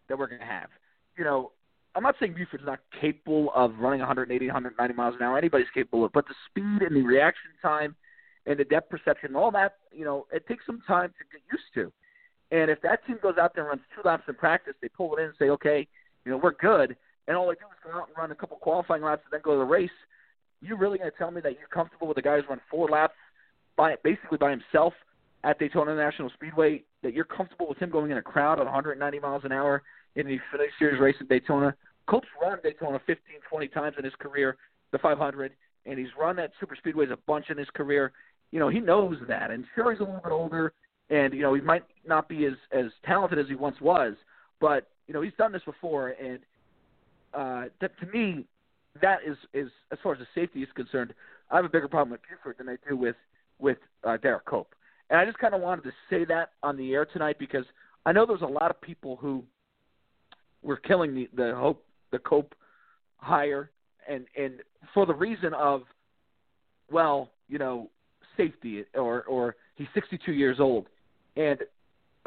that 0.07 0.17
we're 0.17 0.27
going 0.27 0.39
to 0.39 0.47
have. 0.47 0.69
You 1.17 1.25
know, 1.25 1.51
I'm 1.95 2.03
not 2.03 2.15
saying 2.19 2.33
Buford's 2.33 2.65
not 2.65 2.79
capable 3.01 3.51
of 3.55 3.77
running 3.79 3.99
180, 3.99 4.45
190 4.45 4.93
miles 4.93 5.15
an 5.15 5.23
hour. 5.23 5.37
Anybody's 5.37 5.67
capable 5.73 6.05
of, 6.05 6.13
but 6.13 6.25
the 6.27 6.35
speed 6.49 6.87
and 6.87 6.95
the 6.95 7.01
reaction 7.01 7.51
time 7.61 7.95
and 8.45 8.57
the 8.57 8.63
depth 8.63 8.89
perception, 8.89 9.35
all 9.35 9.51
that, 9.51 9.77
you 9.91 10.05
know, 10.05 10.25
it 10.31 10.47
takes 10.47 10.65
some 10.65 10.81
time 10.87 11.09
to 11.09 11.25
get 11.31 11.41
used 11.51 11.65
to. 11.73 11.91
And 12.55 12.71
if 12.71 12.81
that 12.81 13.05
team 13.05 13.17
goes 13.21 13.35
out 13.41 13.53
there 13.53 13.63
and 13.63 13.69
runs 13.69 13.81
two 13.93 14.01
laps 14.07 14.23
in 14.27 14.35
practice, 14.35 14.73
they 14.81 14.87
pull 14.87 15.15
it 15.15 15.19
in 15.19 15.25
and 15.27 15.35
say, 15.37 15.49
okay, 15.49 15.87
you 16.27 16.33
know, 16.33 16.39
we're 16.43 16.51
good 16.51 16.95
and 17.27 17.35
all 17.35 17.47
they 17.47 17.55
do 17.55 17.65
is 17.71 17.77
go 17.83 17.99
out 17.99 18.07
and 18.07 18.17
run 18.17 18.31
a 18.31 18.35
couple 18.35 18.57
qualifying 18.57 19.01
laps 19.01 19.21
and 19.25 19.33
then 19.33 19.41
go 19.43 19.53
to 19.53 19.59
the 19.59 19.63
race, 19.63 19.89
you're 20.61 20.77
really 20.77 20.97
going 20.97 21.09
to 21.09 21.17
tell 21.17 21.31
me 21.31 21.41
that 21.41 21.53
you're 21.59 21.67
comfortable 21.67 22.07
with 22.07 22.15
the 22.15 22.21
guy 22.21 22.35
who's 22.35 22.45
run 22.49 22.59
four 22.69 22.89
laps 22.89 23.15
by 23.75 23.95
basically 24.03 24.37
by 24.37 24.49
himself 24.49 24.93
at 25.43 25.59
Daytona 25.59 25.91
International 25.91 26.29
Speedway, 26.33 26.83
that 27.03 27.13
you're 27.13 27.23
comfortable 27.23 27.69
with 27.69 27.77
him 27.77 27.89
going 27.89 28.11
in 28.11 28.17
a 28.17 28.21
crowd 28.21 28.59
at 28.59 28.65
190 28.65 29.19
miles 29.19 29.43
an 29.45 29.51
hour 29.51 29.83
in 30.15 30.25
the 30.27 30.33
Xfinity 30.33 30.67
Series 30.79 30.99
race 30.99 31.15
at 31.21 31.29
Daytona. 31.29 31.75
Cope's 32.07 32.27
run 32.41 32.57
Daytona 32.63 32.99
15, 33.05 33.35
20 33.49 33.67
times 33.69 33.95
in 33.97 34.03
his 34.03 34.15
career, 34.19 34.57
the 34.91 34.97
500, 34.97 35.51
and 35.85 35.99
he's 35.99 36.07
run 36.19 36.39
at 36.39 36.51
super 36.59 36.75
speedways 36.75 37.11
a 37.11 37.17
bunch 37.27 37.45
in 37.49 37.57
his 37.57 37.69
career. 37.75 38.11
You 38.51 38.59
know, 38.59 38.69
he 38.69 38.79
knows 38.79 39.17
that, 39.27 39.51
and 39.51 39.63
sure 39.75 39.91
he's 39.91 39.99
a 39.99 40.03
little 40.03 40.21
bit 40.23 40.31
older, 40.31 40.73
and 41.09 41.33
you 41.33 41.41
know 41.41 41.53
he 41.53 41.61
might 41.61 41.83
not 42.05 42.27
be 42.27 42.45
as 42.45 42.53
as 42.71 42.85
talented 43.05 43.37
as 43.37 43.47
he 43.47 43.55
once 43.55 43.79
was, 43.79 44.15
but 44.59 44.89
you 45.07 45.13
know 45.13 45.21
he's 45.21 45.33
done 45.37 45.51
this 45.51 45.63
before, 45.65 46.09
and 46.09 46.39
uh, 47.33 47.69
that 47.81 47.91
to 47.99 48.05
me, 48.07 48.45
that 49.01 49.19
is 49.25 49.37
is 49.53 49.69
as 49.91 49.97
far 50.03 50.13
as 50.13 50.19
the 50.19 50.27
safety 50.35 50.61
is 50.61 50.69
concerned, 50.75 51.13
I 51.51 51.57
have 51.57 51.65
a 51.65 51.69
bigger 51.69 51.87
problem 51.87 52.11
with 52.11 52.21
Buford 52.29 52.57
than 52.57 52.69
I 52.69 52.77
do 52.87 52.95
with 52.95 53.15
with 53.59 53.77
uh, 54.03 54.17
Derrike 54.17 54.45
Cope. 54.45 54.73
And 55.09 55.19
I 55.19 55.25
just 55.25 55.37
kind 55.37 55.53
of 55.53 55.61
wanted 55.61 55.83
to 55.83 55.91
say 56.09 56.25
that 56.25 56.51
on 56.63 56.75
the 56.77 56.93
air 56.93 57.05
tonight 57.05 57.37
because 57.39 57.65
I 58.05 58.11
know 58.11 58.25
there's 58.25 58.41
a 58.41 58.45
lot 58.45 58.71
of 58.71 58.79
people 58.81 59.15
who 59.15 59.43
were 60.61 60.77
killing 60.77 61.15
the 61.15 61.29
the 61.35 61.55
hope 61.55 61.83
the 62.11 62.19
Cope 62.19 62.53
hire 63.17 63.71
and 64.07 64.25
and 64.37 64.61
for 64.93 65.05
the 65.05 65.13
reason 65.13 65.53
of 65.53 65.83
well, 66.91 67.31
you 67.47 67.57
know, 67.57 67.89
safety 68.35 68.85
or 68.95 69.23
or 69.23 69.55
he's 69.75 69.87
62 69.93 70.31
years 70.31 70.59
old. 70.59 70.87
And 71.35 71.59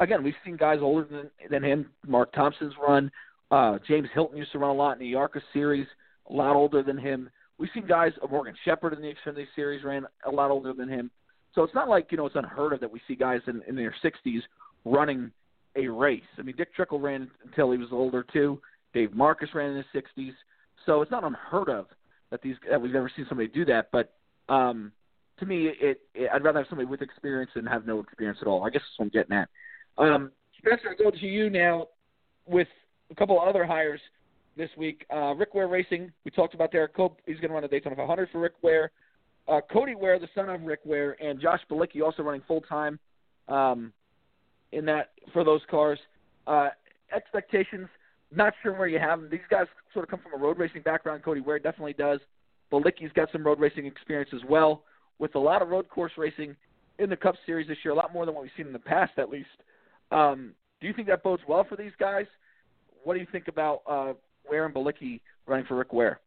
again, 0.01 0.23
we've 0.23 0.33
seen 0.43 0.57
guys 0.57 0.79
older 0.81 1.07
than 1.09 1.29
than 1.49 1.63
him. 1.63 1.89
Mark 2.05 2.33
Thompson's 2.33 2.73
run. 2.85 3.09
Uh, 3.49 3.77
James 3.87 4.07
Hylton 4.13 4.37
used 4.37 4.51
to 4.51 4.59
run 4.59 4.71
a 4.71 4.73
lot 4.73 4.93
in 4.93 4.99
the 4.99 5.15
ARCA 5.15 5.41
series, 5.53 5.87
a 6.29 6.33
lot 6.33 6.55
older 6.55 6.83
than 6.83 6.97
him. 6.97 7.29
We've 7.57 7.69
seen 7.73 7.85
guys, 7.85 8.11
uh, 8.23 8.27
Morgan 8.27 8.55
Shepherd 8.65 8.93
in 8.93 9.01
the 9.01 9.13
Xfinity 9.13 9.45
series 9.55 9.83
ran 9.83 10.05
a 10.25 10.31
lot 10.31 10.51
older 10.51 10.73
than 10.73 10.89
him. 10.89 11.11
So 11.53 11.63
it's 11.63 11.75
not 11.75 11.89
like, 11.89 12.07
you 12.11 12.17
know, 12.17 12.25
it's 12.25 12.35
unheard 12.35 12.73
of 12.73 12.79
that 12.79 12.91
we 12.91 13.01
see 13.07 13.15
guys 13.15 13.41
in, 13.47 13.61
in 13.67 13.75
their 13.75 13.93
60s 14.03 14.39
running 14.85 15.31
a 15.75 15.87
race. 15.87 16.23
I 16.39 16.43
mean, 16.43 16.55
Dick 16.55 16.73
Trickle 16.73 16.99
ran 16.99 17.29
until 17.45 17.71
he 17.71 17.77
was 17.77 17.89
older 17.91 18.25
too. 18.31 18.61
Dave 18.93 19.11
Marcis 19.11 19.53
ran 19.53 19.71
in 19.71 19.77
his 19.77 20.03
60s. 20.17 20.31
So 20.85 21.01
it's 21.01 21.11
not 21.11 21.23
unheard 21.25 21.69
of 21.69 21.87
that 22.31 22.41
these 22.41 22.55
that 22.69 22.81
we've 22.81 22.93
never 22.93 23.11
seen 23.15 23.25
somebody 23.27 23.49
do 23.49 23.65
that. 23.65 23.89
But 23.91 24.13
um, 24.49 24.91
to 25.39 25.45
me, 25.45 25.67
it, 25.67 26.01
it 26.15 26.29
I'd 26.33 26.43
rather 26.43 26.59
have 26.59 26.67
somebody 26.69 26.87
with 26.87 27.01
experience 27.01 27.51
than 27.53 27.65
have 27.65 27.85
no 27.85 27.99
experience 27.99 28.39
at 28.41 28.47
all. 28.47 28.63
I 28.63 28.69
guess 28.69 28.81
that's 28.81 28.97
what 28.97 29.05
I'm 29.05 29.09
getting 29.09 29.35
at. 29.35 29.49
Um, 29.97 30.31
Spencer, 30.57 30.89
I 30.91 31.01
go 31.01 31.11
to 31.11 31.25
you 31.25 31.49
now 31.49 31.87
with 32.45 32.67
a 33.09 33.15
couple 33.15 33.39
of 33.41 33.47
other 33.47 33.65
hires 33.65 33.99
this 34.57 34.69
week. 34.77 35.05
Uh, 35.13 35.33
Rick 35.35 35.53
Ware 35.53 35.67
Racing, 35.67 36.11
we 36.25 36.31
talked 36.31 36.53
about 36.53 36.71
Derrike 36.71 36.93
Cope. 36.95 37.19
He's 37.25 37.37
going 37.37 37.49
to 37.49 37.53
run 37.53 37.63
the 37.63 37.67
Daytona 37.67 37.95
500 37.95 38.29
for 38.31 38.39
Rick 38.39 38.53
Ware. 38.61 38.91
Uh, 39.47 39.59
Cody 39.71 39.95
Ware, 39.95 40.19
the 40.19 40.29
son 40.35 40.49
of 40.49 40.61
Rick 40.61 40.81
Ware, 40.85 41.17
and 41.21 41.41
Josh 41.41 41.59
Bilicki 41.69 42.01
also 42.01 42.23
running 42.23 42.43
full 42.47 42.61
time 42.61 42.99
um, 43.47 43.91
in 44.71 44.85
that 44.85 45.11
for 45.33 45.43
those 45.43 45.61
cars. 45.69 45.99
Uh, 46.47 46.69
expectations, 47.15 47.87
not 48.33 48.53
sure 48.61 48.73
where 48.73 48.87
you 48.87 48.99
have 48.99 49.19
them. 49.19 49.29
These 49.29 49.41
guys 49.49 49.65
sort 49.93 50.05
of 50.05 50.09
come 50.09 50.19
from 50.21 50.39
a 50.39 50.43
road 50.43 50.57
racing 50.57 50.83
background. 50.83 51.23
Cody 51.23 51.41
Ware 51.41 51.59
definitely 51.59 51.93
does. 51.93 52.19
Bilicki's 52.71 53.11
got 53.13 53.29
some 53.31 53.45
road 53.45 53.59
racing 53.59 53.85
experience 53.85 54.29
as 54.33 54.41
well, 54.47 54.83
with 55.19 55.35
a 55.35 55.39
lot 55.39 55.61
of 55.61 55.69
road 55.69 55.89
course 55.89 56.13
racing 56.17 56.55
in 56.99 57.09
the 57.09 57.17
Cup 57.17 57.35
Series 57.45 57.67
this 57.67 57.77
year, 57.83 57.93
a 57.93 57.95
lot 57.95 58.13
more 58.13 58.25
than 58.25 58.35
what 58.35 58.43
we've 58.43 58.51
seen 58.55 58.67
in 58.67 58.73
the 58.73 58.79
past, 58.79 59.13
at 59.17 59.29
least. 59.29 59.47
Um, 60.11 60.53
do 60.79 60.87
you 60.87 60.93
think 60.93 61.07
that 61.07 61.23
bodes 61.23 61.43
well 61.47 61.65
for 61.67 61.75
these 61.75 61.93
guys? 61.99 62.25
what 63.03 63.13
do 63.13 63.19
you 63.19 63.27
think 63.31 63.47
about 63.47 63.81
uh, 63.87 64.13
Ware 64.49 64.65
and 64.65 64.73
Bilicki 64.73 65.19
running 65.47 65.65
for 65.65 65.75
Rick 65.75 65.93
Ware? 65.93 66.19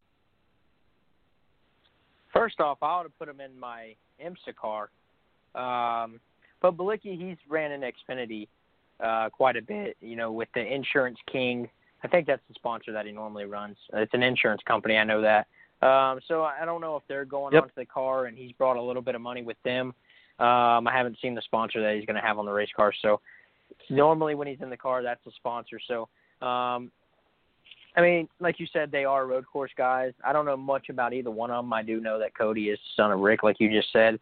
First 2.32 2.60
off, 2.60 2.78
I 2.82 2.86
ought 2.86 3.02
to 3.04 3.10
put 3.10 3.28
him 3.28 3.40
in 3.40 3.58
my 3.58 3.94
IMSA 4.24 4.54
car. 4.60 4.90
Um, 5.54 6.20
but 6.60 6.76
Bilicki, 6.76 7.16
he's 7.16 7.36
ran 7.48 7.70
in 7.70 7.82
Xfinity 7.82 8.48
uh, 9.00 9.28
quite 9.30 9.56
a 9.56 9.62
bit, 9.62 9.96
you 10.00 10.16
know, 10.16 10.32
with 10.32 10.48
the 10.54 10.60
Insurance 10.60 11.18
King. 11.30 11.68
I 12.02 12.08
think 12.08 12.26
that's 12.26 12.42
the 12.48 12.54
sponsor 12.54 12.92
that 12.92 13.06
he 13.06 13.12
normally 13.12 13.44
runs. 13.44 13.76
It's 13.92 14.12
an 14.14 14.22
insurance 14.22 14.62
company, 14.66 14.96
I 14.96 15.04
know 15.04 15.22
that. 15.22 15.46
Um, 15.86 16.20
so 16.26 16.42
I 16.42 16.64
don't 16.64 16.80
know 16.80 16.96
if 16.96 17.02
they're 17.08 17.24
going 17.24 17.54
yep. 17.54 17.64
onto 17.64 17.74
the 17.76 17.86
car 17.86 18.26
and 18.26 18.36
he's 18.36 18.52
brought 18.52 18.76
a 18.76 18.82
little 18.82 19.02
bit 19.02 19.14
of 19.14 19.20
money 19.20 19.42
with 19.42 19.56
them. 19.64 19.88
Um, 20.38 20.88
I 20.88 20.92
haven't 20.92 21.18
seen 21.22 21.34
the 21.34 21.42
sponsor 21.42 21.80
that 21.82 21.94
he's 21.94 22.04
going 22.04 22.16
to 22.16 22.26
have 22.26 22.38
on 22.38 22.46
the 22.46 22.52
race 22.52 22.70
car. 22.74 22.92
So 23.00 23.20
normally 23.90 24.34
when 24.34 24.48
he's 24.48 24.60
in 24.60 24.70
the 24.70 24.76
car, 24.76 25.02
that's 25.02 25.24
the 25.24 25.32
sponsor. 25.36 25.78
So 25.86 26.08
um, 26.46 26.90
I 27.96 28.00
mean, 28.00 28.28
like 28.40 28.58
you 28.58 28.66
said, 28.72 28.90
they 28.90 29.04
are 29.04 29.26
road 29.26 29.44
course 29.50 29.70
guys. 29.76 30.12
I 30.24 30.32
don't 30.32 30.46
know 30.46 30.56
much 30.56 30.88
about 30.88 31.12
either 31.12 31.30
one 31.30 31.50
of 31.50 31.64
them. 31.64 31.72
I 31.72 31.82
do 31.82 32.00
know 32.00 32.18
that 32.18 32.36
Cody 32.36 32.70
is 32.70 32.78
son 32.96 33.12
of 33.12 33.20
Rick, 33.20 33.42
like 33.42 33.60
you 33.60 33.70
just 33.70 33.92
said, 33.92 34.18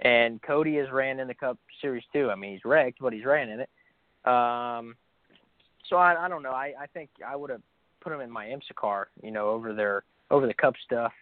and 0.00 0.40
Cody 0.42 0.76
has 0.76 0.90
ran 0.90 1.20
in 1.20 1.28
the 1.28 1.34
Cup 1.34 1.58
Series 1.80 2.04
too. 2.12 2.30
I 2.30 2.36
mean, 2.36 2.52
he's 2.52 2.64
wrecked, 2.64 2.98
but 3.00 3.12
he's 3.12 3.24
ran 3.24 3.50
in 3.50 3.60
it. 3.60 3.68
Um, 4.24 4.96
so 5.88 5.96
I, 5.96 6.24
I 6.24 6.28
don't 6.28 6.42
know. 6.42 6.52
I, 6.52 6.72
I 6.80 6.86
think 6.86 7.10
I 7.26 7.36
would 7.36 7.50
have 7.50 7.60
put 8.00 8.12
him 8.12 8.20
in 8.20 8.30
my 8.30 8.46
IMSA 8.46 8.74
car, 8.76 9.08
you 9.22 9.30
know, 9.30 9.50
over 9.50 9.74
their 9.74 10.04
over 10.30 10.46
the 10.46 10.54
Cup 10.54 10.74
stuff. 10.84 11.12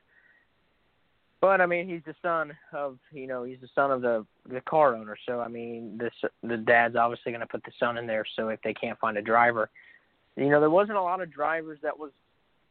But 1.41 1.61
I 1.63 1.67
mean, 1.67 1.89
he's 1.89 2.03
the 2.05 2.15
son 2.21 2.53
of 2.73 2.99
you 3.13 3.27
know 3.27 3.45
he's 3.45 3.61
the 3.61 3.69
son 3.75 3.91
of 3.91 4.03
the 4.03 4.27
the 4.49 4.61
car 4.63 4.95
owner. 4.95 5.17
So 5.27 5.41
I 5.41 5.49
mean, 5.49 5.99
this 5.99 6.13
the 6.43 6.59
dad's 6.59 6.97
obviously 6.97 7.33
going 7.33 7.41
to 7.41 7.47
put 7.47 7.65
the 7.65 7.73
son 7.79 7.97
in 7.97 8.07
there. 8.07 8.25
So 8.37 8.49
if 8.49 8.61
they 8.63 8.75
can't 8.75 8.99
find 8.99 9.17
a 9.17 9.23
driver, 9.23 9.71
you 10.37 10.51
know, 10.51 10.61
there 10.61 10.71
wasn't 10.71 10.99
a 10.99 11.03
lot 11.03 11.23
of 11.23 11.33
drivers 11.33 11.79
that 11.83 11.99
was 11.99 12.13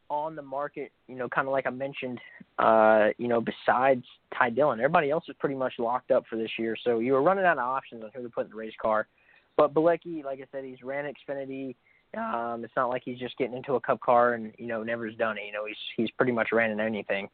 on 0.09 0.35
the 0.35 0.41
market, 0.41 0.91
you 1.07 1.15
know, 1.15 1.29
kind 1.29 1.47
of 1.47 1.51
like 1.51 1.67
I 1.67 1.69
mentioned, 1.69 2.19
uh, 2.57 3.09
you 3.17 3.27
know, 3.27 3.41
besides 3.41 4.03
Ty 4.35 4.51
Dillon. 4.51 4.79
Everybody 4.79 5.11
else 5.11 5.27
was 5.27 5.37
pretty 5.39 5.55
much 5.55 5.73
locked 5.77 6.11
up 6.11 6.23
for 6.29 6.35
this 6.35 6.49
year. 6.57 6.75
So 6.83 6.99
you 6.99 7.13
were 7.13 7.21
running 7.21 7.45
out 7.45 7.57
of 7.57 7.63
options 7.63 8.03
on 8.03 8.09
who 8.13 8.23
to 8.23 8.29
put 8.29 8.45
in 8.45 8.51
the 8.51 8.57
race 8.57 8.73
car. 8.81 9.07
But 9.55 9.73
Bilicki, 9.73 10.23
like 10.23 10.39
I 10.39 10.45
said, 10.51 10.63
he's 10.63 10.81
ran 10.83 11.05
Xfinity. 11.05 11.75
Um, 12.17 12.63
it's 12.63 12.73
not 12.75 12.89
like 12.89 13.03
he's 13.05 13.19
just 13.19 13.37
getting 13.37 13.55
into 13.55 13.75
a 13.75 13.79
cup 13.79 13.99
car 14.01 14.33
and, 14.33 14.51
you 14.57 14.65
know, 14.65 14.81
never's 14.81 15.15
done 15.15 15.37
it. 15.37 15.43
You 15.45 15.51
know, 15.51 15.65
he's 15.65 15.77
he's 15.95 16.11
pretty 16.11 16.31
much 16.31 16.49
ran 16.51 16.71
in 16.71 16.79
anything. 16.79 17.29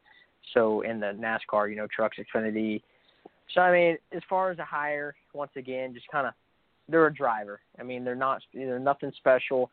So 0.53 0.81
in 0.81 0.99
the 0.99 1.13
NASCAR, 1.13 1.69
you 1.69 1.75
know, 1.75 1.87
trucks, 1.93 2.17
Xfinity. 2.17 2.81
So 3.53 3.61
I 3.61 3.71
mean, 3.71 3.97
as 4.11 4.21
far 4.29 4.51
as 4.51 4.59
a 4.59 4.65
hire, 4.65 5.15
once 5.33 5.51
again, 5.55 5.93
just 5.93 6.07
kind 6.09 6.27
of 6.27 6.33
they're 6.87 7.07
a 7.07 7.13
driver. 7.13 7.59
I 7.79 7.83
mean, 7.83 8.03
they're 8.03 8.15
not 8.15 8.41
they're 8.53 8.79
nothing 8.79 9.11
special 9.17 9.71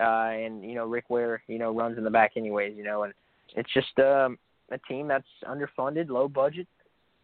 uh, 0.00 0.30
and 0.30 0.64
you 0.64 0.74
know 0.74 0.86
Rick 0.86 1.08
Ware, 1.08 1.42
you 1.46 1.58
know, 1.58 1.72
runs 1.72 1.98
in 1.98 2.04
the 2.04 2.10
back 2.10 2.32
anyways, 2.36 2.76
you 2.76 2.84
know, 2.84 3.04
and 3.04 3.14
it's 3.56 3.72
just 3.72 3.98
um, 3.98 4.38
a 4.70 4.78
team 4.88 5.06
that's 5.08 5.26
underfunded, 5.48 6.08
low 6.08 6.28
budget, 6.28 6.66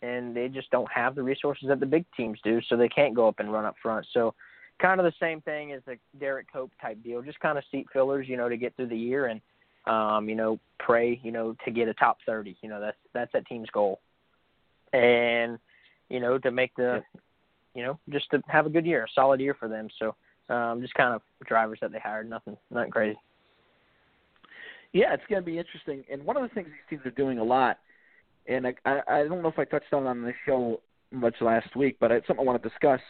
and 0.02 0.36
they 0.36 0.48
just 0.48 0.70
don't 0.70 0.90
have 0.92 1.14
the 1.14 1.22
resources 1.22 1.68
that 1.68 1.80
the 1.80 1.86
big 1.86 2.04
teams 2.16 2.38
do, 2.44 2.60
so 2.68 2.76
they 2.76 2.88
can't 2.88 3.14
go 3.14 3.26
up 3.28 3.40
and 3.40 3.52
run 3.52 3.64
up 3.64 3.74
front. 3.82 4.06
So 4.12 4.34
kind 4.80 5.00
of 5.00 5.04
the 5.04 5.12
same 5.20 5.40
thing 5.40 5.72
as 5.72 5.82
the 5.86 5.96
Derrike 6.18 6.46
Cope 6.52 6.70
type 6.80 7.02
deal, 7.02 7.22
just 7.22 7.40
kind 7.40 7.58
of 7.58 7.64
seat 7.70 7.86
fillers, 7.92 8.28
you 8.28 8.36
know, 8.36 8.48
to 8.48 8.56
get 8.56 8.74
through 8.76 8.88
the 8.88 8.96
year 8.96 9.26
and 9.26 9.40
um, 9.86 10.28
you 10.28 10.34
know, 10.34 10.58
pray, 10.78 11.20
you 11.22 11.32
know, 11.32 11.56
to 11.64 11.70
get 11.70 11.88
a 11.88 11.94
top 11.94 12.18
30. 12.26 12.56
You 12.62 12.68
know, 12.68 12.80
that's 12.80 12.96
that's 13.12 13.32
that 13.32 13.46
team's 13.46 13.70
goal. 13.70 14.00
And 14.92 15.58
you 16.08 16.20
know, 16.20 16.38
to 16.38 16.50
make 16.50 16.74
the 16.76 17.02
you 17.74 17.84
know, 17.84 17.98
just 18.10 18.30
to 18.30 18.42
have 18.48 18.66
a 18.66 18.70
good 18.70 18.84
year, 18.84 19.04
a 19.04 19.08
solid 19.14 19.40
year 19.40 19.54
for 19.54 19.68
them. 19.68 19.88
So 19.98 20.14
Um, 20.50 20.82
just 20.82 20.94
kind 20.94 21.14
of 21.14 21.22
drivers 21.46 21.78
that 21.80 21.92
they 21.92 22.00
hired. 22.00 22.28
Nothing, 22.28 22.56
nothing 22.70 22.90
crazy. 22.90 23.18
Yeah, 24.92 25.14
it's 25.14 25.22
going 25.28 25.40
to 25.40 25.46
be 25.46 25.58
interesting. 25.58 26.02
And 26.10 26.24
one 26.24 26.36
of 26.36 26.42
the 26.42 26.48
things 26.48 26.66
these 26.66 26.98
teams 26.98 27.06
are 27.06 27.14
doing 27.16 27.38
a 27.38 27.44
lot, 27.44 27.78
and 28.48 28.66
I, 28.66 28.74
I, 28.84 29.00
I 29.08 29.28
don't 29.28 29.42
know 29.42 29.48
if 29.48 29.58
I 29.60 29.64
touched 29.64 29.92
on 29.92 30.06
it 30.06 30.08
on 30.08 30.24
this 30.24 30.34
show 30.44 30.80
much 31.12 31.36
last 31.40 31.76
week, 31.76 31.98
but 32.00 32.10
it's 32.10 32.26
something 32.26 32.44
I 32.44 32.50
want 32.50 32.60
to 32.60 32.68
discuss 32.68 33.00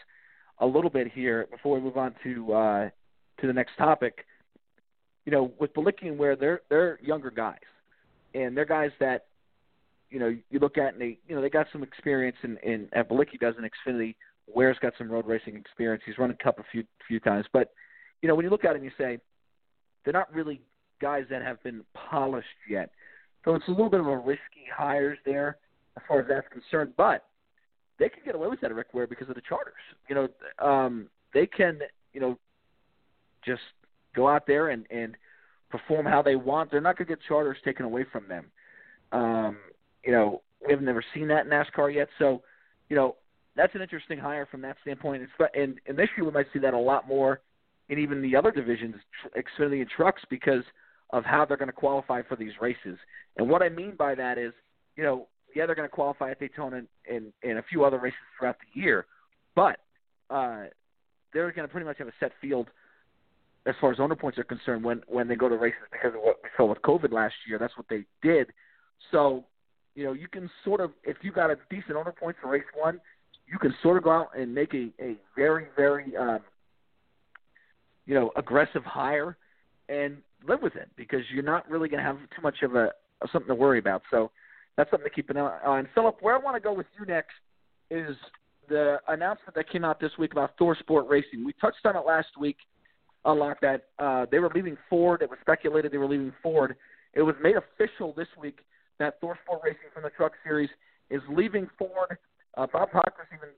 a 0.58 0.66
little 0.66 0.90
bit 0.90 1.10
here 1.10 1.48
before 1.50 1.76
we 1.76 1.80
move 1.80 1.96
on 1.96 2.14
to 2.22 2.52
uh, 2.52 2.90
to 3.40 3.46
the 3.46 3.52
next 3.54 3.76
topic. 3.78 4.26
You 5.24 5.32
know, 5.32 5.52
with 5.58 5.74
Bilicki 5.74 6.06
and 6.06 6.18
Ware, 6.18 6.36
they're 6.36 6.62
they're 6.68 6.98
younger 7.02 7.30
guys, 7.30 7.58
and 8.34 8.56
they're 8.56 8.64
guys 8.64 8.90
that 9.00 9.26
you 10.10 10.18
know 10.18 10.34
you 10.50 10.58
look 10.58 10.78
at 10.78 10.94
and 10.94 11.00
they 11.00 11.18
you 11.28 11.34
know 11.34 11.42
they 11.42 11.50
got 11.50 11.66
some 11.72 11.82
experience 11.82 12.36
in 12.42 12.56
in 12.58 12.88
at 12.92 13.08
Bilicki 13.08 13.38
does 13.38 13.54
in 13.58 13.64
Xfinity. 13.64 14.14
Ware's 14.52 14.78
got 14.80 14.94
some 14.98 15.10
road 15.10 15.26
racing 15.26 15.56
experience. 15.56 16.02
He's 16.04 16.18
run 16.18 16.30
a 16.30 16.34
Cup 16.42 16.58
a 16.58 16.64
few 16.72 16.84
few 17.06 17.20
times, 17.20 17.46
but 17.52 17.72
you 18.22 18.28
know 18.28 18.34
when 18.34 18.44
you 18.44 18.50
look 18.50 18.64
at 18.64 18.74
and 18.74 18.84
you 18.84 18.90
say 18.98 19.18
they're 20.04 20.12
not 20.12 20.32
really 20.34 20.60
guys 21.00 21.24
that 21.30 21.42
have 21.42 21.62
been 21.62 21.82
polished 21.94 22.46
yet. 22.68 22.90
So 23.44 23.54
it's 23.54 23.66
a 23.68 23.70
little 23.70 23.90
bit 23.90 24.00
of 24.00 24.06
a 24.06 24.16
risky 24.16 24.66
hires 24.74 25.18
there 25.24 25.56
as 25.96 26.02
far 26.06 26.20
as 26.20 26.26
that's 26.28 26.46
concerned, 26.52 26.92
but 26.96 27.26
they 27.98 28.08
can 28.08 28.20
get 28.24 28.34
away 28.34 28.48
with 28.48 28.60
that 28.60 28.70
at 28.70 28.76
Rick 28.76 28.88
Ware 28.92 29.06
because 29.06 29.28
of 29.28 29.34
the 29.34 29.42
charters. 29.42 29.74
You 30.08 30.14
know, 30.14 30.66
um, 30.66 31.08
they 31.32 31.46
can, 31.46 31.78
you 32.12 32.20
know, 32.20 32.38
just 33.44 33.62
go 34.14 34.28
out 34.28 34.46
there 34.46 34.68
and, 34.68 34.86
and 34.90 35.16
perform 35.70 36.06
how 36.06 36.22
they 36.22 36.36
want. 36.36 36.70
They're 36.70 36.80
not 36.80 36.96
going 36.96 37.08
to 37.08 37.14
get 37.14 37.20
charters 37.26 37.56
taken 37.64 37.84
away 37.84 38.04
from 38.10 38.28
them. 38.28 38.46
Um, 39.12 39.58
you 40.04 40.12
know, 40.12 40.42
we 40.66 40.72
have 40.72 40.82
never 40.82 41.04
seen 41.14 41.28
that 41.28 41.46
in 41.46 41.50
NASCAR 41.50 41.94
yet. 41.94 42.08
So, 42.18 42.42
you 42.88 42.96
know, 42.96 43.16
that's 43.56 43.74
an 43.74 43.82
interesting 43.82 44.18
hire 44.18 44.46
from 44.50 44.62
that 44.62 44.76
standpoint. 44.82 45.28
And, 45.54 45.78
and 45.86 45.98
this 45.98 46.08
year 46.16 46.24
we 46.24 46.32
might 46.32 46.46
see 46.52 46.58
that 46.60 46.74
a 46.74 46.78
lot 46.78 47.08
more 47.08 47.40
in 47.88 47.98
even 47.98 48.22
the 48.22 48.36
other 48.36 48.50
divisions, 48.50 48.94
Xfinity 49.36 49.80
and 49.80 49.90
trucks, 49.90 50.22
because– 50.30 50.62
of 51.12 51.24
how 51.24 51.44
they're 51.44 51.56
going 51.56 51.68
to 51.68 51.72
qualify 51.72 52.22
for 52.22 52.36
these 52.36 52.52
races. 52.60 52.98
And 53.36 53.48
what 53.48 53.62
I 53.62 53.68
mean 53.68 53.94
by 53.96 54.14
that 54.14 54.38
is, 54.38 54.52
you 54.96 55.02
know, 55.02 55.26
yeah, 55.54 55.66
they're 55.66 55.74
going 55.74 55.88
to 55.88 55.94
qualify 55.94 56.30
at 56.30 56.40
Daytona 56.40 56.82
and, 57.08 57.32
and 57.42 57.58
a 57.58 57.62
few 57.62 57.84
other 57.84 57.98
races 57.98 58.18
throughout 58.38 58.56
the 58.58 58.80
year, 58.80 59.06
but 59.56 59.78
uh, 60.30 60.64
they're 61.32 61.50
going 61.50 61.66
to 61.66 61.72
pretty 61.72 61.86
much 61.86 61.98
have 61.98 62.06
a 62.08 62.12
set 62.20 62.32
field 62.40 62.68
as 63.66 63.74
far 63.80 63.92
as 63.92 64.00
owner 64.00 64.16
points 64.16 64.38
are 64.38 64.44
concerned 64.44 64.84
when 64.84 65.02
when 65.06 65.28
they 65.28 65.36
go 65.36 65.48
to 65.48 65.56
races 65.56 65.80
because 65.92 66.14
of 66.14 66.20
what 66.22 66.36
we 66.42 66.48
saw 66.56 66.66
with 66.66 66.80
COVID 66.82 67.12
last 67.12 67.34
year. 67.46 67.58
That's 67.58 67.76
what 67.76 67.86
they 67.88 68.04
did. 68.22 68.48
So, 69.10 69.44
you 69.94 70.04
know, 70.04 70.12
you 70.12 70.28
can 70.28 70.50
sort 70.64 70.80
of 70.80 70.92
if 71.04 71.18
you 71.22 71.32
got 71.32 71.50
a 71.50 71.56
decent 71.68 71.96
owner 71.96 72.12
points 72.12 72.38
for 72.42 72.50
race 72.50 72.62
one, 72.74 73.00
you 73.46 73.58
can 73.58 73.74
sort 73.82 73.96
of 73.96 74.04
go 74.04 74.10
out 74.10 74.30
and 74.36 74.54
make 74.54 74.74
a 74.74 74.90
a 75.00 75.16
very 75.36 75.66
very 75.76 76.16
um, 76.16 76.40
you 78.06 78.14
know 78.14 78.30
aggressive 78.36 78.84
hire 78.84 79.36
and 79.88 80.18
live 80.48 80.62
with 80.62 80.76
it 80.76 80.88
because 80.96 81.20
you're 81.32 81.42
not 81.42 81.68
really 81.68 81.88
going 81.88 82.02
to 82.02 82.04
have 82.04 82.16
too 82.34 82.42
much 82.42 82.62
of 82.62 82.74
a 82.76 82.90
of 83.20 83.28
something 83.32 83.48
to 83.48 83.54
worry 83.54 83.78
about. 83.78 84.02
So 84.10 84.30
that's 84.76 84.90
something 84.90 85.08
to 85.08 85.14
keep 85.14 85.28
an 85.28 85.36
eye 85.36 85.58
on. 85.64 85.88
Philip, 85.94 86.16
where 86.20 86.34
I 86.34 86.38
want 86.38 86.56
to 86.56 86.60
go 86.60 86.72
with 86.72 86.86
you 86.98 87.04
next 87.04 87.34
is 87.90 88.16
the 88.68 88.98
announcement 89.08 89.54
that 89.54 89.68
came 89.68 89.84
out 89.84 90.00
this 90.00 90.12
week 90.18 90.32
about 90.32 90.56
ThorSport 90.56 91.10
Racing. 91.10 91.44
We 91.44 91.52
touched 91.60 91.84
on 91.84 91.96
it 91.96 92.06
last 92.06 92.28
week 92.38 92.56
lot 93.28 93.58
that 93.60 93.88
uh, 93.98 94.26
they 94.30 94.38
were 94.38 94.50
leaving 94.54 94.76
Ford. 94.88 95.22
It 95.22 95.28
was 95.28 95.38
speculated 95.42 95.92
they 95.92 95.98
were 95.98 96.08
leaving 96.08 96.32
Ford. 96.42 96.76
It 97.12 97.22
was 97.22 97.34
made 97.42 97.56
official 97.56 98.14
this 98.16 98.28
week 98.40 98.60
that 98.98 99.20
ThorSport 99.20 99.62
Racing 99.64 99.90
from 99.92 100.04
the 100.04 100.10
Truck 100.10 100.32
Series 100.44 100.70
is 101.10 101.20
leaving 101.28 101.68
Ford. 101.78 102.16
Uh, 102.56 102.66
Bob 102.72 102.90
Pockrass 102.90 103.26
even 103.34 103.50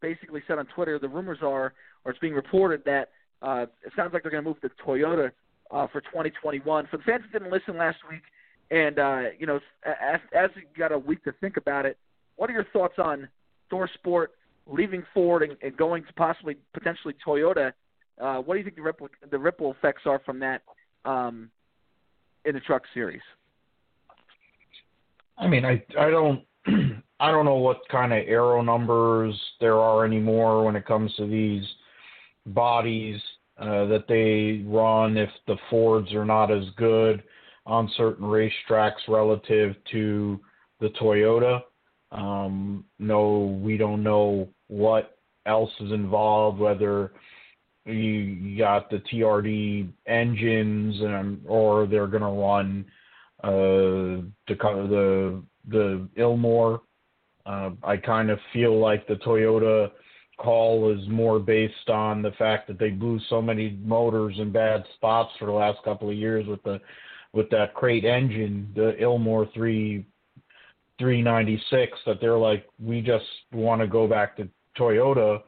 basically 0.00 0.42
said 0.46 0.58
on 0.58 0.66
Twitter 0.66 0.98
the 0.98 1.08
rumors 1.08 1.38
are, 1.42 1.72
or 2.04 2.12
it's 2.12 2.18
being 2.20 2.34
reported 2.34 2.82
that 2.84 3.10
uh, 3.42 3.66
it 3.84 3.92
sounds 3.96 4.12
like 4.12 4.22
they're 4.22 4.30
going 4.30 4.42
to 4.42 4.48
move 4.48 4.60
to 4.60 4.70
Toyota 4.84 5.30
uh, 5.70 5.86
for 5.88 6.00
2021. 6.00 6.86
For 6.90 6.96
the 6.96 7.02
fans 7.04 7.22
didn't 7.32 7.50
listen 7.50 7.76
last 7.76 7.98
week, 8.10 8.22
and 8.70 8.98
uh, 8.98 9.22
you 9.38 9.46
know, 9.46 9.60
as, 9.84 10.20
as 10.36 10.50
you 10.56 10.62
got 10.76 10.92
a 10.92 10.98
week 10.98 11.22
to 11.24 11.32
think 11.40 11.56
about 11.56 11.86
it, 11.86 11.96
what 12.36 12.50
are 12.50 12.52
your 12.52 12.66
thoughts 12.72 12.94
on 12.98 13.28
ThorSport 13.72 14.28
leaving 14.66 15.02
Ford 15.14 15.42
and, 15.42 15.56
and 15.62 15.76
going 15.76 16.04
to 16.04 16.12
possibly 16.14 16.56
potentially 16.74 17.14
Toyota? 17.26 17.72
Uh, 18.20 18.38
what 18.38 18.54
do 18.54 18.58
you 18.58 18.64
think 18.64 18.76
the 18.76 18.82
ripple 18.82 19.08
the 19.30 19.38
ripple 19.38 19.72
effects 19.72 20.02
are 20.06 20.20
from 20.24 20.38
that 20.40 20.62
um, 21.04 21.50
in 22.44 22.54
the 22.54 22.60
truck 22.60 22.82
series? 22.94 23.20
I 25.36 25.46
mean, 25.46 25.64
I 25.64 25.82
I 25.98 26.10
don't 26.10 26.42
I 27.20 27.30
don't 27.30 27.44
know 27.44 27.56
what 27.56 27.80
kind 27.90 28.12
of 28.12 28.18
aero 28.26 28.62
numbers 28.62 29.38
there 29.60 29.78
are 29.78 30.04
anymore 30.04 30.64
when 30.64 30.76
it 30.76 30.86
comes 30.86 31.14
to 31.16 31.26
these 31.26 31.64
bodies 32.46 33.20
uh, 33.58 33.86
that 33.86 34.04
they 34.08 34.64
run 34.68 35.16
if 35.16 35.30
the 35.46 35.56
Fords 35.68 36.12
are 36.12 36.24
not 36.24 36.50
as 36.50 36.64
good 36.76 37.22
on 37.66 37.90
certain 37.96 38.26
racetracks 38.26 39.06
relative 39.08 39.74
to 39.92 40.40
the 40.80 40.88
Toyota. 41.00 41.60
Um, 42.12 42.84
no, 42.98 43.58
we 43.62 43.76
don't 43.76 44.02
know 44.02 44.48
what 44.68 45.18
else 45.44 45.70
is 45.80 45.92
involved, 45.92 46.58
whether 46.58 47.12
you 47.94 48.58
got 48.58 48.90
the 48.90 48.98
TRD 49.12 49.88
engines 50.06 50.96
and 51.00 51.40
or 51.46 51.86
they're 51.86 52.06
going 52.06 52.22
to 52.22 52.28
run 52.28 52.84
uh, 53.42 54.22
the 54.46 54.54
the 54.56 55.42
the 55.68 56.08
Ilmor. 56.16 56.80
Uh, 57.46 57.70
I 57.82 57.96
kind 57.96 58.30
of 58.30 58.38
feel 58.52 58.78
like 58.78 59.06
the 59.06 59.14
Toyota 59.14 59.90
call 60.38 60.92
is 60.92 61.08
more 61.08 61.38
based 61.38 61.88
on 61.88 62.22
the 62.22 62.30
fact 62.32 62.68
that 62.68 62.78
they 62.78 62.90
blew 62.90 63.18
so 63.28 63.42
many 63.42 63.78
motors 63.82 64.36
in 64.38 64.52
bad 64.52 64.84
spots 64.94 65.30
for 65.38 65.46
the 65.46 65.52
last 65.52 65.78
couple 65.84 66.08
of 66.08 66.16
years 66.16 66.46
with 66.46 66.62
the 66.62 66.80
with 67.32 67.50
that 67.50 67.74
crate 67.74 68.04
engine, 68.04 68.70
the 68.74 68.96
Ilmor 69.00 69.52
three 69.52 70.06
three 70.98 71.22
ninety 71.22 71.62
six, 71.70 71.98
that 72.06 72.20
they're 72.20 72.38
like, 72.38 72.66
we 72.82 73.00
just 73.00 73.24
want 73.52 73.80
to 73.80 73.86
go 73.86 74.06
back 74.06 74.36
to 74.36 74.48
Toyota 74.78 75.40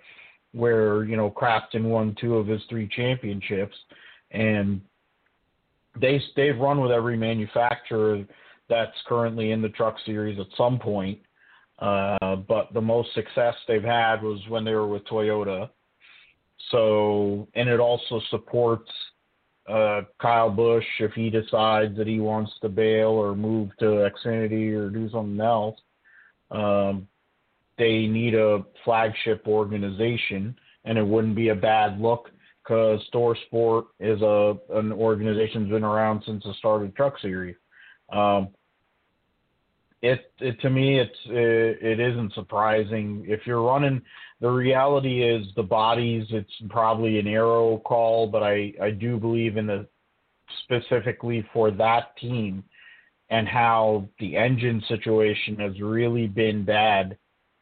where, 0.52 1.04
you 1.04 1.16
know, 1.16 1.30
Crafton 1.30 1.84
won 1.84 2.16
two 2.20 2.36
of 2.36 2.46
his 2.46 2.60
three 2.68 2.88
championships 2.88 3.76
and 4.30 4.80
they 6.00 6.20
they've 6.36 6.58
run 6.58 6.80
with 6.80 6.92
every 6.92 7.16
manufacturer 7.16 8.24
that's 8.68 8.96
currently 9.06 9.50
in 9.50 9.60
the 9.60 9.68
truck 9.70 9.96
series 10.04 10.38
at 10.38 10.46
some 10.56 10.78
point 10.78 11.18
uh, 11.80 12.36
but 12.36 12.72
the 12.74 12.80
most 12.80 13.12
success 13.14 13.54
they've 13.66 13.82
had 13.82 14.22
was 14.22 14.38
when 14.48 14.64
they 14.64 14.74
were 14.74 14.86
with 14.86 15.04
Toyota. 15.04 15.70
So, 16.70 17.48
and 17.54 17.68
it 17.68 17.80
also 17.80 18.20
supports 18.30 18.90
uh, 19.68 20.02
Kyle 20.20 20.50
Busch 20.50 20.84
if 20.98 21.12
he 21.12 21.30
decides 21.30 21.96
that 21.96 22.06
he 22.06 22.20
wants 22.20 22.52
to 22.60 22.68
bail 22.68 23.08
or 23.08 23.34
move 23.34 23.70
to 23.78 24.10
Xfinity 24.10 24.74
or 24.74 24.90
do 24.90 25.08
something 25.10 25.40
else. 25.40 25.78
Um, 26.50 27.08
they 27.80 28.06
need 28.06 28.34
a 28.34 28.64
flagship 28.84 29.42
organization, 29.46 30.54
and 30.84 30.98
it 30.98 31.06
wouldn't 31.06 31.34
be 31.34 31.48
a 31.48 31.54
bad 31.54 31.98
look 31.98 32.30
because 32.62 33.00
Thor 33.10 33.36
Sport 33.46 33.86
is 33.98 34.20
a 34.20 34.56
an 34.74 34.92
organization 34.92 35.62
that's 35.62 35.72
been 35.72 35.84
around 35.84 36.22
since 36.26 36.44
the 36.44 36.54
start 36.58 36.82
of 36.82 36.88
the 36.88 36.94
Truck 36.94 37.18
Series. 37.20 37.56
Um, 38.12 38.48
it, 40.02 40.32
it 40.38 40.60
to 40.60 40.70
me 40.70 40.98
it's 40.98 41.18
it, 41.26 41.78
it 41.82 42.00
isn't 42.00 42.34
surprising 42.34 43.24
if 43.26 43.40
you're 43.46 43.62
running 43.62 44.00
the 44.40 44.48
reality 44.48 45.22
is 45.22 45.46
the 45.56 45.62
bodies 45.62 46.26
it's 46.30 46.52
probably 46.70 47.18
an 47.18 47.26
aero 47.26 47.76
call 47.84 48.26
but 48.26 48.42
i 48.42 48.72
i 48.80 48.90
do 48.90 49.18
believe 49.18 49.58
in 49.58 49.66
the 49.66 49.86
specifically 50.64 51.46
for 51.52 51.70
that 51.70 52.16
team 52.16 52.64
and 53.28 53.46
how 53.46 54.08
the 54.18 54.36
engine 54.36 54.82
situation 54.88 55.56
has 55.56 55.78
really 55.80 56.26
been 56.26 56.64
bad 56.64 57.16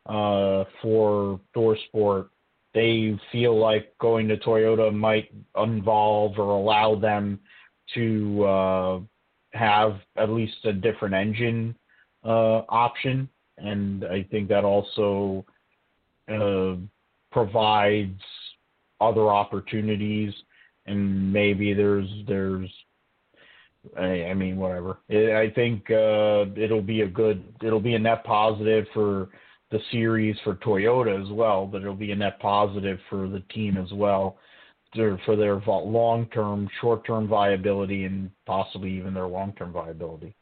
uh, 0.08 0.64
for 0.82 1.40
Thor 1.54 1.76
Sport. 1.88 2.28
They 2.74 3.18
feel 3.32 3.58
like 3.58 3.96
going 3.98 4.28
to 4.28 4.36
Toyota 4.36 4.92
might 4.94 5.30
involve 5.56 6.38
or 6.38 6.50
allow 6.50 6.94
them 6.94 7.40
to 7.94 8.44
uh, 8.44 9.00
have 9.52 9.98
at 10.16 10.30
least 10.30 10.64
a 10.64 10.72
different 10.72 11.14
engine 11.14 11.74
uh, 12.24 12.62
option, 12.68 13.28
and 13.56 14.04
I 14.04 14.22
think 14.30 14.48
that 14.48 14.64
also 14.64 15.44
uh, 16.30 16.74
provides 17.32 18.20
other 19.00 19.28
opportunities. 19.28 20.34
And 20.86 21.32
maybe 21.32 21.74
there's 21.74 22.08
there's 22.26 22.70
I, 23.96 24.34
mean 24.34 24.56
whatever. 24.56 24.98
I 25.10 25.52
think 25.54 25.90
uh, 25.90 26.46
it'll 26.56 26.82
be 26.82 27.02
a 27.02 27.06
good 27.06 27.42
it'll 27.62 27.80
be 27.80 27.94
a 27.94 27.98
net 27.98 28.24
positive 28.24 28.86
for 28.92 29.28
the 29.70 29.80
series 29.92 30.36
for 30.44 30.54
Toyota 30.56 31.20
as 31.20 31.30
well, 31.30 31.66
but 31.66 31.82
it'll 31.82 31.94
be 31.94 32.12
a 32.12 32.16
net 32.16 32.40
positive 32.40 32.98
for 33.10 33.28
the 33.28 33.40
team 33.52 33.76
as 33.76 33.92
well 33.92 34.38
for 34.94 35.36
their 35.36 35.60
long 35.66 36.26
term, 36.32 36.68
short 36.80 37.06
term 37.06 37.28
viability, 37.28 38.04
and 38.04 38.30
possibly 38.46 38.90
even 38.90 39.12
their 39.12 39.26
long 39.26 39.52
term 39.52 39.70
viability. 39.72 40.34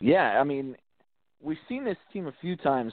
Yeah, 0.00 0.38
I 0.38 0.44
mean, 0.44 0.76
we've 1.40 1.56
seen 1.68 1.84
this 1.84 1.96
team 2.12 2.26
a 2.26 2.34
few 2.40 2.56
times. 2.56 2.92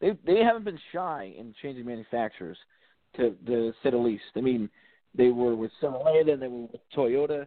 They 0.00 0.10
they 0.26 0.40
haven't 0.40 0.64
been 0.64 0.78
shy 0.92 1.32
in 1.38 1.54
changing 1.62 1.86
manufacturers. 1.86 2.58
to, 3.16 3.30
to 3.46 3.72
say 3.82 3.90
the 3.90 3.96
least. 3.96 4.24
I 4.36 4.40
mean, 4.40 4.68
they 5.14 5.28
were 5.28 5.54
with 5.54 5.70
Chevrolet, 5.82 6.26
then 6.26 6.40
they 6.40 6.48
were 6.48 6.62
with 6.62 6.80
Toyota, 6.96 7.46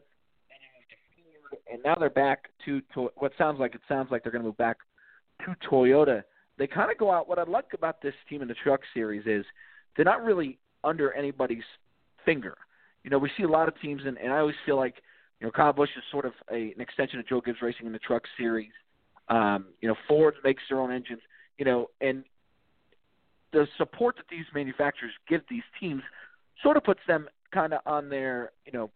and 1.71 1.81
now 1.83 1.95
they're 1.95 2.09
back 2.09 2.49
to, 2.65 2.81
to 2.93 3.09
what 3.15 3.31
sounds 3.37 3.59
like 3.59 3.75
it 3.75 3.81
sounds 3.87 4.11
like 4.11 4.23
they're 4.23 4.31
going 4.31 4.43
to 4.43 4.47
move 4.47 4.57
back 4.57 4.77
to 5.43 5.55
Toyota. 5.69 6.23
They 6.57 6.67
kind 6.67 6.91
of 6.91 6.97
go 6.97 7.11
out. 7.11 7.27
What 7.27 7.39
I 7.39 7.43
like 7.43 7.73
about 7.73 8.01
this 8.01 8.13
team 8.29 8.41
in 8.41 8.47
the 8.47 8.55
Truck 8.55 8.81
Series 8.93 9.25
is 9.25 9.45
they're 9.95 10.05
not 10.05 10.23
really 10.23 10.57
under 10.83 11.11
anybody's 11.13 11.63
finger. 12.23 12.55
You 13.03 13.09
know, 13.09 13.17
we 13.17 13.29
see 13.37 13.43
a 13.43 13.47
lot 13.47 13.67
of 13.67 13.79
teams, 13.81 14.01
and, 14.05 14.17
and 14.17 14.31
I 14.31 14.39
always 14.39 14.55
feel 14.65 14.77
like 14.77 14.95
you 15.39 15.47
know 15.47 15.51
Kyle 15.51 15.73
Busch 15.73 15.89
is 15.97 16.03
sort 16.11 16.25
of 16.25 16.33
a, 16.51 16.73
an 16.75 16.81
extension 16.81 17.19
of 17.19 17.27
Joe 17.27 17.41
Gibbs 17.41 17.61
Racing 17.61 17.85
in 17.85 17.91
the 17.91 17.99
Truck 17.99 18.23
Series. 18.37 18.71
Um, 19.27 19.67
you 19.81 19.87
know, 19.87 19.95
Ford 20.07 20.35
makes 20.43 20.63
their 20.69 20.79
own 20.79 20.91
engines. 20.91 21.21
You 21.57 21.65
know, 21.65 21.89
and 22.01 22.23
the 23.53 23.67
support 23.77 24.17
that 24.17 24.25
these 24.29 24.45
manufacturers 24.53 25.13
give 25.29 25.41
these 25.49 25.63
teams 25.79 26.01
sort 26.61 26.77
of 26.77 26.83
puts 26.83 26.99
them 27.07 27.27
kind 27.53 27.73
of 27.73 27.79
on 27.85 28.09
their, 28.09 28.51
you 28.65 28.71
know, 28.73 28.89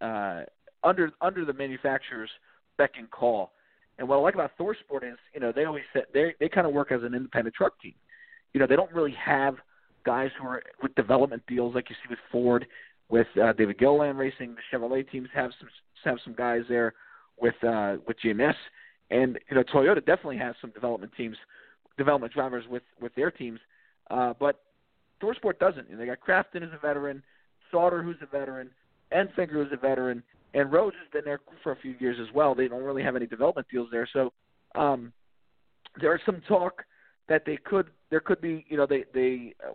uh, 0.00 0.42
under 0.82 1.12
under 1.20 1.44
the 1.44 1.52
manufacturer's 1.52 2.30
beck 2.76 2.92
and 2.98 3.10
call. 3.10 3.52
And 4.00 4.08
what 4.08 4.16
I 4.16 4.20
like 4.20 4.34
about 4.34 4.56
ThorSport 4.58 5.04
is, 5.04 5.18
you 5.34 5.40
know, 5.40 5.52
they 5.52 5.66
always 5.66 5.84
say 5.92 6.00
they 6.14 6.34
they 6.40 6.48
kind 6.48 6.66
of 6.66 6.72
work 6.72 6.90
as 6.90 7.02
an 7.02 7.14
independent 7.14 7.54
truck 7.54 7.80
team. 7.80 7.94
You 8.54 8.58
know, 8.58 8.66
they 8.66 8.74
don't 8.74 8.90
really 8.92 9.14
have 9.22 9.56
guys 10.04 10.30
who 10.40 10.48
are 10.48 10.62
with 10.82 10.94
development 10.94 11.42
deals 11.46 11.74
like 11.74 11.90
you 11.90 11.96
see 12.02 12.08
with 12.08 12.18
Ford, 12.32 12.66
with 13.10 13.26
uh, 13.40 13.52
David 13.52 13.78
Gilliland 13.78 14.18
Racing. 14.18 14.56
The 14.56 14.76
Chevrolet 14.76 15.08
teams 15.10 15.28
have 15.34 15.50
some 15.60 15.68
have 16.04 16.16
some 16.24 16.34
guys 16.34 16.62
there 16.66 16.94
with 17.38 17.62
uh, 17.62 17.96
with 18.08 18.16
GMS, 18.24 18.54
and 19.10 19.38
you 19.50 19.56
know 19.56 19.62
Toyota 19.64 19.98
definitely 19.98 20.38
has 20.38 20.54
some 20.62 20.70
development 20.70 21.12
teams, 21.14 21.36
development 21.98 22.32
drivers 22.32 22.64
with 22.70 22.82
with 23.02 23.14
their 23.14 23.30
teams. 23.30 23.60
Uh, 24.10 24.32
but 24.40 24.62
ThorSport 25.22 25.58
doesn't. 25.58 25.90
You 25.90 25.96
know, 25.96 26.00
they 26.00 26.06
got 26.06 26.20
Crafton 26.20 26.62
as 26.62 26.72
a 26.72 26.78
veteran, 26.80 27.22
Sauter 27.70 28.02
who's 28.02 28.16
a 28.22 28.26
veteran, 28.26 28.70
Enfinger 29.12 29.52
who's 29.52 29.72
a 29.72 29.76
veteran, 29.76 30.22
and 30.54 30.72
Rhodes 30.72 30.96
has 31.00 31.10
been 31.12 31.24
there 31.24 31.40
for 31.62 31.72
a 31.72 31.76
few 31.76 31.94
years 31.98 32.16
as 32.20 32.32
well. 32.34 32.54
They 32.54 32.68
don't 32.68 32.82
really 32.82 33.02
have 33.02 33.16
any 33.16 33.26
development 33.26 33.66
deals 33.70 33.88
there, 33.90 34.08
so 34.12 34.32
um, 34.74 35.12
there 36.00 36.14
is 36.14 36.20
some 36.26 36.40
talk 36.48 36.84
that 37.28 37.44
they 37.46 37.56
could 37.56 37.86
there 38.10 38.20
could 38.20 38.40
be 38.40 38.64
you 38.68 38.76
know 38.76 38.86
they 38.86 39.04
they 39.14 39.54
uh, 39.66 39.72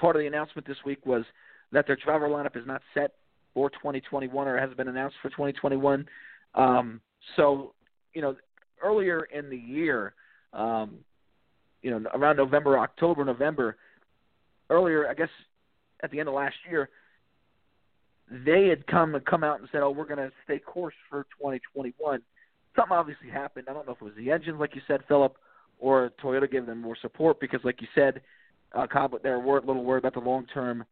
part 0.00 0.16
of 0.16 0.20
the 0.20 0.26
announcement 0.26 0.66
this 0.66 0.76
week 0.84 1.04
was 1.04 1.24
that 1.72 1.86
their 1.86 1.96
driver 1.96 2.28
lineup 2.28 2.56
is 2.56 2.66
not 2.66 2.82
set 2.94 3.12
for 3.54 3.70
2021 3.70 4.46
or 4.46 4.58
has 4.58 4.72
been 4.76 4.88
announced 4.88 5.16
for 5.20 5.30
2021. 5.30 6.06
Um, 6.54 7.00
so 7.36 7.74
you 8.14 8.22
know 8.22 8.36
earlier 8.82 9.24
in 9.24 9.50
the 9.50 9.56
year, 9.56 10.14
um, 10.52 10.96
you 11.82 11.90
know 11.90 12.08
around 12.14 12.36
November, 12.36 12.78
October, 12.78 13.24
November, 13.24 13.76
earlier 14.70 15.08
I 15.08 15.14
guess 15.14 15.30
at 16.02 16.10
the 16.10 16.20
end 16.20 16.28
of 16.28 16.34
last 16.34 16.56
year, 16.70 16.90
they 18.30 18.68
had 18.68 18.86
come 18.86 19.14
and 19.14 19.24
come 19.24 19.44
out 19.44 19.60
and 19.60 19.68
said, 19.72 19.82
"Oh, 19.82 19.90
we're 19.90 20.04
going 20.06 20.18
to 20.18 20.32
stay 20.44 20.58
course 20.58 20.94
for 21.08 21.24
2021." 21.38 22.22
Something 22.76 22.96
obviously 22.96 23.28
happened. 23.28 23.66
I 23.68 23.72
don't 23.72 23.86
know 23.86 23.92
if 23.92 24.02
it 24.02 24.04
was 24.04 24.14
the 24.16 24.30
engines, 24.30 24.60
like 24.60 24.74
you 24.74 24.82
said, 24.86 25.00
Philip, 25.08 25.36
or 25.78 26.12
Toyota 26.22 26.50
gave 26.50 26.66
them 26.66 26.80
more 26.80 26.96
support 27.00 27.40
because, 27.40 27.60
like 27.64 27.80
you 27.80 27.88
said, 27.94 28.20
uh, 28.72 28.86
Cobb, 28.86 29.14
they're 29.22 29.36
a 29.36 29.60
little 29.60 29.84
worried 29.84 30.04
about 30.04 30.14
the 30.14 30.20
long-term 30.20 30.84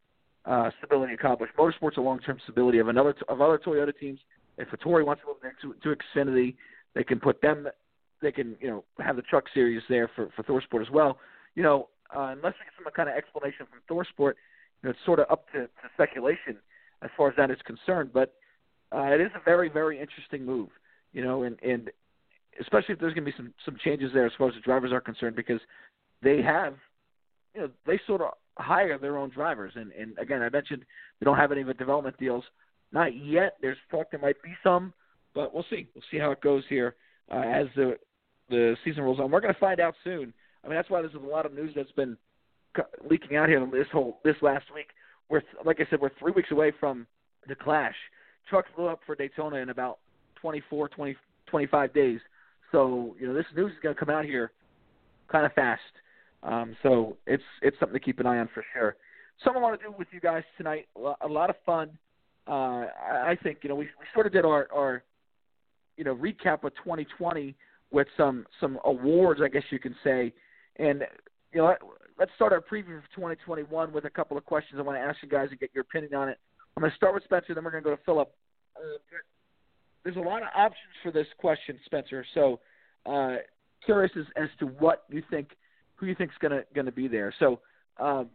uh, 0.47 0.71
stability 0.79 1.15
of 1.15 1.21
Cobb 1.21 1.41
Motorsports, 1.59 1.97
the 1.97 2.01
long-term 2.01 2.39
stability 2.45 2.79
of 2.79 2.89
another 2.89 3.15
of 3.29 3.41
other 3.41 3.59
Toyota 3.59 3.97
teams. 3.97 4.21
If 4.59 4.69
Hattori 4.69 5.05
wants 5.05 5.23
to 5.23 5.29
move 5.29 5.37
next 5.43 5.61
to, 5.63 5.75
to 5.75 5.97
Xfinity, 5.97 6.57
they 6.95 7.05
can 7.05 7.21
put 7.21 7.43
them. 7.43 7.69
They 8.23 8.33
can 8.33 8.57
you 8.61 8.69
know 8.69 8.85
have 8.99 9.17
the 9.17 9.23
truck 9.23 9.45
series 9.53 9.83
there 9.89 10.11
for 10.17 10.31
for 10.35 10.43
ThorSport 10.43 10.81
as 10.81 10.91
well. 10.91 11.19
You 11.55 11.63
know, 11.63 11.89
uh, 12.15 12.35
unless 12.37 12.55
we 12.55 12.65
get 12.65 12.73
some 12.83 12.91
kind 12.95 13.09
of 13.09 13.17
explanation 13.17 13.67
from 13.67 13.81
ThorSport, 13.95 14.35
you 14.83 14.85
know, 14.85 14.91
it's 14.91 14.99
sort 15.05 15.19
of 15.19 15.27
up 15.31 15.47
to, 15.53 15.63
to 15.63 15.91
speculation 15.95 16.57
as 17.03 17.11
far 17.17 17.29
as 17.29 17.35
that 17.37 17.51
is 17.51 17.59
concerned. 17.65 18.11
But 18.13 18.35
uh, 18.93 19.03
it 19.03 19.21
is 19.21 19.31
a 19.35 19.45
very, 19.45 19.69
very 19.69 20.01
interesting 20.01 20.45
move, 20.45 20.69
you 21.13 21.23
know, 21.23 21.43
and, 21.43 21.57
and 21.63 21.91
especially 22.61 22.95
if 22.95 23.01
there's 23.01 23.15
going 23.15 23.25
to 23.25 23.31
be 23.31 23.37
some 23.37 23.53
some 23.65 23.77
changes 23.85 24.11
there 24.15 24.27
as 24.27 24.33
far 24.39 24.49
as 24.49 24.55
the 24.55 24.61
drivers 24.61 24.93
are 24.93 25.01
concerned, 25.01 25.37
because 25.37 25.61
they 26.23 26.41
have, 26.43 26.75
you 27.55 27.63
know, 27.63 27.71
they 27.87 28.01
sort 28.07 28.21
of 28.21 28.31
hire 28.59 28.99
their 28.99 29.19
own 29.19 29.31
drivers, 29.31 29.73
and 29.77 29.93
and 29.93 30.19
again, 30.19 30.43
I 30.43 30.49
mentioned 30.49 30.85
they 31.21 31.25
don't 31.25 31.37
have 31.37 31.53
any 31.53 31.61
of 31.61 31.67
the 31.67 31.75
development 31.75 32.17
deals, 32.19 32.45
not 32.93 33.15
yet. 33.15 33.57
There's 33.61 33.77
talk 33.91 34.11
there 34.11 34.21
might 34.21 34.41
be 34.43 34.55
some, 34.63 34.93
but 35.35 35.53
we'll 35.53 35.67
see. 35.69 35.89
We'll 35.95 36.05
see 36.11 36.19
how 36.19 36.31
it 36.31 36.41
goes 36.41 36.65
here 36.69 36.95
uh, 37.31 37.41
as 37.41 37.67
the 37.75 37.99
the 38.49 38.77
season 38.85 39.03
rolls 39.03 39.19
on. 39.21 39.31
We're 39.31 39.41
going 39.41 39.55
to 39.55 39.61
find 39.61 39.81
out 39.81 39.95
soon. 40.05 40.33
I 40.65 40.69
mean, 40.69 40.77
that's 40.77 40.91
why 40.91 41.03
there's 41.03 41.15
a 41.15 41.19
lot 41.19 41.47
of 41.47 41.53
news 41.53 41.73
that's 41.75 41.93
been 41.93 42.17
leaking 43.09 43.37
out 43.37 43.49
here 43.49 43.67
this 43.73 43.87
whole 43.93 44.21
this 44.25 44.37
last 44.43 44.67
week 44.75 44.89
we're 45.29 45.43
like 45.65 45.81
I 45.81 45.87
said, 45.91 46.01
we're 46.01 46.11
three 46.19 46.33
weeks 46.33 46.51
away 46.51 46.73
from 46.79 47.07
the 47.49 47.55
Clash. 47.55 47.95
Trucks 48.49 48.69
blew 48.77 48.87
up 48.87 49.01
for 49.07 49.15
Daytona 49.15 49.57
in 49.57 49.71
about 49.71 49.99
24, 50.41 50.89
20, 50.89 51.17
25 51.47 51.95
days. 51.95 52.21
So 52.73 53.17
you 53.19 53.27
know 53.27 53.35
this 53.35 53.47
news 53.55 53.73
is 53.73 53.79
going 53.83 53.95
to 53.95 53.99
come 53.99 54.11
out 54.11 54.25
here 54.25 54.53
kind 55.31 55.47
of 55.47 55.53
fast. 55.53 55.81
Um, 56.43 56.77
so 56.83 57.17
it's 57.27 57.43
it's 57.63 57.79
something 57.81 57.99
to 57.99 58.05
keep 58.05 58.21
an 58.21 58.27
eye 58.27 58.39
on 58.39 58.49
for 58.53 58.65
sure. 58.73 58.97
Something 59.45 59.63
I 59.63 59.67
want 59.67 59.81
to 59.81 59.87
do 59.87 59.95
with 59.97 60.09
you 60.13 60.21
guys 60.21 60.43
tonight. 60.57 60.87
A 61.21 61.29
lot 61.29 61.51
of 61.51 61.57
fun. 61.65 61.91
Uh, 62.47 62.87
I 63.03 63.37
think 63.43 63.59
you 63.63 63.69
know 63.69 63.75
we 63.75 63.85
we 63.85 64.07
sort 64.15 64.27
of 64.27 64.33
did 64.33 64.45
our 64.45 64.69
our 64.73 65.03
you 65.97 66.05
know 66.05 66.15
recap 66.15 66.65
of 66.65 66.75
2020 66.77 67.55
with 67.91 68.07
some 68.17 68.47
some 68.61 68.79
awards, 68.85 69.41
I 69.43 69.49
guess 69.49 69.63
you 69.71 69.79
can 69.79 69.95
say, 70.05 70.33
and 70.77 71.03
you 71.53 71.61
know 71.61 71.75
let's 72.19 72.31
start 72.35 72.53
our 72.53 72.61
preview 72.61 73.01
for 73.01 73.09
2021 73.15 73.93
with 73.93 74.05
a 74.05 74.11
couple 74.11 74.37
of 74.37 74.45
questions 74.45 74.79
I 74.79 74.83
want 74.83 74.99
to 74.99 75.03
ask 75.03 75.19
you 75.23 75.29
guys 75.29 75.49
and 75.51 75.61
get 75.61 75.71
your 75.75 75.83
opinion 75.83 76.15
on 76.15 76.29
it. 76.29 76.39
I'm 76.77 76.81
going 76.81 76.91
to 76.91 76.97
start 76.97 77.15
with 77.15 77.25
Spencer, 77.25 77.55
then 77.55 77.65
we're 77.65 77.71
going 77.71 77.83
to 77.83 77.91
go 77.91 77.97
to 77.97 78.03
Philip. 78.05 78.31
Uh, 78.77 78.99
there's 80.05 80.17
a 80.17 80.21
lot 80.21 80.43
of 80.43 80.49
options 80.55 80.93
for 81.03 81.11
this 81.11 81.27
question, 81.39 81.79
Spencer. 81.85 82.25
So, 82.35 82.61
uh, 83.07 83.37
curious 83.85 84.13
as, 84.19 84.25
as 84.37 84.49
to 84.61 84.67
what 84.67 85.05
you 85.11 85.23
think, 85.31 85.51
who 85.95 86.07
you 86.07 86.15
think 86.15 86.31
is 86.31 86.37
going 86.41 86.53
to 86.53 86.65
going 86.75 86.87
to 86.87 86.93
be 86.93 87.09
there. 87.09 87.35
So, 87.39 87.61
um, 87.99 88.29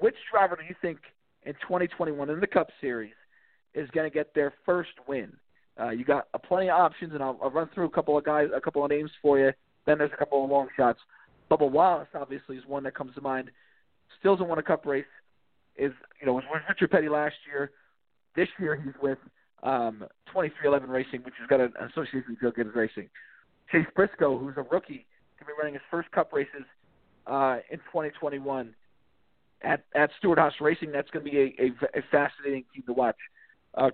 which 0.00 0.14
driver 0.30 0.56
do 0.56 0.62
you 0.68 0.74
think 0.80 0.98
in 1.44 1.52
2021 1.54 2.30
in 2.30 2.40
the 2.40 2.46
Cup 2.46 2.68
Series 2.80 3.14
is 3.74 3.90
going 3.90 4.08
to 4.08 4.14
get 4.14 4.34
their 4.34 4.54
first 4.64 4.90
win? 5.06 5.32
Uh, 5.78 5.90
you 5.90 6.04
got 6.04 6.26
plenty 6.46 6.70
of 6.70 6.78
options, 6.78 7.12
and 7.12 7.22
I'll, 7.22 7.38
I'll 7.42 7.50
run 7.50 7.68
through 7.74 7.86
a 7.86 7.90
couple 7.90 8.16
of 8.16 8.24
guys, 8.24 8.48
a 8.54 8.60
couple 8.60 8.84
of 8.84 8.90
names 8.90 9.10
for 9.20 9.38
you. 9.38 9.52
Then 9.84 9.98
there's 9.98 10.12
a 10.12 10.16
couple 10.16 10.42
of 10.42 10.50
long 10.50 10.68
shots. 10.76 11.00
Bubba 11.50 11.70
Wallace 11.70 12.08
obviously 12.14 12.56
is 12.56 12.64
one 12.66 12.82
that 12.84 12.94
comes 12.94 13.14
to 13.14 13.20
mind. 13.20 13.50
Still 14.18 14.34
hasn't 14.34 14.48
won 14.48 14.58
a 14.58 14.62
Cup 14.62 14.86
race. 14.86 15.04
Is 15.76 15.92
you 16.20 16.26
know 16.26 16.32
was 16.32 16.44
with 16.50 16.62
Richard 16.68 16.90
Petty 16.90 17.08
last 17.08 17.34
year. 17.46 17.70
This 18.34 18.48
year 18.58 18.76
he's 18.76 18.94
with 19.02 19.18
um, 19.62 20.04
23XI 20.34 20.88
Racing, 20.88 21.22
which 21.22 21.34
has 21.38 21.48
got 21.48 21.60
an 21.60 21.72
association 21.90 22.24
with 22.30 22.40
Joe 22.40 22.52
Gibbs 22.54 22.74
Racing. 22.74 23.08
Chase 23.70 23.86
Briscoe, 23.94 24.38
who's 24.38 24.54
a 24.56 24.62
rookie, 24.62 25.06
can 25.38 25.46
be 25.46 25.52
running 25.58 25.74
his 25.74 25.82
first 25.90 26.10
Cup 26.12 26.32
races 26.32 26.64
uh, 27.26 27.58
in 27.70 27.78
2021 27.78 28.74
at 29.62 29.84
at 29.94 30.10
Stewart-Haas 30.18 30.54
Racing. 30.60 30.92
That's 30.92 31.10
going 31.10 31.24
to 31.24 31.30
be 31.30 31.38
a, 31.38 31.64
a, 31.64 32.00
a 32.00 32.02
fascinating 32.10 32.64
team 32.74 32.84
to 32.86 32.92
watch. 32.92 33.16
Uh, 33.74 33.90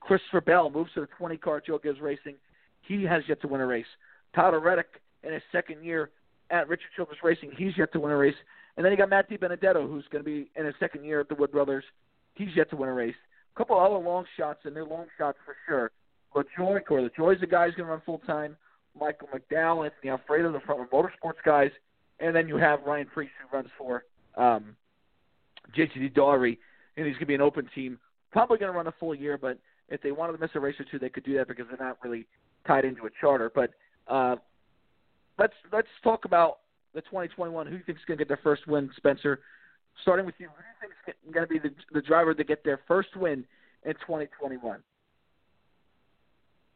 Christopher 0.00 0.40
Bell 0.40 0.70
moves 0.70 0.90
to 0.94 1.00
the 1.00 1.08
20 1.18 1.36
car 1.38 1.62
Joe 1.64 1.78
Gibbs 1.78 2.00
Racing. 2.00 2.36
He 2.82 3.02
has 3.04 3.22
yet 3.28 3.40
to 3.42 3.48
win 3.48 3.60
a 3.60 3.66
race. 3.66 3.86
Tyler 4.34 4.60
Reddick 4.60 5.00
in 5.22 5.32
his 5.32 5.42
second 5.50 5.84
year 5.84 6.10
at 6.50 6.68
Richard 6.68 6.88
Childress 6.96 7.18
Racing. 7.22 7.52
He's 7.56 7.76
yet 7.76 7.92
to 7.92 8.00
win 8.00 8.12
a 8.12 8.16
race. 8.16 8.34
And 8.76 8.84
then 8.84 8.92
you 8.92 8.98
got 8.98 9.08
Matt 9.08 9.30
DiBenedetto, 9.30 9.88
who's 9.88 10.04
going 10.10 10.22
to 10.22 10.30
be 10.30 10.50
in 10.56 10.66
his 10.66 10.74
second 10.78 11.04
year 11.04 11.20
at 11.20 11.28
the 11.28 11.34
Wood 11.34 11.52
Brothers. 11.52 11.84
He's 12.34 12.54
yet 12.54 12.68
to 12.70 12.76
win 12.76 12.88
a 12.88 12.92
race. 12.92 13.14
A 13.54 13.58
couple 13.58 13.78
other 13.78 13.96
long 13.96 14.24
shots, 14.36 14.60
and 14.64 14.76
they're 14.76 14.84
long 14.84 15.06
shots 15.16 15.38
for 15.44 15.56
sure. 15.66 15.90
LaJoie, 16.34 16.82
or 16.90 17.08
LaJoie's 17.08 17.40
the 17.40 17.46
guy 17.46 17.66
who's 17.66 17.74
going 17.74 17.86
to 17.86 17.92
run 17.92 18.02
full 18.04 18.18
time. 18.18 18.56
Michael 18.98 19.28
McDowell, 19.28 19.84
Anthony 19.84 20.10
Alfredo, 20.10 20.52
the 20.52 20.60
Front 20.60 20.80
Row 20.80 21.02
Motorsports 21.02 21.42
guys. 21.44 21.70
And 22.20 22.34
then 22.34 22.48
you 22.48 22.56
have 22.56 22.80
Ryan 22.86 23.06
Preece, 23.06 23.30
who 23.42 23.56
runs 23.56 23.68
for 23.78 24.04
um, 24.36 24.76
JTG 25.76 26.14
Daugherty, 26.14 26.58
and 26.96 27.06
he's 27.06 27.14
going 27.14 27.20
to 27.20 27.26
be 27.26 27.34
an 27.34 27.40
open 27.40 27.68
team. 27.74 27.98
Probably 28.32 28.58
going 28.58 28.72
to 28.72 28.76
run 28.76 28.86
a 28.86 28.94
full 28.98 29.14
year, 29.14 29.38
but 29.38 29.58
if 29.88 30.02
they 30.02 30.12
wanted 30.12 30.32
to 30.32 30.38
miss 30.38 30.50
a 30.54 30.60
race 30.60 30.76
or 30.78 30.84
two, 30.90 30.98
they 30.98 31.08
could 31.08 31.24
do 31.24 31.36
that 31.36 31.48
because 31.48 31.66
they're 31.68 31.86
not 31.86 31.98
really 32.02 32.26
tied 32.66 32.84
into 32.84 33.06
a 33.06 33.10
charter. 33.20 33.50
But 33.54 33.70
uh, 34.08 34.36
let's 35.38 35.54
let's 35.72 35.88
talk 36.02 36.24
about 36.24 36.58
the 36.94 37.00
2021. 37.02 37.66
Who 37.66 37.72
do 37.72 37.78
you 37.78 37.82
think 37.84 37.98
is 37.98 38.04
going 38.04 38.18
to 38.18 38.24
get 38.24 38.28
their 38.28 38.40
first 38.42 38.66
win, 38.66 38.90
Spencer? 38.96 39.40
Starting 40.02 40.26
with 40.26 40.34
you, 40.38 40.48
who 40.48 40.62
do 40.62 40.88
you 40.88 40.94
think 41.04 41.16
is 41.16 41.32
going 41.32 41.46
to 41.46 41.52
be 41.52 41.58
the, 41.58 41.74
the 41.92 42.06
driver 42.06 42.34
to 42.34 42.44
get 42.44 42.62
their 42.64 42.80
first 42.86 43.16
win 43.16 43.44
in 43.84 43.92
2021? 43.94 44.80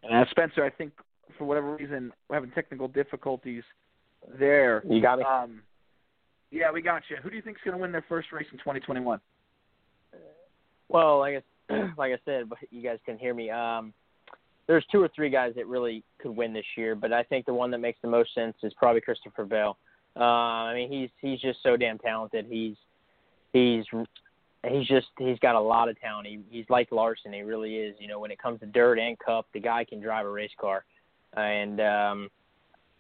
And 0.03 0.15
uh, 0.15 0.31
Spencer, 0.31 0.65
I 0.65 0.71
think 0.71 0.93
for 1.37 1.45
whatever 1.45 1.77
reason 1.77 2.13
we're 2.29 2.37
having 2.37 2.51
technical 2.51 2.89
difficulties 2.89 3.63
there. 4.39 4.83
You 4.89 5.03
got 5.03 5.19
me. 5.19 5.25
Um, 5.25 5.63
yeah, 6.51 6.71
we 6.73 6.83
got 6.83 7.03
you. 7.09 7.17
Who 7.23 7.31
do 7.31 7.37
you 7.37 7.43
think 7.43 7.59
is 7.59 7.63
going 7.65 7.77
to 7.77 7.81
win 7.81 7.93
their 7.93 8.05
first 8.09 8.33
race 8.33 8.47
in 8.51 8.59
2021? 8.59 9.21
Well, 10.89 11.19
like 11.19 11.45
I, 11.69 11.93
like 11.99 12.13
I 12.13 12.19
said, 12.25 12.51
you 12.71 12.83
guys 12.83 12.99
can 13.07 13.19
hear 13.19 13.35
me. 13.35 13.51
Um, 13.51 13.93
there's 14.71 14.87
two 14.93 15.03
or 15.03 15.09
three 15.17 15.31
guys 15.31 15.53
that 15.57 15.67
really 15.67 16.05
could 16.21 16.31
win 16.31 16.53
this 16.53 16.65
year, 16.77 16.95
but 16.95 17.13
I 17.13 17.25
think 17.25 17.45
the 17.45 17.53
one 17.53 17.73
that 17.73 17.79
makes 17.79 17.99
the 18.03 18.09
most 18.09 18.33
sense 18.37 18.55
is 18.63 18.73
probably 18.75 19.01
Christopher 19.01 19.45
Bell. 19.45 19.77
Uh, 20.17 20.23
I 20.23 20.75
mean, 20.75 20.89
he's 20.89 21.11
he's 21.21 21.41
just 21.41 21.59
so 21.65 21.77
damn 21.77 21.99
talented. 21.99 22.47
He's 22.49 22.77
he's 23.53 23.85
he's 24.69 24.87
just 24.87 25.09
he's 25.19 25.41
got 25.41 25.57
a 25.57 25.61
lot 25.61 25.89
of 25.89 26.01
talent. 26.01 26.29
He, 26.29 26.39
he's 26.51 26.67
like 26.69 26.93
Larson. 26.93 27.33
He 27.33 27.41
really 27.43 27.79
is. 27.79 27.97
You 27.99 28.07
know, 28.07 28.21
when 28.21 28.31
it 28.31 28.41
comes 28.41 28.61
to 28.61 28.67
dirt 28.67 29.01
and 29.01 29.19
cup, 29.19 29.49
the 29.53 29.59
guy 29.59 29.83
can 29.83 30.01
drive 30.01 30.25
a 30.25 30.31
race 30.31 30.53
car, 30.61 30.85
and 31.37 31.81
um, 31.81 32.31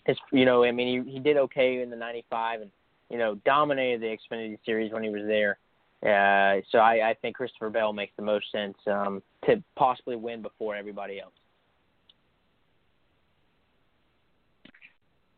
his 0.06 0.16
you 0.32 0.46
know 0.46 0.64
I 0.64 0.72
mean 0.72 1.04
he 1.04 1.12
he 1.12 1.18
did 1.20 1.36
okay 1.36 1.82
in 1.82 1.88
the 1.88 1.96
'95 1.96 2.62
and 2.62 2.70
you 3.10 3.18
know 3.18 3.36
dominated 3.44 4.00
the 4.00 4.06
Xfinity 4.06 4.58
Series 4.66 4.92
when 4.92 5.04
he 5.04 5.10
was 5.10 5.22
there. 5.24 5.58
Uh, 6.02 6.62
so 6.72 6.78
I, 6.78 7.10
I 7.10 7.16
think 7.22 7.36
Christopher 7.36 7.70
Bell 7.70 7.92
makes 7.92 8.14
the 8.16 8.24
most 8.24 8.50
sense 8.50 8.76
um, 8.88 9.22
to 9.46 9.62
possibly 9.76 10.16
win 10.16 10.42
before 10.42 10.74
everybody 10.74 11.20
else. 11.20 11.34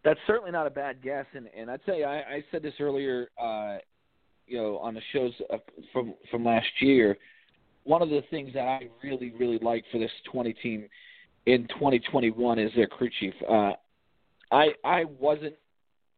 That's 0.05 0.18
certainly 0.26 0.50
not 0.50 0.66
a 0.66 0.70
bad 0.70 1.00
guess, 1.03 1.26
and 1.34 1.48
and 1.57 1.70
I'd 1.70 1.80
say 1.86 2.03
I, 2.03 2.18
I 2.18 2.44
said 2.50 2.62
this 2.62 2.74
earlier, 2.80 3.28
uh, 3.40 3.78
you 4.46 4.59
know, 4.59 4.78
on 4.78 4.94
the 4.94 5.00
shows 5.12 5.32
from 5.92 6.14
from 6.30 6.44
last 6.44 6.66
year. 6.80 7.16
One 7.84 8.00
of 8.00 8.11
the 8.11 8.22
things 8.30 8.53
that 8.55 8.66
I 8.66 8.88
really 9.03 9.32
really 9.38 9.59
like 9.59 9.84
for 9.90 9.98
this 9.98 10.11
20 10.30 10.53
team 10.55 10.88
in 11.46 11.66
2021 11.68 12.59
is 12.59 12.70
their 12.76 12.86
crew 12.86 13.11
chief. 13.20 13.34
Uh, 13.48 13.72
I 14.50 14.68
I 14.84 15.05
wasn't 15.18 15.55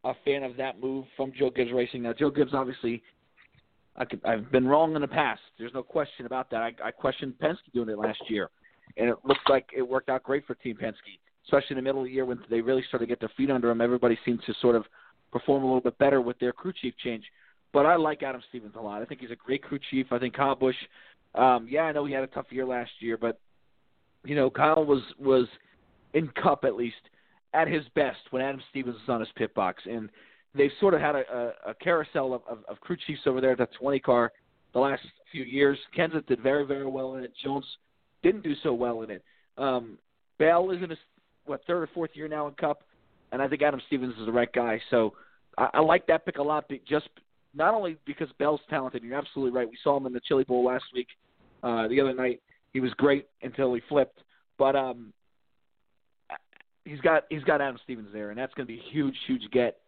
a 0.05 0.13
fan 0.25 0.43
of 0.43 0.57
that 0.57 0.81
move 0.81 1.07
from 1.17 1.33
Joe 1.39 1.51
Gibbs 1.51 1.73
Racing. 1.73 2.03
Now 2.03 2.13
Joe 2.13 2.31
Gibbs 2.31 2.53
obviously 2.55 3.03
I 3.97 4.05
could, 4.05 4.21
I've 4.25 4.51
been 4.51 4.67
wrong 4.67 4.95
in 4.97 5.03
the 5.03 5.09
past. 5.09 5.41
There's 5.59 5.73
no 5.73 5.83
question 5.83 6.27
about 6.27 6.51
that. 6.51 6.63
I, 6.63 6.73
I 6.83 6.91
questioned 6.91 7.35
Penske 7.41 7.73
doing 7.73 7.89
it 7.89 7.99
last 7.99 8.19
year, 8.29 8.51
and 8.97 9.09
it 9.09 9.17
looks 9.25 9.41
like 9.49 9.67
it 9.77 9.83
worked 9.83 10.09
out 10.09 10.25
great 10.25 10.45
for 10.47 10.55
Team 10.57 10.77
Penske 10.77 11.19
especially 11.45 11.75
in 11.75 11.77
the 11.77 11.83
middle 11.83 12.01
of 12.01 12.07
the 12.07 12.13
year 12.13 12.25
when 12.25 12.39
they 12.51 12.61
really 12.61 12.83
started 12.89 13.07
to 13.07 13.09
get 13.09 13.21
their 13.21 13.31
feet 13.37 13.51
under 13.51 13.69
them. 13.69 13.81
Everybody 13.81 14.19
seems 14.25 14.41
to 14.47 14.55
sort 14.61 14.77
of 14.77 14.85
perform 15.31 15.63
a 15.63 15.67
little 15.67 15.81
bit 15.81 15.99
better 15.99 16.21
with 16.21 16.39
their 16.39 16.53
crew 16.53 16.73
chief 16.81 16.95
change. 17.03 17.25
But 17.73 17.87
I 17.87 17.97
like 17.97 18.23
Adam 18.23 18.41
Stevens 18.49 18.75
a 18.79 18.81
lot. 18.81 19.03
I 19.03 19.05
think 19.05 19.21
he's 19.21 19.33
a 19.33 19.37
great 19.37 19.63
crew 19.63 19.81
chief. 19.91 20.07
I 20.13 20.19
think 20.19 20.35
Kyle 20.35 20.55
Busch, 20.55 20.77
um, 21.35 21.67
yeah, 21.69 21.83
I 21.83 21.93
know 21.93 22.05
he 22.05 22.15
had 22.15 22.23
a 22.23 22.29
tough 22.29 22.47
year 22.51 22.65
last 22.65 22.93
year, 23.01 23.17
but 23.17 23.41
you 24.25 24.37
know 24.37 24.49
Kyle 24.49 24.85
was 24.85 25.03
was 25.19 25.47
in 26.15 26.29
Cup 26.41 26.65
at 26.65 26.77
least 26.77 26.95
at 27.53 27.69
his 27.69 27.83
best 27.95 28.21
when 28.31 28.43
Adam 28.43 28.63
Stevens 28.71 28.97
was 28.97 29.13
on 29.13 29.21
his 29.21 29.29
pit 29.37 29.53
box, 29.55 29.83
and 29.91 30.09
they've 30.55 30.71
sort 30.79 30.95
of 30.95 31.01
had 31.01 31.17
a, 31.17 31.53
a, 31.67 31.71
a 31.71 31.75
carousel 31.75 32.33
of, 32.33 32.43
of, 32.49 32.59
of 32.69 32.81
crew 32.81 32.97
chiefs 33.07 33.23
over 33.27 33.41
there 33.41 33.53
at 33.53 33.59
that 33.59 33.75
20 33.79 33.99
car 33.99 34.33
the 34.73 34.79
last 34.79 35.03
few 35.33 35.43
years. 35.43 35.77
Kenseth 35.97 36.27
did 36.27 36.41
very 36.41 36.65
very 36.65 36.87
well 36.87 37.17
in 37.17 37.25
it. 37.25 37.33
Jones 37.43 37.67
didn't 38.23 38.45
do 38.45 38.55
so 38.63 38.73
well 38.73 39.03
in 39.03 39.11
it. 39.11 39.25
Um, 39.59 39.99
Bell 40.39 40.71
is 40.71 40.83
in 40.83 40.93
a 40.93 40.97
what 41.47 41.61
third 41.67 41.83
or 41.83 41.89
fourth 41.95 42.11
year 42.15 42.29
now 42.29 42.47
in 42.47 42.55
Cup, 42.55 42.83
and 43.33 43.43
I 43.43 43.49
think 43.49 43.63
Adam 43.63 43.81
Stevens 43.87 44.15
is 44.19 44.27
the 44.27 44.33
right 44.33 44.53
guy. 44.53 44.81
So 44.91 45.15
I, 45.59 45.69
I 45.75 45.81
like 45.81 46.07
that 46.07 46.25
pick 46.25 46.39
a 46.39 46.43
lot. 46.43 46.71
Just 46.89 47.09
not 47.55 47.75
only 47.75 47.97
because 48.07 48.29
Bell's 48.39 48.61
talented, 48.69 49.03
you're 49.03 49.19
absolutely 49.19 49.57
right. 49.57 49.69
We 49.69 49.79
saw 49.83 49.97
him 49.97 50.07
in 50.07 50.13
the 50.13 50.21
Chili 50.21 50.45
Bowl 50.45 50.65
last 50.65 50.85
week. 50.95 51.09
Uh, 51.63 51.89
the 51.89 52.01
other 52.01 52.15
night, 52.15 52.41
he 52.73 52.81
was 52.81 52.93
great 52.95 53.27
until 53.43 53.73
he 53.75 53.81
flipped. 53.89 54.19
But 54.59 54.77
um, 54.77 55.13
he's 56.85 57.01
got 57.01 57.25
he's 57.31 57.45
got 57.45 57.61
Adam 57.61 57.79
Stevens 57.85 58.09
there, 58.13 58.31
and 58.31 58.39
that's 58.39 58.55
going 58.55 58.67
to 58.67 58.73
be 58.73 58.79
a 58.79 58.93
huge, 58.93 59.17
huge 59.27 59.43
get 59.53 59.79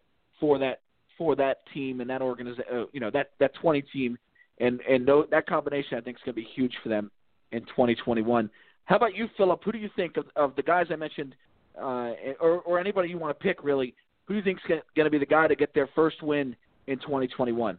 for 0.41 0.59
that 0.59 0.81
for 1.19 1.37
that 1.37 1.59
team 1.73 2.01
and 2.01 2.11
that 2.11 2.23
organization. 2.23 2.65
Uh, 2.73 2.85
you 2.93 3.01
know 3.01 3.11
that 3.11 3.31
that 3.41 3.55
20 3.55 3.83
team, 3.93 4.19
and 4.59 4.81
and 4.89 5.05
no, 5.07 5.25
that 5.31 5.47
combination 5.47 5.99
I 5.99 6.01
think 6.01 6.17
is 6.17 6.23
going 6.25 6.35
to 6.35 6.41
be 6.41 6.49
huge 6.55 6.73
for 6.83 6.89
them 6.89 7.11
in 7.53 7.61
2021. 7.61 8.51
How 8.85 8.97
about 8.97 9.15
you, 9.15 9.29
Philip? 9.37 9.63
Who 9.65 9.73
do 9.73 9.79
you 9.79 9.91
think 9.97 10.17
of, 10.17 10.27
of 10.37 10.55
the 10.57 10.63
guys 10.63 10.87
I 10.91 10.97
mentioned, 10.97 11.35
uh, 11.81 12.13
or, 12.41 12.61
or 12.63 12.79
anybody 12.79 13.09
you 13.09 13.19
want 13.19 13.39
to 13.39 13.43
pick, 13.43 13.63
really? 13.63 13.95
Who 14.27 14.35
do 14.35 14.39
you 14.39 14.45
think 14.45 14.59
is 14.69 14.81
going 14.97 15.05
to 15.05 15.11
be 15.11 15.19
the 15.19 15.27
guy 15.27 15.47
to 15.47 15.55
get 15.55 15.75
their 15.75 15.89
first 15.95 16.23
win 16.23 16.57
in 16.87 16.99
2021? 16.99 17.79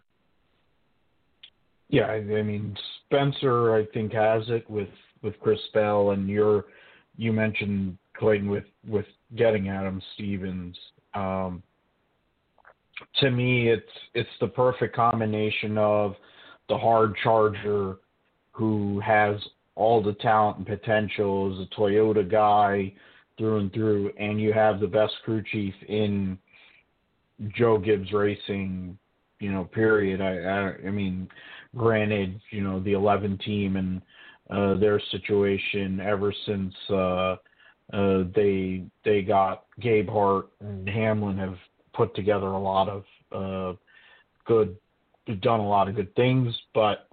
Yeah, 1.89 2.05
I 2.07 2.21
mean 2.21 2.75
Spencer, 3.05 3.75
I 3.75 3.85
think 3.93 4.11
has 4.13 4.43
it 4.49 4.69
with 4.69 4.89
with 5.23 5.39
Chris 5.39 5.59
Bell, 5.73 6.11
and 6.11 6.27
you're 6.27 6.65
you 7.15 7.31
mentioned 7.31 7.97
Clayton 8.17 8.49
with 8.49 8.65
with 8.87 9.05
getting 9.37 9.69
Adam 9.69 10.01
Stevens. 10.13 10.75
Um, 11.13 11.63
to 13.21 13.31
me, 13.31 13.69
it's 13.69 13.83
it's 14.13 14.29
the 14.41 14.47
perfect 14.47 14.95
combination 14.95 15.77
of 15.77 16.15
the 16.67 16.77
hard 16.77 17.15
charger 17.23 17.97
who 18.51 18.99
has 18.99 19.37
all 19.75 20.01
the 20.03 20.13
talent 20.13 20.57
and 20.57 20.67
potential 20.67 21.53
as 21.53 21.65
a 21.65 21.79
Toyota 21.79 22.29
guy 22.29 22.91
through 23.37 23.59
and 23.59 23.73
through, 23.73 24.11
and 24.17 24.41
you 24.41 24.53
have 24.53 24.79
the 24.79 24.87
best 24.87 25.13
crew 25.23 25.43
chief 25.51 25.73
in 25.87 26.37
Joe 27.55 27.77
Gibbs 27.77 28.11
Racing, 28.11 28.97
you 29.39 29.51
know, 29.51 29.65
period. 29.65 30.21
I, 30.21 30.37
I, 30.37 30.87
I 30.87 30.91
mean, 30.91 31.27
granted, 31.75 32.39
you 32.51 32.61
know, 32.63 32.79
the 32.79 32.93
11 32.93 33.37
team 33.39 33.75
and 33.75 34.01
uh, 34.49 34.79
their 34.79 35.01
situation 35.11 35.99
ever 35.99 36.33
since 36.45 36.73
uh, 36.89 37.35
uh, 37.93 38.23
they 38.35 38.85
they 39.03 39.21
got 39.21 39.65
Gabehart 39.81 40.45
and 40.61 40.87
Hamlin 40.87 41.37
have 41.37 41.57
put 41.93 42.15
together 42.15 42.47
a 42.47 42.59
lot 42.59 42.89
of 42.89 43.03
uh, 43.31 43.77
good, 44.45 44.77
done 45.41 45.59
a 45.59 45.67
lot 45.67 45.87
of 45.87 45.95
good 45.95 46.13
things, 46.15 46.55
but 46.73 47.07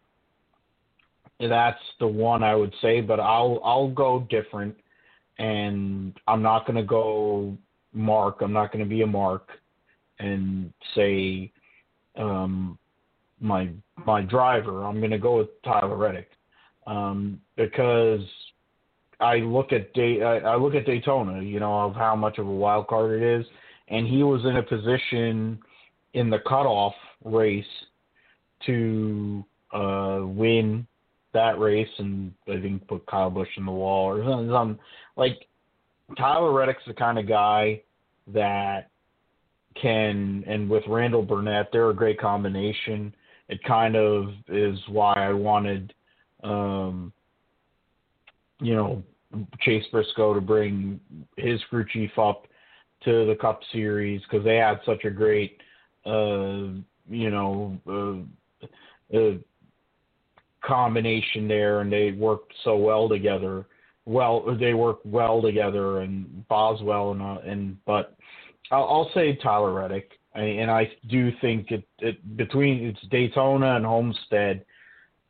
that's 1.41 1.81
the 1.99 2.07
one 2.07 2.43
I 2.43 2.55
would 2.55 2.75
say, 2.81 3.01
but 3.01 3.21
I'll 3.21 3.61
I'll 3.65 3.91
go 3.91 4.27
different, 4.31 4.77
and 5.39 6.15
I'm 6.27 6.43
not 6.43 6.67
going 6.67 6.77
to 6.77 6.83
go 6.83 7.57
Mark. 7.93 8.39
I'm 8.41 8.53
not 8.53 8.73
going 8.73 8.85
to 8.85 8.89
be 8.89 9.03
a 9.03 9.07
Mark, 9.07 9.49
and 10.19 10.73
say 10.95 11.53
um, 12.17 12.79
my 13.41 13.71
my 14.07 14.23
driver. 14.23 14.85
I'm 14.85 14.99
going 14.99 15.11
to 15.11 15.19
go 15.19 15.39
with 15.39 15.63
Tyler 15.63 15.97
Reddick 15.97 16.31
um, 16.87 17.41
because 17.57 18.21
I 19.21 19.37
look 19.37 19.73
at 19.73 19.93
Day, 19.95 20.23
I, 20.23 20.39
I 20.39 20.57
look 20.57 20.75
at 20.75 20.87
Daytona. 20.87 21.43
You 21.43 21.61
know 21.61 21.81
of 21.81 21.95
how 21.95 22.17
much 22.17 22.39
of 22.39 22.47
a 22.47 22.53
wild 22.53 22.87
card 22.89 23.21
it 23.21 23.41
is, 23.41 23.47
and 23.89 24.07
he 24.07 24.23
was 24.23 24.45
in 24.45 24.57
a 24.57 24.63
position 24.63 25.59
in 26.15 26.31
the 26.31 26.39
cutoff 26.41 26.95
race 27.25 27.65
to 28.67 29.45
uh, 29.73 30.21
win 30.23 30.87
that 31.35 31.59
race 31.59 31.89
and 31.99 32.33
I 32.49 32.61
think 32.61 32.87
put 32.89 33.07
Kyle 33.07 33.31
Busch 33.31 33.49
in 33.57 33.67
the 33.67 33.73
wall 33.73 34.07
or 34.07 34.25
something. 34.25 34.79
Like 35.17 35.47
Tyler 36.17 36.53
Reddick's 36.53 36.83
the 36.87 36.95
kind 36.95 37.19
of 37.19 37.29
guy 37.29 37.83
that 38.33 38.91
can, 39.81 40.45
and 40.47 40.69
with 40.71 40.85
Randall 40.89 41.23
Burnett, 41.23 41.69
they're 41.73 41.91
a 41.91 41.95
great 41.95 42.19
combination. 42.19 43.15
It 43.49 43.63
kind 43.65 43.97
of 43.97 44.29
is 44.49 44.79
why 44.89 45.13
I 45.15 45.33
wanted, 45.33 45.93
um, 46.43 47.13
you 48.61 48.75
know, 48.75 49.03
Chase 49.61 49.85
Briscoe 49.91 50.35
to 50.35 50.41
bring 50.41 51.01
his 51.37 51.61
crew 51.69 51.85
chief 51.93 52.17
up 52.19 52.47
to 53.05 53.27
the 53.27 53.37
Cup 53.41 53.61
Series 53.73 54.23
because 54.23 54.45
they 54.45 54.57
had 54.57 54.79
such 54.87 55.05
a 55.05 55.11
great, 55.11 55.61
uh, 56.07 56.71
you 57.09 57.31
know, 57.31 57.79
uh, 57.87 58.67
uh, 59.17 59.35
combination 60.67 61.49
there, 61.49 61.81
and 61.81 61.93
they 61.93 62.13
worked 62.13 62.53
so 62.65 62.77
well 62.77 63.09
together. 63.09 63.67
Well, 64.07 64.57
they 64.59 64.75
work 64.75 64.99
well 65.05 65.41
together, 65.41 66.01
and 66.01 66.47
Boswell 66.49 67.13
and 67.13 67.23
uh, 67.23 67.39
and 67.45 67.85
but 67.85 68.17
I'll, 68.71 68.85
I'll 68.85 69.11
say 69.15 69.37
Tyler 69.37 69.73
Reddick, 69.73 70.13
and 70.35 70.71
I 70.71 70.91
do 71.09 71.31
think 71.41 71.71
it, 71.71 71.85
it 72.01 72.37
between 72.37 72.85
it's 72.85 73.01
Daytona 73.11 73.77
and 73.77 73.85
Homestead 73.85 74.65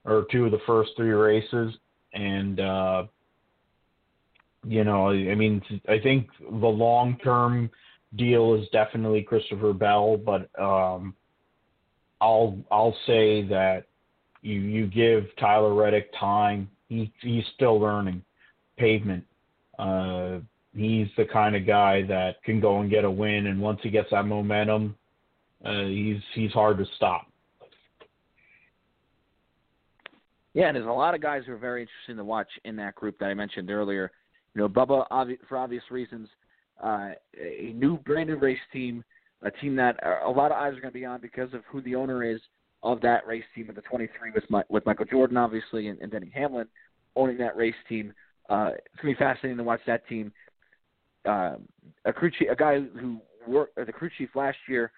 are 0.05 0.27
two 0.31 0.47
of 0.47 0.51
the 0.51 0.61
first 0.67 0.91
three 0.97 1.11
races, 1.11 1.75
and 2.13 2.61
uh, 2.61 3.05
you 4.67 4.85
know, 4.85 5.11
I 5.11 5.35
mean, 5.35 5.63
I 5.89 5.99
think 5.99 6.29
the 6.41 6.67
long 6.67 7.19
term 7.23 7.71
deal 8.17 8.55
is 8.55 8.69
definitely 8.73 9.23
Christopher 9.23 9.73
Bell, 9.73 10.17
but 10.17 10.49
um, 10.61 11.15
I'll 12.21 12.59
I'll 12.71 12.97
say 13.07 13.43
that 13.49 13.85
you 14.45 14.61
you 14.61 14.87
give 14.87 15.25
Tyler 15.41 15.75
Reddick 15.75 16.11
time. 16.19 16.69
He 16.89 17.11
he's 17.23 17.45
still 17.55 17.81
learning 17.81 18.23
pavement. 18.77 19.25
Uh, 19.79 20.39
he's 20.77 21.09
the 21.17 21.25
kind 21.25 21.57
of 21.57 21.67
guy 21.67 22.03
that 22.03 22.43
can 22.45 22.61
go 22.61 22.81
and 22.81 22.91
get 22.91 23.05
a 23.05 23.11
win, 23.11 23.47
and 23.47 23.61
once 23.61 23.81
he 23.83 23.91
gets 23.91 24.11
that 24.11 24.27
momentum, 24.27 24.95
uh, 25.65 25.85
he's 25.85 26.21
he's 26.35 26.53
hard 26.53 26.79
to 26.79 26.85
stop. 26.97 27.27
Yeah, 30.53 30.69
and 30.69 30.77
there's 30.77 30.87
a 30.87 30.91
lot 30.91 31.15
of 31.15 31.21
guys 31.21 31.43
who 31.47 31.53
are 31.53 31.59
very 31.59 31.81
interesting 31.81 32.17
to 32.17 32.25
watch 32.25 32.49
in 32.65 32.77
that 32.77 32.95
group 32.95 33.19
that 33.19 33.27
I 33.27 33.35
mentioned 33.35 33.71
earlier. 33.71 34.13
You 34.55 34.61
know, 34.61 34.69
Bubba, 34.69 35.09
obvi- 35.11 35.39
for 35.49 35.57
obvious 35.57 35.83
reasons, 35.91 36.29
uh, 36.83 37.11
a 37.41 37.73
new 37.75 37.97
brand 37.99 38.29
new 38.29 38.37
race 38.37 38.59
team, 38.73 39.03
a 39.43 39.51
team 39.51 39.75
that 39.77 39.99
a 40.25 40.31
lot 40.31 40.53
of 40.53 40.59
eyes 40.59 40.75
are 40.75 40.81
going 40.81 40.93
to 40.93 40.99
be 40.99 41.05
on 41.05 41.21
because 41.21 41.53
of 41.55 41.63
who 41.69 41.81
the 41.81 41.97
owner 41.97 42.23
is 42.23 42.41
of 42.85 43.01
that 43.01 43.27
race 43.27 43.45
team 43.55 43.67
at 43.69 43.75
the 43.75 43.83
23 43.83 44.31
with 44.33 44.49
my, 44.49 44.63
with 44.69 44.87
Michael 44.87 45.07
Jordan, 45.07 45.37
obviously, 45.37 45.89
and, 45.89 45.99
and 46.01 46.13
Denny 46.13 46.31
Hamlin 46.33 46.69
owning 47.17 47.39
that 47.39 47.57
race 47.57 47.75
team. 47.89 48.13
Uh, 48.49 48.71
it's 48.77 49.03
gonna 49.03 49.15
be 49.15 49.19
fascinating 49.19 49.57
to 49.57 49.65
watch 49.65 49.81
that 49.87 50.07
team. 50.07 50.33
Uh, 51.25 51.57
a 52.05 52.13
crew 52.13 52.31
chief, 52.31 52.49
a 52.51 52.57
guy 52.57 52.81
who 52.81 53.19
worked 53.49 53.77
uh, 53.79 53.85
the 53.85 53.93
crew 53.93 54.11
chief 54.17 54.29
last 54.37 54.59
year, 54.69 54.93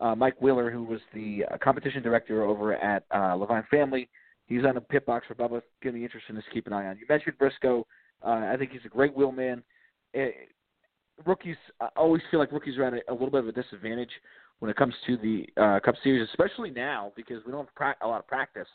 uh, 0.00 0.14
Mike 0.14 0.40
Wheeler, 0.40 0.70
who 0.70 0.84
was 0.84 1.00
the 1.12 1.44
uh, 1.50 1.58
competition 1.62 2.02
director 2.02 2.44
over 2.44 2.74
at 2.74 3.04
uh, 3.10 3.34
Leavine 3.36 3.66
Family, 3.68 4.08
He's 4.46 4.64
on 4.64 4.74
the 4.74 4.80
pit 4.80 5.06
box 5.06 5.26
for 5.26 5.34
Bubba. 5.34 5.62
Going 5.82 5.92
to 5.94 6.00
be 6.00 6.04
interesting 6.04 6.36
to 6.36 6.42
keep 6.52 6.66
an 6.66 6.72
eye 6.72 6.86
on. 6.86 6.98
You 6.98 7.06
mentioned 7.08 7.38
Briscoe. 7.38 7.86
Uh, 8.22 8.48
I 8.52 8.56
think 8.58 8.72
he's 8.72 8.84
a 8.84 8.88
great 8.88 9.16
wheelman. 9.16 9.62
Uh, 10.16 10.26
rookies, 11.24 11.56
I 11.80 11.88
always 11.96 12.22
feel 12.30 12.40
like 12.40 12.52
rookies 12.52 12.76
are 12.76 12.84
at 12.84 12.94
a, 12.94 13.12
a 13.12 13.12
little 13.12 13.30
bit 13.30 13.40
of 13.40 13.48
a 13.48 13.52
disadvantage 13.52 14.10
when 14.60 14.70
it 14.70 14.76
comes 14.76 14.94
to 15.06 15.16
the 15.16 15.46
uh, 15.60 15.80
Cup 15.80 15.94
Series, 16.02 16.28
especially 16.30 16.70
now 16.70 17.12
because 17.16 17.44
we 17.44 17.52
don't 17.52 17.66
have 17.66 17.74
pra- 17.74 17.96
a 18.02 18.06
lot 18.06 18.20
of 18.20 18.26
practice. 18.26 18.68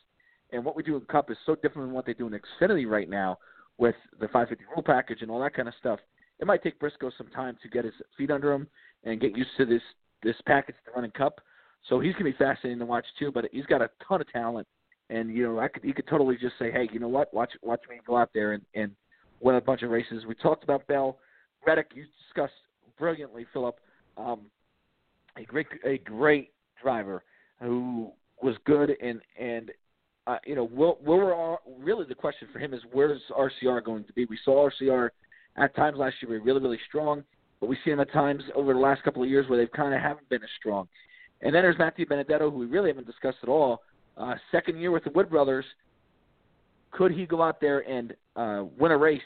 And 0.51 0.65
what 0.65 0.75
we 0.75 0.83
do 0.83 0.95
in 0.95 1.01
Cup 1.01 1.29
is 1.31 1.37
so 1.45 1.55
different 1.55 1.87
than 1.87 1.93
what 1.93 2.05
they 2.05 2.13
do 2.13 2.27
in 2.27 2.33
Xfinity 2.33 2.87
right 2.87 3.09
now 3.09 3.37
with 3.77 3.95
the 4.19 4.27
550 4.27 4.65
rule 4.75 4.83
package 4.83 5.21
and 5.21 5.31
all 5.31 5.39
that 5.41 5.53
kind 5.53 5.67
of 5.67 5.73
stuff. 5.79 5.99
It 6.39 6.47
might 6.47 6.63
take 6.63 6.79
Briscoe 6.79 7.11
some 7.17 7.27
time 7.27 7.57
to 7.61 7.69
get 7.69 7.85
his 7.85 7.93
feet 8.17 8.31
under 8.31 8.51
him 8.53 8.67
and 9.03 9.19
get 9.19 9.37
used 9.37 9.51
to 9.57 9.65
this 9.65 9.81
this 10.21 10.35
package 10.45 10.75
to 10.85 10.91
run 10.91 11.05
in 11.05 11.11
Cup. 11.11 11.39
So 11.87 11.99
he's 11.99 12.13
gonna 12.13 12.25
be 12.25 12.33
fascinating 12.33 12.79
to 12.79 12.85
watch 12.85 13.05
too. 13.17 13.31
But 13.31 13.45
he's 13.51 13.65
got 13.65 13.81
a 13.81 13.89
ton 14.05 14.21
of 14.21 14.31
talent, 14.31 14.67
and 15.09 15.33
you 15.33 15.43
know 15.43 15.59
I 15.59 15.67
could 15.67 15.83
he 15.83 15.93
could 15.93 16.07
totally 16.07 16.37
just 16.37 16.57
say, 16.59 16.71
hey, 16.71 16.89
you 16.91 16.99
know 16.99 17.07
what, 17.07 17.33
watch 17.33 17.51
watch 17.61 17.81
me 17.89 17.97
go 18.05 18.17
out 18.17 18.29
there 18.33 18.53
and 18.53 18.63
and 18.75 18.91
win 19.39 19.55
a 19.55 19.61
bunch 19.61 19.81
of 19.83 19.91
races. 19.91 20.25
We 20.27 20.35
talked 20.35 20.63
about 20.63 20.85
Bell, 20.87 21.17
Reddick. 21.65 21.91
You 21.93 22.05
discussed 22.27 22.53
brilliantly, 22.97 23.45
Philip. 23.53 23.77
Um, 24.17 24.41
a 25.37 25.43
great 25.43 25.67
a 25.85 25.97
great 25.99 26.51
driver 26.81 27.23
who 27.61 28.11
was 28.41 28.55
good 28.65 28.91
and 29.01 29.21
and 29.39 29.71
uh, 30.27 30.37
you 30.45 30.55
know 30.55 30.65
where, 30.67 30.91
where 31.03 31.57
really 31.79 32.05
the 32.07 32.15
question 32.15 32.47
for 32.53 32.59
him 32.59 32.73
is 32.73 32.81
where's 32.91 33.21
RCR 33.31 33.83
going 33.83 34.03
to 34.05 34.13
be? 34.13 34.25
We 34.25 34.37
saw 34.45 34.69
RCR 34.69 35.09
at 35.57 35.75
times 35.75 35.97
last 35.97 36.15
year 36.21 36.39
be 36.39 36.45
really 36.45 36.61
really 36.61 36.79
strong, 36.87 37.23
but 37.59 37.67
we 37.67 37.77
see 37.83 37.91
him 37.91 37.99
at 37.99 38.11
times 38.11 38.43
over 38.55 38.73
the 38.73 38.79
last 38.79 39.03
couple 39.03 39.23
of 39.23 39.29
years 39.29 39.49
where 39.49 39.57
they've 39.57 39.71
kind 39.71 39.93
of 39.93 40.01
haven't 40.01 40.29
been 40.29 40.43
as 40.43 40.49
strong. 40.59 40.87
And 41.41 41.55
then 41.55 41.63
there's 41.63 41.77
Matt 41.77 41.97
DiBenedetto, 41.97 42.51
who 42.51 42.59
we 42.59 42.65
really 42.65 42.89
haven't 42.89 43.07
discussed 43.07 43.37
at 43.43 43.49
all. 43.49 43.81
Uh, 44.17 44.35
second 44.51 44.77
year 44.77 44.91
with 44.91 45.05
the 45.05 45.09
Wood 45.11 45.29
Brothers, 45.29 45.65
could 46.91 47.11
he 47.11 47.25
go 47.25 47.41
out 47.41 47.61
there 47.61 47.79
and 47.89 48.13
uh, 48.35 48.65
win 48.77 48.91
a 48.91 48.97
race 48.97 49.21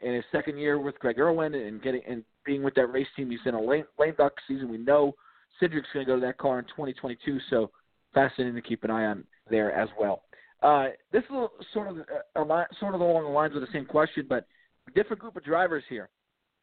in 0.00 0.14
his 0.14 0.24
second 0.30 0.58
year 0.58 0.78
with 0.78 0.98
Greg 0.98 1.18
Erwin 1.18 1.54
and 1.54 1.82
getting 1.82 2.02
and 2.08 2.24
being 2.44 2.62
with 2.62 2.74
that 2.74 2.86
race 2.86 3.08
team? 3.16 3.30
He's 3.30 3.40
in 3.46 3.54
a 3.54 3.60
lame, 3.60 3.84
lame 3.98 4.14
duck 4.16 4.34
season. 4.46 4.70
We 4.70 4.78
know 4.78 5.14
Cindric's 5.60 5.88
going 5.92 6.04
to 6.04 6.10
go 6.10 6.16
to 6.16 6.26
that 6.26 6.38
car 6.38 6.58
in 6.58 6.64
2022, 6.64 7.38
so 7.50 7.70
fascinating 8.14 8.54
to 8.54 8.62
keep 8.62 8.82
an 8.82 8.90
eye 8.90 9.04
on 9.04 9.24
there 9.48 9.72
as 9.72 9.88
well. 9.98 10.22
Uh, 10.62 10.88
this 11.12 11.22
is 11.24 11.30
sort 11.72 11.88
of 11.88 11.98
a, 11.98 12.66
sort 12.78 12.94
of 12.94 13.00
along 13.00 13.24
the 13.24 13.30
lines 13.30 13.54
of 13.54 13.60
the 13.60 13.68
same 13.72 13.86
question, 13.86 14.26
but 14.28 14.46
different 14.94 15.20
group 15.20 15.36
of 15.36 15.44
drivers 15.44 15.84
here. 15.88 16.08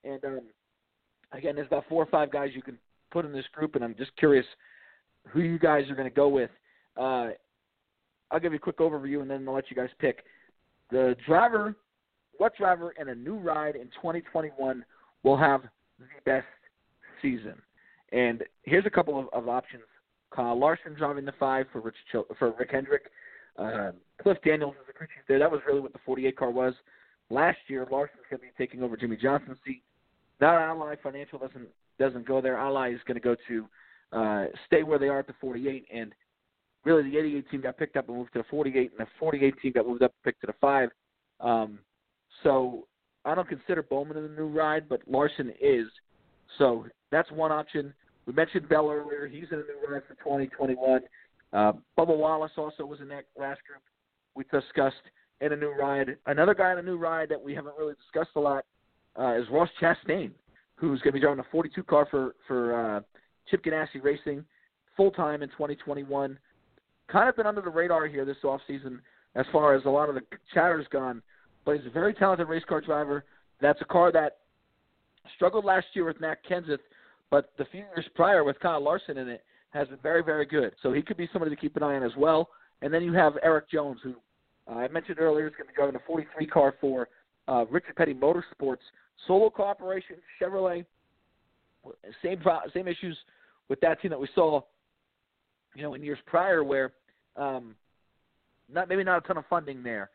And 0.03 0.23
um, 0.25 0.41
again, 1.31 1.55
there's 1.55 1.67
about 1.67 1.85
four 1.89 2.03
or 2.03 2.07
five 2.07 2.31
guys 2.31 2.49
you 2.53 2.61
can 2.61 2.77
put 3.11 3.25
in 3.25 3.31
this 3.31 3.45
group, 3.53 3.75
and 3.75 3.83
I'm 3.83 3.95
just 3.95 4.15
curious 4.17 4.45
who 5.29 5.41
you 5.41 5.59
guys 5.59 5.89
are 5.89 5.95
going 5.95 6.09
to 6.09 6.15
go 6.15 6.27
with. 6.27 6.49
Uh, 6.95 7.29
I'll 8.29 8.39
give 8.39 8.51
you 8.51 8.57
a 8.57 8.61
quick 8.61 8.79
overview, 8.79 9.21
and 9.21 9.29
then 9.29 9.47
I'll 9.47 9.55
let 9.55 9.69
you 9.69 9.75
guys 9.75 9.89
pick 9.99 10.23
the 10.91 11.15
driver. 11.25 11.75
What 12.37 12.55
driver 12.55 12.93
in 12.99 13.09
a 13.09 13.15
new 13.15 13.37
ride 13.37 13.75
in 13.75 13.87
2021 13.87 14.85
will 15.23 15.37
have 15.37 15.61
the 15.99 16.05
best 16.25 16.45
season? 17.21 17.55
And 18.12 18.43
here's 18.64 18.86
a 18.86 18.89
couple 18.89 19.20
of, 19.20 19.28
of 19.34 19.49
options. 19.49 19.84
Kyle 20.34 20.58
Larson 20.58 20.93
driving 20.93 21.26
the 21.26 21.34
five 21.39 21.66
for 21.72 21.82
Rich 21.82 21.95
for 22.38 22.53
Rick 22.58 22.70
Hendrick. 22.72 23.03
Uh, 23.58 23.91
Cliff 24.22 24.38
Daniels 24.45 24.76
is 24.80 24.88
the 24.88 24.93
crew 24.93 25.08
chief 25.08 25.24
there. 25.28 25.39
That 25.39 25.51
was 25.51 25.62
really 25.66 25.80
what 25.80 25.93
the 25.93 25.99
48 26.05 26.38
car 26.38 26.51
was. 26.51 26.74
Last 27.30 27.58
year, 27.68 27.88
Larson's 27.89 28.22
going 28.30 28.39
to 28.39 28.45
be 28.45 28.51
taking 28.58 28.84
over 28.84 28.95
Jimmie 28.95 29.18
Johnson's 29.18 29.58
seat. 29.66 29.82
Now 30.39 30.58
Ally 30.58 30.95
Financial 31.01 31.39
doesn't 31.39 31.68
doesn't 31.99 32.28
go 32.28 32.41
there. 32.41 32.58
Ally 32.58 32.93
is 32.93 32.99
going 33.08 33.20
to 33.20 33.22
go 33.22 33.36
to 33.47 33.68
uh, 34.12 34.45
stay 34.68 34.84
where 34.84 34.99
they 34.99 35.08
are 35.08 35.20
at 35.20 35.28
the 35.28 35.34
48, 35.41 35.88
and 35.91 36.14
really 36.86 37.10
the 37.10 37.18
88 37.18 37.49
team 37.49 37.62
got 37.62 37.78
picked 37.78 37.97
up 37.97 38.08
and 38.08 38.18
moved 38.18 38.34
to 38.34 38.39
the 38.39 38.45
48, 38.49 38.91
and 38.91 39.05
the 39.05 39.10
48 39.20 39.55
team 39.62 39.72
got 39.74 39.88
moved 39.88 40.03
up 40.03 40.14
and 40.14 40.24
picked 40.24 40.41
to 40.41 40.47
the 40.47 40.53
five. 40.62 40.89
Um, 41.39 41.80
so 42.43 42.88
I 43.26 43.36
don't 43.36 43.47
consider 43.47 43.82
Bowman 43.82 44.18
in 44.18 44.24
the 44.24 44.30
new 44.30 44.47
ride, 44.47 44.88
but 44.88 45.01
Larson 45.08 45.51
is. 45.60 45.88
So 46.58 46.86
that's 47.12 47.32
one 47.32 47.51
option. 47.51 47.93
We 48.26 48.34
mentioned 48.34 48.68
Bell 48.68 48.89
earlier. 48.89 49.28
He's 49.28 49.45
in 49.51 49.60
a 49.60 49.64
new 49.64 49.93
ride 49.93 50.03
for 50.08 50.16
2021. 50.16 51.01
Uh, 51.53 51.72
Bubba 51.97 52.18
Wallace 52.18 52.51
also 52.58 52.86
was 52.86 52.99
in 52.99 53.08
that 53.10 53.26
last 53.38 53.62
group 53.66 53.82
we 54.36 54.43
discussed 54.45 54.95
in 55.41 55.53
a 55.53 55.55
new 55.55 55.72
ride. 55.72 56.18
Another 56.26 56.53
guy 56.53 56.72
in 56.72 56.78
a 56.78 56.84
new 56.84 56.97
ride 56.97 57.30
that 57.30 57.41
we 57.41 57.53
haven't 57.55 57.74
really 57.78 57.95
discussed 57.95 58.36
a 58.36 58.39
lot 58.39 58.66
uh, 59.20 59.34
is 59.39 59.45
Ross 59.51 59.70
Chastain, 59.82 60.32
who's 60.76 60.99
going 61.01 61.12
to 61.12 61.14
be 61.14 61.20
driving 61.20 61.39
a 61.39 61.47
42 61.51 61.84
car 61.84 62.08
for 62.10 62.36
for 62.47 62.97
uh, 62.97 63.01
Chip 63.49 63.64
Ganassi 63.64 64.03
Racing 64.03 64.43
full 64.95 65.12
time 65.12 65.43
in 65.43 65.49
2021. 65.49 66.38
Kind 67.10 67.30
of 67.30 67.36
been 67.36 67.45
under 67.45 67.62
the 67.62 67.70
radar 67.70 68.08
here 68.08 68.26
this 68.26 68.38
off 68.43 68.62
season 68.68 68.99
as 69.36 69.45
far 69.51 69.76
as 69.76 69.86
a 69.86 69.89
lot 69.89 70.10
of 70.10 70.16
the 70.16 70.22
chatter's 70.53 70.88
gone, 70.91 71.22
but 71.64 71.78
he's 71.78 71.86
a 71.86 71.91
very 71.91 72.14
talented 72.14 72.49
race 72.49 72.64
car 72.68 72.82
driver. 72.82 73.24
That's 73.62 73.80
a 73.82 73.86
car 73.86 74.12
that 74.12 74.38
struggled 75.36 75.64
last 75.64 75.86
year 75.93 76.05
with 76.05 76.20
Matt 76.20 76.39
Kenseth, 76.49 76.80
but 77.30 77.51
the 77.57 77.65
few 77.65 77.82
years 77.82 78.05
prior 78.15 78.43
with 78.43 78.59
Kyle 78.59 78.82
Larson 78.82 79.17
in 79.17 79.28
it 79.28 79.43
has 79.71 79.88
been 79.88 79.99
very, 80.01 80.23
very 80.23 80.45
good. 80.45 80.73
So 80.82 80.93
he 80.93 81.01
could 81.01 81.17
be 81.17 81.30
somebody 81.32 81.53
to 81.53 81.59
keep 81.59 81.75
an 81.75 81.84
eye 81.84 81.95
on 81.95 82.03
as 82.03 82.15
well. 82.17 82.49
And 82.82 82.93
then 82.93 83.03
you 83.03 83.13
have 83.13 83.34
Erik 83.43 83.69
Jones, 83.69 83.99
who 84.03 84.15
uh, 84.69 84.75
I 84.75 84.88
mentioned 84.88 85.19
earlier 85.19 85.47
is 85.47 85.53
going 85.53 85.67
to 85.67 85.73
be 85.73 85.75
driving 85.75 85.95
a 85.95 85.99
43 86.05 86.45
car 86.47 86.75
for 86.80 87.09
uh, 87.47 87.65
Richard 87.69 87.95
Petty 87.95 88.13
Motorsports. 88.13 88.78
Solo 89.25 89.49
Corporation, 89.49 90.17
Chevrolet. 90.39 90.86
Same 92.21 92.41
same 92.73 92.88
issues 92.88 93.17
with 93.69 93.80
that 93.80 94.01
team 94.01 94.11
that 94.11 94.19
we 94.19 94.28
saw, 94.36 94.61
you 95.73 95.82
know, 95.82 95.93
in 95.93 96.03
years 96.03 96.19
prior, 96.25 96.63
where 96.63 96.91
um, 97.38 97.75
not 98.71 98.89
maybe 98.89 99.03
not 99.03 99.23
a 99.23 99.28
ton 99.28 99.38
of 99.38 99.45
funding 99.49 99.82
there 99.84 100.09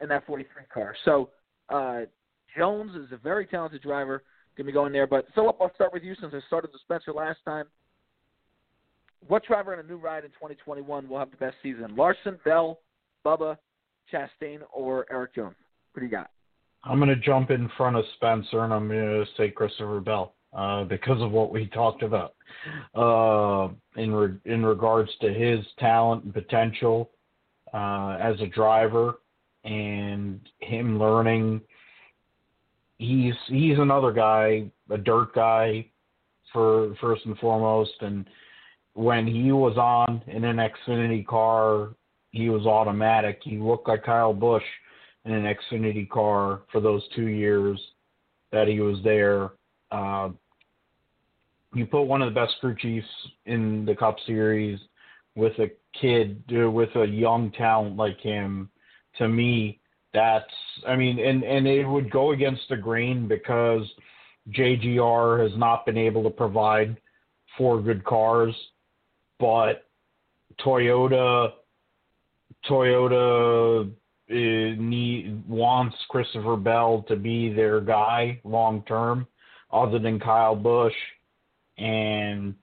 in 0.00 0.08
that 0.08 0.26
43 0.26 0.64
car. 0.72 0.96
So 1.04 1.30
uh, 1.68 2.00
Jones 2.56 2.96
is 2.96 3.12
a 3.12 3.16
very 3.16 3.46
talented 3.46 3.82
driver 3.82 4.24
going 4.56 4.66
to 4.66 4.70
be 4.70 4.72
going 4.72 4.92
there. 4.92 5.06
But 5.06 5.26
Philip, 5.34 5.56
I'll 5.60 5.74
start 5.74 5.92
with 5.92 6.02
you 6.02 6.14
since 6.20 6.32
I 6.34 6.40
started 6.46 6.70
with 6.72 6.80
Spencer 6.82 7.12
last 7.12 7.38
time. 7.44 7.66
What 9.28 9.44
driver 9.44 9.72
in 9.72 9.80
a 9.80 9.88
new 9.88 9.96
ride 9.96 10.24
in 10.24 10.30
2021 10.30 11.08
will 11.08 11.18
have 11.18 11.30
the 11.30 11.36
best 11.36 11.56
season? 11.62 11.94
Larson, 11.96 12.38
Bell, 12.44 12.80
Bubba, 13.24 13.56
Chastain, 14.12 14.60
or 14.72 15.06
Erik 15.10 15.34
Jones? 15.34 15.54
What 15.92 16.00
do 16.00 16.06
you 16.06 16.10
got? 16.10 16.30
I'm 16.84 16.98
going 16.98 17.08
to 17.08 17.16
jump 17.16 17.50
in 17.50 17.70
front 17.76 17.96
of 17.96 18.04
Spencer 18.16 18.64
and 18.64 18.74
I'm 18.74 18.88
going 18.88 19.24
to 19.24 19.24
say 19.36 19.50
Christopher 19.50 20.00
Bell 20.00 20.34
uh, 20.52 20.84
because 20.84 21.22
of 21.22 21.30
what 21.30 21.52
we 21.52 21.66
talked 21.74 22.02
about 22.02 22.34
uh, 22.94 23.72
in 23.96 24.12
re- 24.12 24.38
in 24.44 24.64
regards 24.64 25.10
to 25.20 25.32
his 25.32 25.64
talent 25.78 26.24
and 26.24 26.34
potential 26.34 27.10
uh, 27.72 28.18
as 28.20 28.40
a 28.40 28.46
driver 28.46 29.20
and 29.64 30.40
him 30.58 30.98
learning 30.98 31.60
he's 33.02 33.34
he's 33.48 33.78
another 33.78 34.12
guy, 34.12 34.70
a 34.90 34.98
dirt 34.98 35.34
guy, 35.34 35.86
for 36.52 36.94
first 37.00 37.26
and 37.26 37.36
foremost. 37.38 37.92
And 38.00 38.28
when 38.94 39.26
he 39.26 39.52
was 39.52 39.76
on 39.76 40.22
in 40.28 40.44
an 40.44 40.58
Xfinity 40.58 41.26
car, 41.26 41.90
he 42.30 42.48
was 42.48 42.66
automatic. 42.66 43.40
He 43.42 43.58
looked 43.58 43.88
like 43.88 44.04
Kyle 44.04 44.32
Busch 44.32 44.62
in 45.24 45.32
an 45.32 45.44
Xfinity 45.44 46.08
car 46.08 46.62
for 46.70 46.80
those 46.80 47.02
two 47.14 47.26
years 47.26 47.80
that 48.52 48.68
he 48.68 48.80
was 48.80 48.98
there. 49.02 49.50
Uh, 49.90 50.30
you 51.74 51.86
put 51.86 52.02
one 52.02 52.22
of 52.22 52.32
the 52.32 52.40
best 52.40 52.54
crew 52.60 52.76
chiefs 52.78 53.06
in 53.46 53.84
the 53.84 53.94
Cup 53.94 54.16
Series 54.26 54.78
with 55.34 55.52
a 55.58 55.70
kid, 55.98 56.42
uh, 56.54 56.70
with 56.70 56.94
a 56.96 57.06
young 57.06 57.50
talent 57.52 57.96
like 57.96 58.20
him. 58.20 58.68
To 59.18 59.28
me, 59.28 59.80
that's 60.14 60.52
I 60.86 60.96
mean, 60.96 61.18
and 61.18 61.42
and 61.44 61.66
it 61.66 61.86
would 61.86 62.10
go 62.10 62.32
against 62.32 62.62
the 62.68 62.76
grain 62.76 63.28
because 63.28 63.82
JGR 64.50 65.42
has 65.42 65.56
not 65.58 65.86
been 65.86 65.98
able 65.98 66.22
to 66.24 66.30
provide 66.30 66.96
four 67.56 67.80
good 67.80 68.04
cars, 68.04 68.54
but 69.38 69.86
Toyota 70.64 71.52
Toyota 72.68 73.90
uh, 74.30 74.34
need, 74.34 75.42
wants 75.48 75.96
Christopher 76.08 76.56
Bell 76.56 77.04
to 77.08 77.16
be 77.16 77.52
their 77.52 77.80
guy 77.80 78.40
long 78.44 78.82
term, 78.86 79.26
other 79.72 79.98
than 79.98 80.20
Kyle 80.20 80.56
Busch, 80.56 80.94
and 81.78 82.54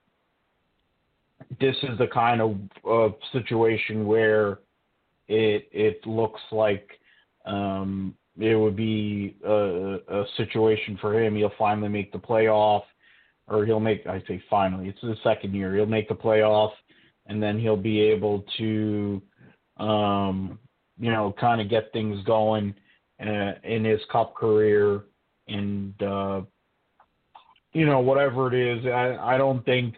this 1.59 1.75
is 1.83 1.97
the 1.97 2.07
kind 2.07 2.41
of 2.41 2.57
uh, 2.89 3.15
situation 3.31 4.05
where 4.05 4.59
it 5.27 5.67
it 5.71 6.05
looks 6.05 6.41
like 6.51 6.98
um, 7.45 8.15
it 8.37 8.55
would 8.55 8.75
be 8.75 9.35
a, 9.45 9.97
a 10.07 10.25
situation 10.37 10.97
for 11.01 11.21
him. 11.21 11.35
He'll 11.35 11.51
finally 11.57 11.89
make 11.89 12.11
the 12.11 12.19
playoff, 12.19 12.83
or 13.47 13.65
he'll 13.65 13.79
make, 13.79 14.05
I 14.07 14.23
say 14.27 14.41
finally, 14.49 14.87
it's 14.87 15.01
the 15.01 15.15
second 15.23 15.53
year. 15.53 15.75
He'll 15.75 15.85
make 15.85 16.07
the 16.07 16.15
playoff, 16.15 16.71
and 17.25 17.41
then 17.41 17.59
he'll 17.59 17.75
be 17.75 17.99
able 17.99 18.45
to, 18.57 19.21
um, 19.77 20.59
you 20.99 21.11
know, 21.11 21.33
kind 21.39 21.59
of 21.59 21.69
get 21.69 21.91
things 21.91 22.23
going 22.25 22.73
uh, 23.19 23.53
in 23.63 23.83
his 23.83 23.99
cup 24.11 24.35
career. 24.35 25.03
And, 25.47 26.01
uh, 26.01 26.41
you 27.73 27.85
know, 27.85 27.99
whatever 27.99 28.53
it 28.53 28.77
is, 28.77 28.85
I, 28.85 29.17
I 29.35 29.37
don't 29.37 29.65
think 29.65 29.95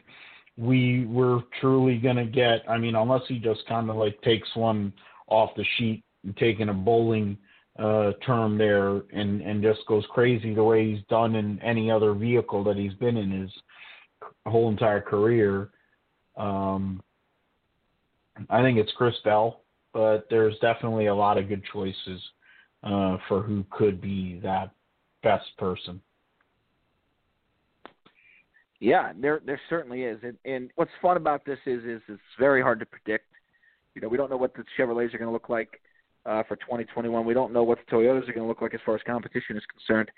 we 0.58 1.06
we're 1.06 1.42
truly 1.60 1.98
going 1.98 2.18
to 2.18 2.26
get, 2.26 2.64
I 2.70 2.78
mean, 2.78 2.96
unless 2.96 3.22
he 3.28 3.40
just 3.40 3.66
kind 3.68 3.90
of 3.90 3.96
like 3.96 4.22
takes 4.22 4.50
one 4.56 4.94
off 5.28 5.52
the 5.56 5.66
sheet 5.78 6.04
taking 6.38 6.70
a 6.70 6.74
bowling 6.74 7.38
uh, 7.80 8.12
term 8.26 8.58
there 8.58 9.02
and 9.14 9.42
and 9.42 9.64
just 9.64 9.80
goes 9.88 10.06
crazy 10.10 10.54
the 10.54 10.64
way 10.64 10.92
he's 10.92 11.04
done 11.10 11.36
in 11.36 11.60
any 11.62 11.90
other 11.90 12.14
vehicle 12.14 12.64
that 12.64 12.76
he's 12.76 12.94
been 12.96 13.18
in 13.18 13.32
his 13.32 13.52
whole 14.46 14.70
entire 14.70 15.02
career. 15.02 15.70
Um, 16.38 17.02
I 18.50 18.62
think 18.62 18.78
it's 18.78 18.92
Chris 18.98 19.16
Bell, 19.24 19.62
but 19.94 20.28
there's 20.30 20.58
definitely 20.60 21.08
a 21.08 21.16
lot 21.16 21.38
of 21.38 21.48
good 21.48 21.64
choices 21.72 22.22
uh, 22.84 23.18
for 23.28 23.42
who 23.42 23.66
could 23.72 24.02
be 24.02 24.40
that 24.44 24.72
best 25.24 25.46
person. 25.58 26.02
Yeah, 28.80 29.14
there 29.20 29.42
there 29.46 29.62
certainly 29.70 30.04
is, 30.04 30.20
and, 30.24 30.38
and 30.44 30.72
what's 30.76 30.92
fun 31.02 31.16
about 31.16 31.46
this 31.46 31.60
is 31.66 31.84
is 31.84 32.02
it's 32.08 32.22
very 32.40 32.62
hard 32.62 32.80
to 32.80 32.86
predict. 32.86 33.28
You 33.94 34.02
know, 34.02 34.08
we 34.08 34.18
don't 34.18 34.30
know 34.30 34.38
what 34.38 34.56
the 34.56 34.64
Chevrolets 34.78 35.14
are 35.14 35.18
going 35.18 35.28
to 35.28 35.32
look 35.32 35.50
like 35.50 35.81
uh, 36.26 36.44
for 36.44 36.56
2021. 36.58 37.26
We 37.26 37.34
don't 37.34 37.54
know 37.54 37.64
what 37.64 37.80
the 37.80 37.96
Toyotas 37.96 38.30
are 38.30 38.34
going 38.34 38.44
to 38.44 38.48
look 38.48 38.62
like 38.62 38.74
as 38.74 38.80
far 38.86 38.96
as 38.96 39.02
competition 39.06 39.58
is 39.58 39.64
concerned. 39.66 40.12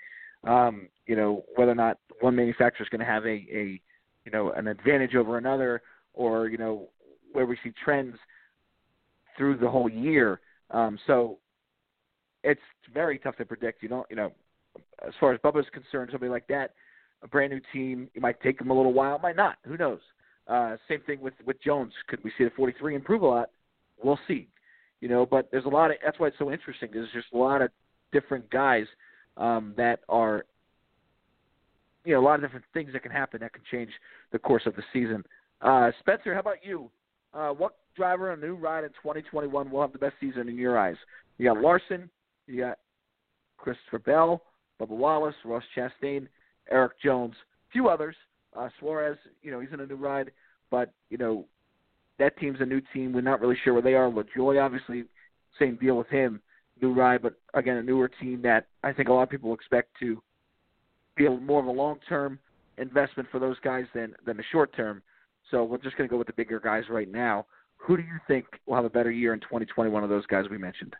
Um, 0.44 0.88
you 1.06 1.16
know, 1.16 1.44
whether 1.56 1.72
or 1.72 1.76
not 1.76 1.98
one 2.20 2.36
manufacturer 2.36 2.84
is 2.84 2.90
going 2.90 3.00
to 3.00 3.06
have 3.06 3.24
a, 3.24 3.46
a 3.52 3.80
you 4.24 4.32
know 4.32 4.52
an 4.52 4.68
advantage 4.68 5.14
over 5.14 5.38
another, 5.38 5.82
or 6.12 6.48
you 6.48 6.58
know 6.58 6.88
where 7.32 7.46
we 7.46 7.56
see 7.64 7.72
trends 7.82 8.16
through 9.36 9.56
the 9.56 9.68
whole 9.68 9.88
year. 9.88 10.40
Um, 10.70 10.98
so 11.06 11.38
it's 12.42 12.60
very 12.92 13.18
tough 13.18 13.36
to 13.36 13.44
predict. 13.44 13.82
You 13.82 13.88
don't, 13.88 14.06
you 14.10 14.16
know, 14.16 14.32
as 15.06 15.14
far 15.18 15.32
as 15.32 15.40
Bubba's 15.40 15.66
concerned, 15.72 16.10
somebody 16.12 16.30
like 16.30 16.46
that, 16.48 16.74
a 17.22 17.28
brand 17.28 17.52
new 17.52 17.60
team, 17.72 18.08
it 18.14 18.22
might 18.22 18.40
take 18.42 18.58
them 18.58 18.70
a 18.70 18.74
little 18.74 18.92
while, 18.92 19.18
might 19.18 19.36
not. 19.36 19.56
Who 19.64 19.76
knows? 19.76 20.00
Uh, 20.46 20.76
same 20.88 21.00
thing 21.06 21.20
with 21.20 21.34
with 21.46 21.60
Jones. 21.62 21.92
Could 22.08 22.22
we 22.22 22.30
see 22.36 22.44
the 22.44 22.50
43 22.50 22.94
improve 22.94 23.22
a 23.22 23.26
lot? 23.26 23.50
We'll 24.02 24.18
see. 24.28 24.48
You 25.04 25.10
know, 25.10 25.26
but 25.26 25.50
there's 25.50 25.66
a 25.66 25.68
lot 25.68 25.90
of 25.90 25.98
that's 26.02 26.18
why 26.18 26.28
it's 26.28 26.38
so 26.38 26.50
interesting. 26.50 26.88
There's 26.90 27.12
just 27.12 27.26
a 27.34 27.36
lot 27.36 27.60
of 27.60 27.68
different 28.10 28.48
guys 28.48 28.86
um, 29.36 29.74
that 29.76 30.00
are, 30.08 30.46
you 32.06 32.14
know, 32.14 32.20
a 32.20 32.24
lot 32.24 32.36
of 32.36 32.40
different 32.40 32.64
things 32.72 32.94
that 32.94 33.02
can 33.02 33.12
happen 33.12 33.40
that 33.42 33.52
can 33.52 33.60
change 33.70 33.90
the 34.32 34.38
course 34.38 34.62
of 34.64 34.74
the 34.76 34.82
season. 34.94 35.22
Uh, 35.60 35.90
Spencer, 36.00 36.32
how 36.32 36.40
about 36.40 36.64
you? 36.64 36.90
Uh, 37.34 37.50
what 37.50 37.76
driver 37.94 38.32
on 38.32 38.42
a 38.42 38.46
new 38.46 38.54
ride 38.54 38.84
in 38.84 38.88
2021 38.92 39.70
will 39.70 39.82
have 39.82 39.92
the 39.92 39.98
best 39.98 40.14
season 40.20 40.48
in 40.48 40.56
your 40.56 40.78
eyes? 40.78 40.96
You 41.36 41.52
got 41.52 41.60
Larson, 41.60 42.08
you 42.46 42.62
got 42.62 42.78
Christopher 43.58 43.98
Bell, 43.98 44.40
Bubba 44.80 44.88
Wallace, 44.88 45.34
Ross 45.44 45.64
Chastain, 45.76 46.28
Erik 46.70 46.92
Jones, 47.04 47.34
a 47.68 47.72
few 47.72 47.88
others. 47.88 48.16
Uh, 48.56 48.70
Suarez, 48.80 49.18
you 49.42 49.50
know, 49.50 49.60
he's 49.60 49.72
in 49.74 49.80
a 49.80 49.86
new 49.86 49.96
ride, 49.96 50.30
but 50.70 50.94
you 51.10 51.18
know, 51.18 51.44
that 52.18 52.36
team's 52.38 52.60
a 52.60 52.66
new 52.66 52.80
team. 52.92 53.12
We're 53.12 53.20
not 53.20 53.40
really 53.40 53.56
sure 53.64 53.72
where 53.72 53.82
they 53.82 53.94
are. 53.94 54.10
LaJoie, 54.10 54.62
obviously, 54.62 55.04
same 55.58 55.76
deal 55.76 55.96
with 55.96 56.08
him, 56.08 56.40
new 56.80 56.92
ride, 56.92 57.22
but 57.22 57.34
again, 57.54 57.76
a 57.76 57.82
newer 57.82 58.08
team 58.08 58.42
that 58.42 58.66
I 58.82 58.92
think 58.92 59.08
a 59.08 59.12
lot 59.12 59.22
of 59.22 59.30
people 59.30 59.54
expect 59.54 59.90
to 60.00 60.22
be 61.16 61.28
more 61.28 61.60
of 61.60 61.66
a 61.66 61.70
long-term 61.70 62.38
investment 62.78 63.28
for 63.30 63.38
those 63.38 63.56
guys 63.62 63.84
than 63.94 64.14
than 64.26 64.38
a 64.38 64.42
short-term. 64.50 65.02
So 65.50 65.64
we're 65.64 65.78
just 65.78 65.96
going 65.96 66.08
to 66.08 66.10
go 66.12 66.18
with 66.18 66.26
the 66.26 66.32
bigger 66.32 66.58
guys 66.58 66.84
right 66.88 67.10
now. 67.10 67.46
Who 67.76 67.96
do 67.96 68.02
you 68.02 68.18
think 68.26 68.46
will 68.66 68.76
have 68.76 68.84
a 68.84 68.90
better 68.90 69.10
year 69.10 69.34
in 69.34 69.40
2021 69.40 70.02
of 70.02 70.08
those 70.08 70.26
guys 70.26 70.46
we 70.50 70.58
mentioned? 70.58 70.94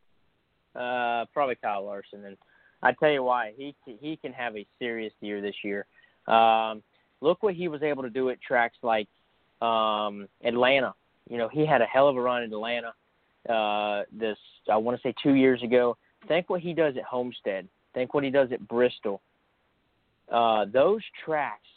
Uh, 0.76 1.24
probably 1.32 1.56
Kyle 1.56 1.84
Larson, 1.84 2.24
and 2.26 2.36
I 2.82 2.92
tell 2.92 3.10
you 3.10 3.22
why 3.22 3.52
he 3.56 3.74
he 3.84 4.16
can 4.16 4.32
have 4.32 4.56
a 4.56 4.66
serious 4.78 5.12
year 5.20 5.40
this 5.40 5.54
year. 5.64 5.86
Um, 6.26 6.82
look 7.20 7.42
what 7.42 7.54
he 7.54 7.68
was 7.68 7.82
able 7.82 8.02
to 8.02 8.10
do 8.10 8.30
at 8.30 8.40
tracks 8.42 8.76
like 8.82 9.08
um, 9.62 10.28
Atlanta. 10.44 10.94
You 11.28 11.38
know, 11.38 11.48
he 11.48 11.66
had 11.66 11.80
a 11.80 11.86
hell 11.86 12.08
of 12.08 12.16
a 12.16 12.20
run 12.20 12.42
in 12.42 12.52
Atlanta. 12.52 12.94
Uh, 13.48 14.04
this 14.12 14.38
I 14.70 14.76
want 14.76 15.00
to 15.00 15.08
say 15.08 15.14
two 15.22 15.34
years 15.34 15.62
ago. 15.62 15.96
Think 16.28 16.48
what 16.48 16.60
he 16.60 16.72
does 16.72 16.96
at 16.96 17.04
Homestead. 17.04 17.68
Think 17.92 18.14
what 18.14 18.24
he 18.24 18.30
does 18.30 18.50
at 18.52 18.66
Bristol. 18.66 19.20
Uh, 20.30 20.64
those 20.72 21.02
tracks 21.24 21.68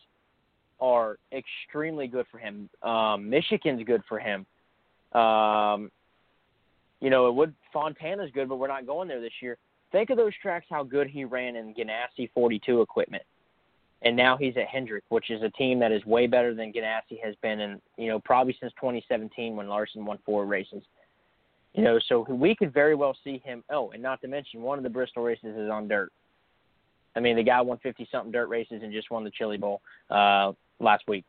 are 0.80 1.18
extremely 1.34 2.08
good 2.08 2.26
for 2.32 2.38
him. 2.38 2.70
Um, 2.82 3.30
Michigan's 3.30 3.84
good 3.84 4.02
for 4.08 4.20
him. 4.20 4.46
Um, 5.20 5.92
you 7.00 7.10
know, 7.10 7.28
it 7.28 7.36
would 7.36 7.54
Fontana's 7.74 8.32
good, 8.34 8.50
but 8.50 8.58
we're 8.58 8.68
not 8.68 8.86
going 8.86 9.08
there 9.08 9.22
this 9.22 9.34
year. 9.42 9.58
Think 9.92 10.10
of 10.10 10.18
those 10.18 10.34
tracks 10.42 10.66
how 10.70 10.84
good 10.84 11.08
he 11.08 11.26
ran 11.26 11.56
in 11.56 11.74
Ganassi 11.74 12.30
42 12.34 12.82
equipment. 12.82 13.24
And 14.04 14.16
now 14.16 14.38
he's 14.38 14.56
at 14.58 14.68
Hendrick, 14.68 15.04
which 15.10 15.32
is 15.32 15.42
a 15.42 15.50
team 15.50 15.80
that 15.80 15.92
is 15.92 16.06
way 16.06 16.28
better 16.28 16.54
than 16.54 16.72
Ganassi 16.72 17.20
has 17.24 17.36
been 17.42 17.60
and 17.62 17.82
you 17.98 18.08
know, 18.08 18.20
probably 18.20 18.56
since 18.60 18.72
2017 18.74 19.56
when 19.56 19.68
Larson 19.68 20.06
won 20.06 20.20
four 20.26 20.46
races. 20.46 20.84
You 21.74 21.84
know, 21.84 22.00
so 22.08 22.22
we 22.30 22.56
could 22.56 22.74
very 22.74 22.96
well 22.96 23.16
see 23.24 23.42
him. 23.44 23.64
Oh, 23.70 23.92
and 23.92 24.02
not 24.02 24.22
to 24.22 24.28
mention, 24.28 24.62
one 24.62 24.78
of 24.78 24.84
the 24.84 24.90
Bristol 24.90 25.24
races 25.24 25.56
is 25.56 25.70
on 25.70 25.88
dirt. 25.88 26.12
I 27.16 27.20
mean, 27.20 27.36
the 27.36 27.44
guy 27.44 27.60
won 27.62 27.80
50 27.80 28.08
something 28.12 28.32
dirt 28.32 28.48
races 28.48 28.82
and 28.84 28.94
just 28.94 29.10
won 29.10 29.24
the 29.24 29.32
Chili 29.32 29.58
Bowl 29.58 29.82
uh, 30.10 30.54
last 30.80 31.04
week. 31.08 31.26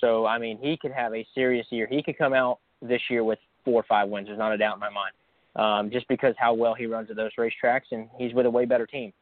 So, 0.00 0.26
I 0.26 0.38
mean, 0.38 0.58
he 0.60 0.76
could 0.76 0.92
have 0.92 1.14
a 1.14 1.26
serious 1.34 1.66
year. 1.70 1.86
He 1.90 2.02
could 2.02 2.18
come 2.18 2.34
out 2.34 2.58
this 2.82 3.00
year 3.08 3.24
with 3.24 3.38
four 3.64 3.80
or 3.80 3.84
five 3.88 4.08
wins. 4.08 4.28
There's 4.28 4.38
not 4.38 4.52
a 4.52 4.58
doubt 4.58 4.74
in 4.74 4.80
my 4.80 4.90
mind. 4.90 5.12
Um, 5.56 5.90
just 5.90 6.06
because 6.08 6.34
how 6.38 6.52
well 6.52 6.74
he 6.74 6.84
runs 6.84 7.10
at 7.10 7.16
those 7.16 7.30
racetracks, 7.38 7.92
and 7.92 8.08
he's 8.18 8.34
with 8.34 8.44
a 8.44 8.50
way 8.50 8.66
better 8.66 8.86
team. 8.86 9.12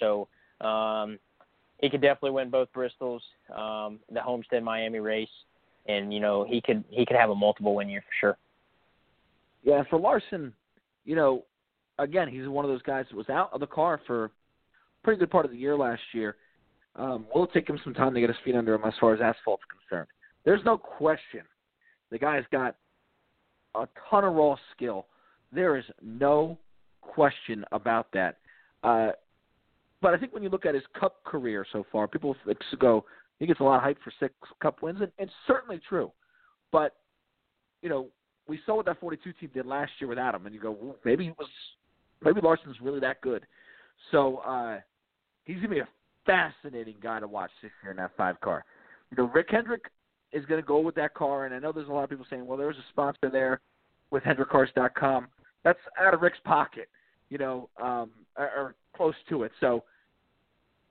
So 0.00 0.26
um, 0.60 1.18
he 1.80 1.88
could 1.90 2.00
definitely 2.00 2.32
win 2.32 2.50
both 2.50 2.68
Bristols, 2.72 3.20
um, 3.54 3.98
the 4.12 4.20
Homestead 4.20 4.62
Miami 4.62 5.00
race, 5.00 5.28
and 5.86 6.12
you 6.12 6.20
know 6.20 6.44
he 6.48 6.60
could 6.60 6.84
he 6.90 7.06
could 7.06 7.16
have 7.16 7.30
a 7.30 7.34
multiple 7.34 7.74
win 7.74 7.88
year 7.88 8.02
for 8.02 8.14
sure. 8.20 8.38
Yeah, 9.62 9.82
for 9.90 9.98
Larson, 9.98 10.52
you 11.04 11.16
know, 11.16 11.44
again 11.98 12.28
he's 12.28 12.48
one 12.48 12.64
of 12.64 12.70
those 12.70 12.82
guys 12.82 13.06
that 13.10 13.16
was 13.16 13.28
out 13.28 13.50
of 13.52 13.60
the 13.60 13.66
car 13.66 14.00
for 14.06 14.26
a 14.26 14.30
pretty 15.02 15.18
good 15.18 15.30
part 15.30 15.44
of 15.44 15.50
the 15.50 15.56
year 15.56 15.76
last 15.76 16.02
year. 16.12 16.36
Um, 16.96 17.26
will 17.32 17.46
take 17.46 17.68
him 17.68 17.78
some 17.84 17.94
time 17.94 18.14
to 18.14 18.20
get 18.20 18.28
his 18.28 18.38
feet 18.44 18.56
under 18.56 18.74
him 18.74 18.82
as 18.84 18.94
far 19.00 19.14
as 19.14 19.20
asphalt's 19.20 19.62
concerned. 19.70 20.08
There's 20.44 20.64
no 20.64 20.76
question 20.76 21.42
the 22.10 22.18
guy's 22.18 22.44
got 22.50 22.76
a 23.74 23.86
ton 24.10 24.24
of 24.24 24.34
raw 24.34 24.56
skill. 24.74 25.06
There 25.52 25.76
is 25.76 25.84
no 26.02 26.58
question 27.00 27.64
about 27.72 28.08
that. 28.12 28.38
Uh, 28.82 29.10
but 30.02 30.14
I 30.14 30.18
think 30.18 30.32
when 30.32 30.42
you 30.42 30.48
look 30.48 30.66
at 30.66 30.74
his 30.74 30.84
Cup 30.98 31.22
career 31.24 31.66
so 31.72 31.84
far, 31.90 32.08
people 32.08 32.34
go, 32.78 33.04
he 33.38 33.46
gets 33.46 33.60
a 33.60 33.64
lot 33.64 33.76
of 33.76 33.82
hype 33.82 33.98
for 34.02 34.12
six 34.18 34.34
Cup 34.60 34.82
wins, 34.82 35.00
and 35.00 35.10
it's 35.18 35.32
certainly 35.46 35.80
true. 35.88 36.10
But 36.72 36.96
you 37.82 37.88
know, 37.88 38.08
we 38.46 38.60
saw 38.66 38.76
what 38.76 38.86
that 38.86 39.00
42 39.00 39.32
team 39.34 39.50
did 39.54 39.66
last 39.66 39.92
year 40.00 40.08
without 40.08 40.34
him, 40.34 40.46
and 40.46 40.54
you 40.54 40.60
go, 40.60 40.70
well, 40.70 40.96
maybe 41.04 41.24
he 41.24 41.30
was, 41.38 41.48
maybe 42.22 42.40
Larson's 42.40 42.80
really 42.80 43.00
that 43.00 43.20
good. 43.20 43.46
So 44.10 44.38
uh, 44.38 44.80
he's 45.44 45.56
gonna 45.56 45.68
be 45.68 45.80
a 45.80 45.88
fascinating 46.26 46.96
guy 47.02 47.20
to 47.20 47.26
watch 47.26 47.50
this 47.62 47.70
year 47.82 47.92
in 47.92 47.96
that 47.98 48.12
five 48.16 48.40
car. 48.40 48.64
You 49.10 49.22
know, 49.22 49.30
Rick 49.30 49.48
Hendrick 49.50 49.90
is 50.32 50.44
to 50.60 50.66
go 50.66 50.78
with 50.78 50.94
that 50.94 51.14
car, 51.14 51.46
and 51.46 51.54
I 51.54 51.58
know 51.58 51.72
there's 51.72 51.88
a 51.88 51.92
lot 51.92 52.04
of 52.04 52.10
people 52.10 52.26
saying, 52.30 52.46
well, 52.46 52.58
there's 52.58 52.76
a 52.76 52.84
sponsor 52.90 53.30
there 53.30 53.60
with 54.10 54.22
HendrickCars.com. 54.22 55.28
That's 55.64 55.78
out 55.98 56.14
of 56.14 56.22
Rick's 56.22 56.38
pocket, 56.44 56.88
you 57.28 57.38
know, 57.38 57.68
um, 57.80 58.10
or 58.36 58.74
close 59.00 59.14
to 59.30 59.44
it. 59.44 59.52
So 59.60 59.82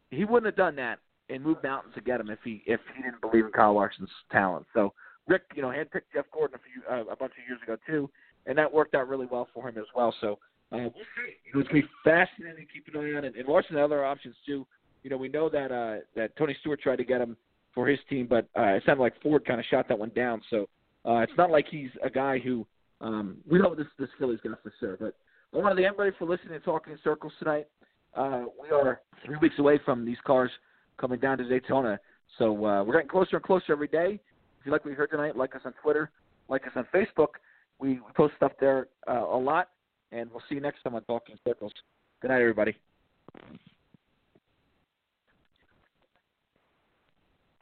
he 0.09 0.25
wouldn't 0.25 0.47
have 0.47 0.55
done 0.55 0.75
that 0.77 0.97
and 1.29 1.43
moved 1.43 1.61
mountains 1.63 1.93
to 1.93 2.01
get 2.01 2.19
him 2.19 2.31
if 2.31 2.39
he 2.43 2.63
if 2.65 2.79
he 2.95 3.03
didn't 3.03 3.21
believe 3.21 3.45
in 3.45 3.51
Kyle 3.51 3.75
Larson's 3.75 4.09
talent. 4.31 4.65
So 4.73 4.93
Rick, 5.27 5.43
you 5.55 5.61
know, 5.61 5.67
handpicked 5.67 6.09
Jeff 6.11 6.25
Gordon 6.33 6.57
a 6.57 6.59
few 6.59 6.81
uh, 6.91 7.11
a 7.11 7.15
bunch 7.15 7.33
of 7.33 7.47
years 7.47 7.59
ago 7.61 7.77
too, 7.85 8.09
and 8.47 8.57
that 8.57 8.73
worked 8.73 8.95
out 8.95 9.07
really 9.07 9.27
well 9.29 9.47
for 9.53 9.69
him 9.69 9.77
as 9.77 9.85
well. 9.95 10.11
So 10.21 10.39
uh, 10.71 10.77
we'll 10.77 10.89
see. 10.91 11.35
You 11.45 11.53
know, 11.53 11.59
it's 11.59 11.69
to 11.69 11.75
be 11.75 11.83
fascinating 12.03 12.65
to 12.65 12.73
keep 12.73 12.87
an 12.93 12.99
eye 12.99 13.15
on, 13.15 13.25
and, 13.25 13.35
and 13.35 13.47
Larson 13.47 13.75
had 13.75 13.83
other 13.83 14.03
options 14.03 14.35
too. 14.43 14.65
You 15.03 15.11
know, 15.11 15.17
we 15.17 15.29
know 15.29 15.49
that 15.49 15.71
uh, 15.71 16.01
that 16.15 16.35
Tony 16.35 16.57
Stewart 16.61 16.81
tried 16.81 16.95
to 16.95 17.05
get 17.05 17.21
him 17.21 17.37
for 17.75 17.87
his 17.87 17.99
team, 18.09 18.25
but 18.27 18.47
uh, 18.57 18.73
it 18.73 18.83
sounded 18.87 19.03
like 19.03 19.21
Ford 19.21 19.45
kind 19.45 19.59
of 19.59 19.65
shot 19.69 19.87
that 19.87 19.99
one 19.99 20.11
down. 20.15 20.41
So 20.49 20.67
uh, 21.05 21.17
it's 21.19 21.37
not 21.37 21.51
like 21.51 21.67
he's 21.69 21.91
a 22.03 22.09
guy 22.09 22.39
who 22.39 22.65
um, 23.01 23.37
we 23.47 23.59
know 23.59 23.75
this 23.75 23.85
this 23.99 24.09
Philly's 24.17 24.39
got 24.43 24.63
for 24.63 24.73
sure. 24.79 24.97
But 24.99 25.13
I 25.53 25.57
want 25.57 25.77
to 25.77 25.81
thank 25.81 25.93
everybody 25.93 26.15
for 26.17 26.25
listening 26.25 26.59
to 26.59 26.65
Talking 26.65 26.93
in 26.93 26.99
Circles 27.03 27.33
tonight. 27.37 27.67
Uh, 28.15 28.45
we 28.61 28.69
are 28.69 29.01
three 29.25 29.37
weeks 29.37 29.55
away 29.59 29.79
from 29.83 30.05
these 30.05 30.17
cars 30.25 30.51
coming 30.97 31.19
down 31.19 31.37
to 31.37 31.47
Daytona, 31.47 31.99
so 32.37 32.65
uh, 32.65 32.83
we're 32.83 32.93
getting 32.93 33.09
closer 33.09 33.37
and 33.37 33.43
closer 33.43 33.71
every 33.71 33.87
day. 33.87 34.19
If 34.59 34.65
you 34.65 34.71
like 34.71 34.83
what 34.83 34.91
you 34.91 34.97
heard 34.97 35.11
tonight, 35.11 35.37
like 35.37 35.55
us 35.55 35.61
on 35.65 35.73
Twitter, 35.81 36.11
like 36.49 36.65
us 36.65 36.73
on 36.75 36.85
Facebook. 36.93 37.39
We, 37.79 37.99
post 38.15 38.33
stuff 38.35 38.51
there 38.59 38.87
uh, 39.07 39.23
a 39.23 39.37
lot, 39.37 39.69
and 40.11 40.29
we'll 40.31 40.43
see 40.49 40.55
you 40.55 40.61
next 40.61 40.83
time 40.83 40.95
on 40.95 41.03
Talking 41.03 41.37
Circles. 41.47 41.71
Good 42.21 42.29
night, 42.29 42.41
everybody. 42.41 42.75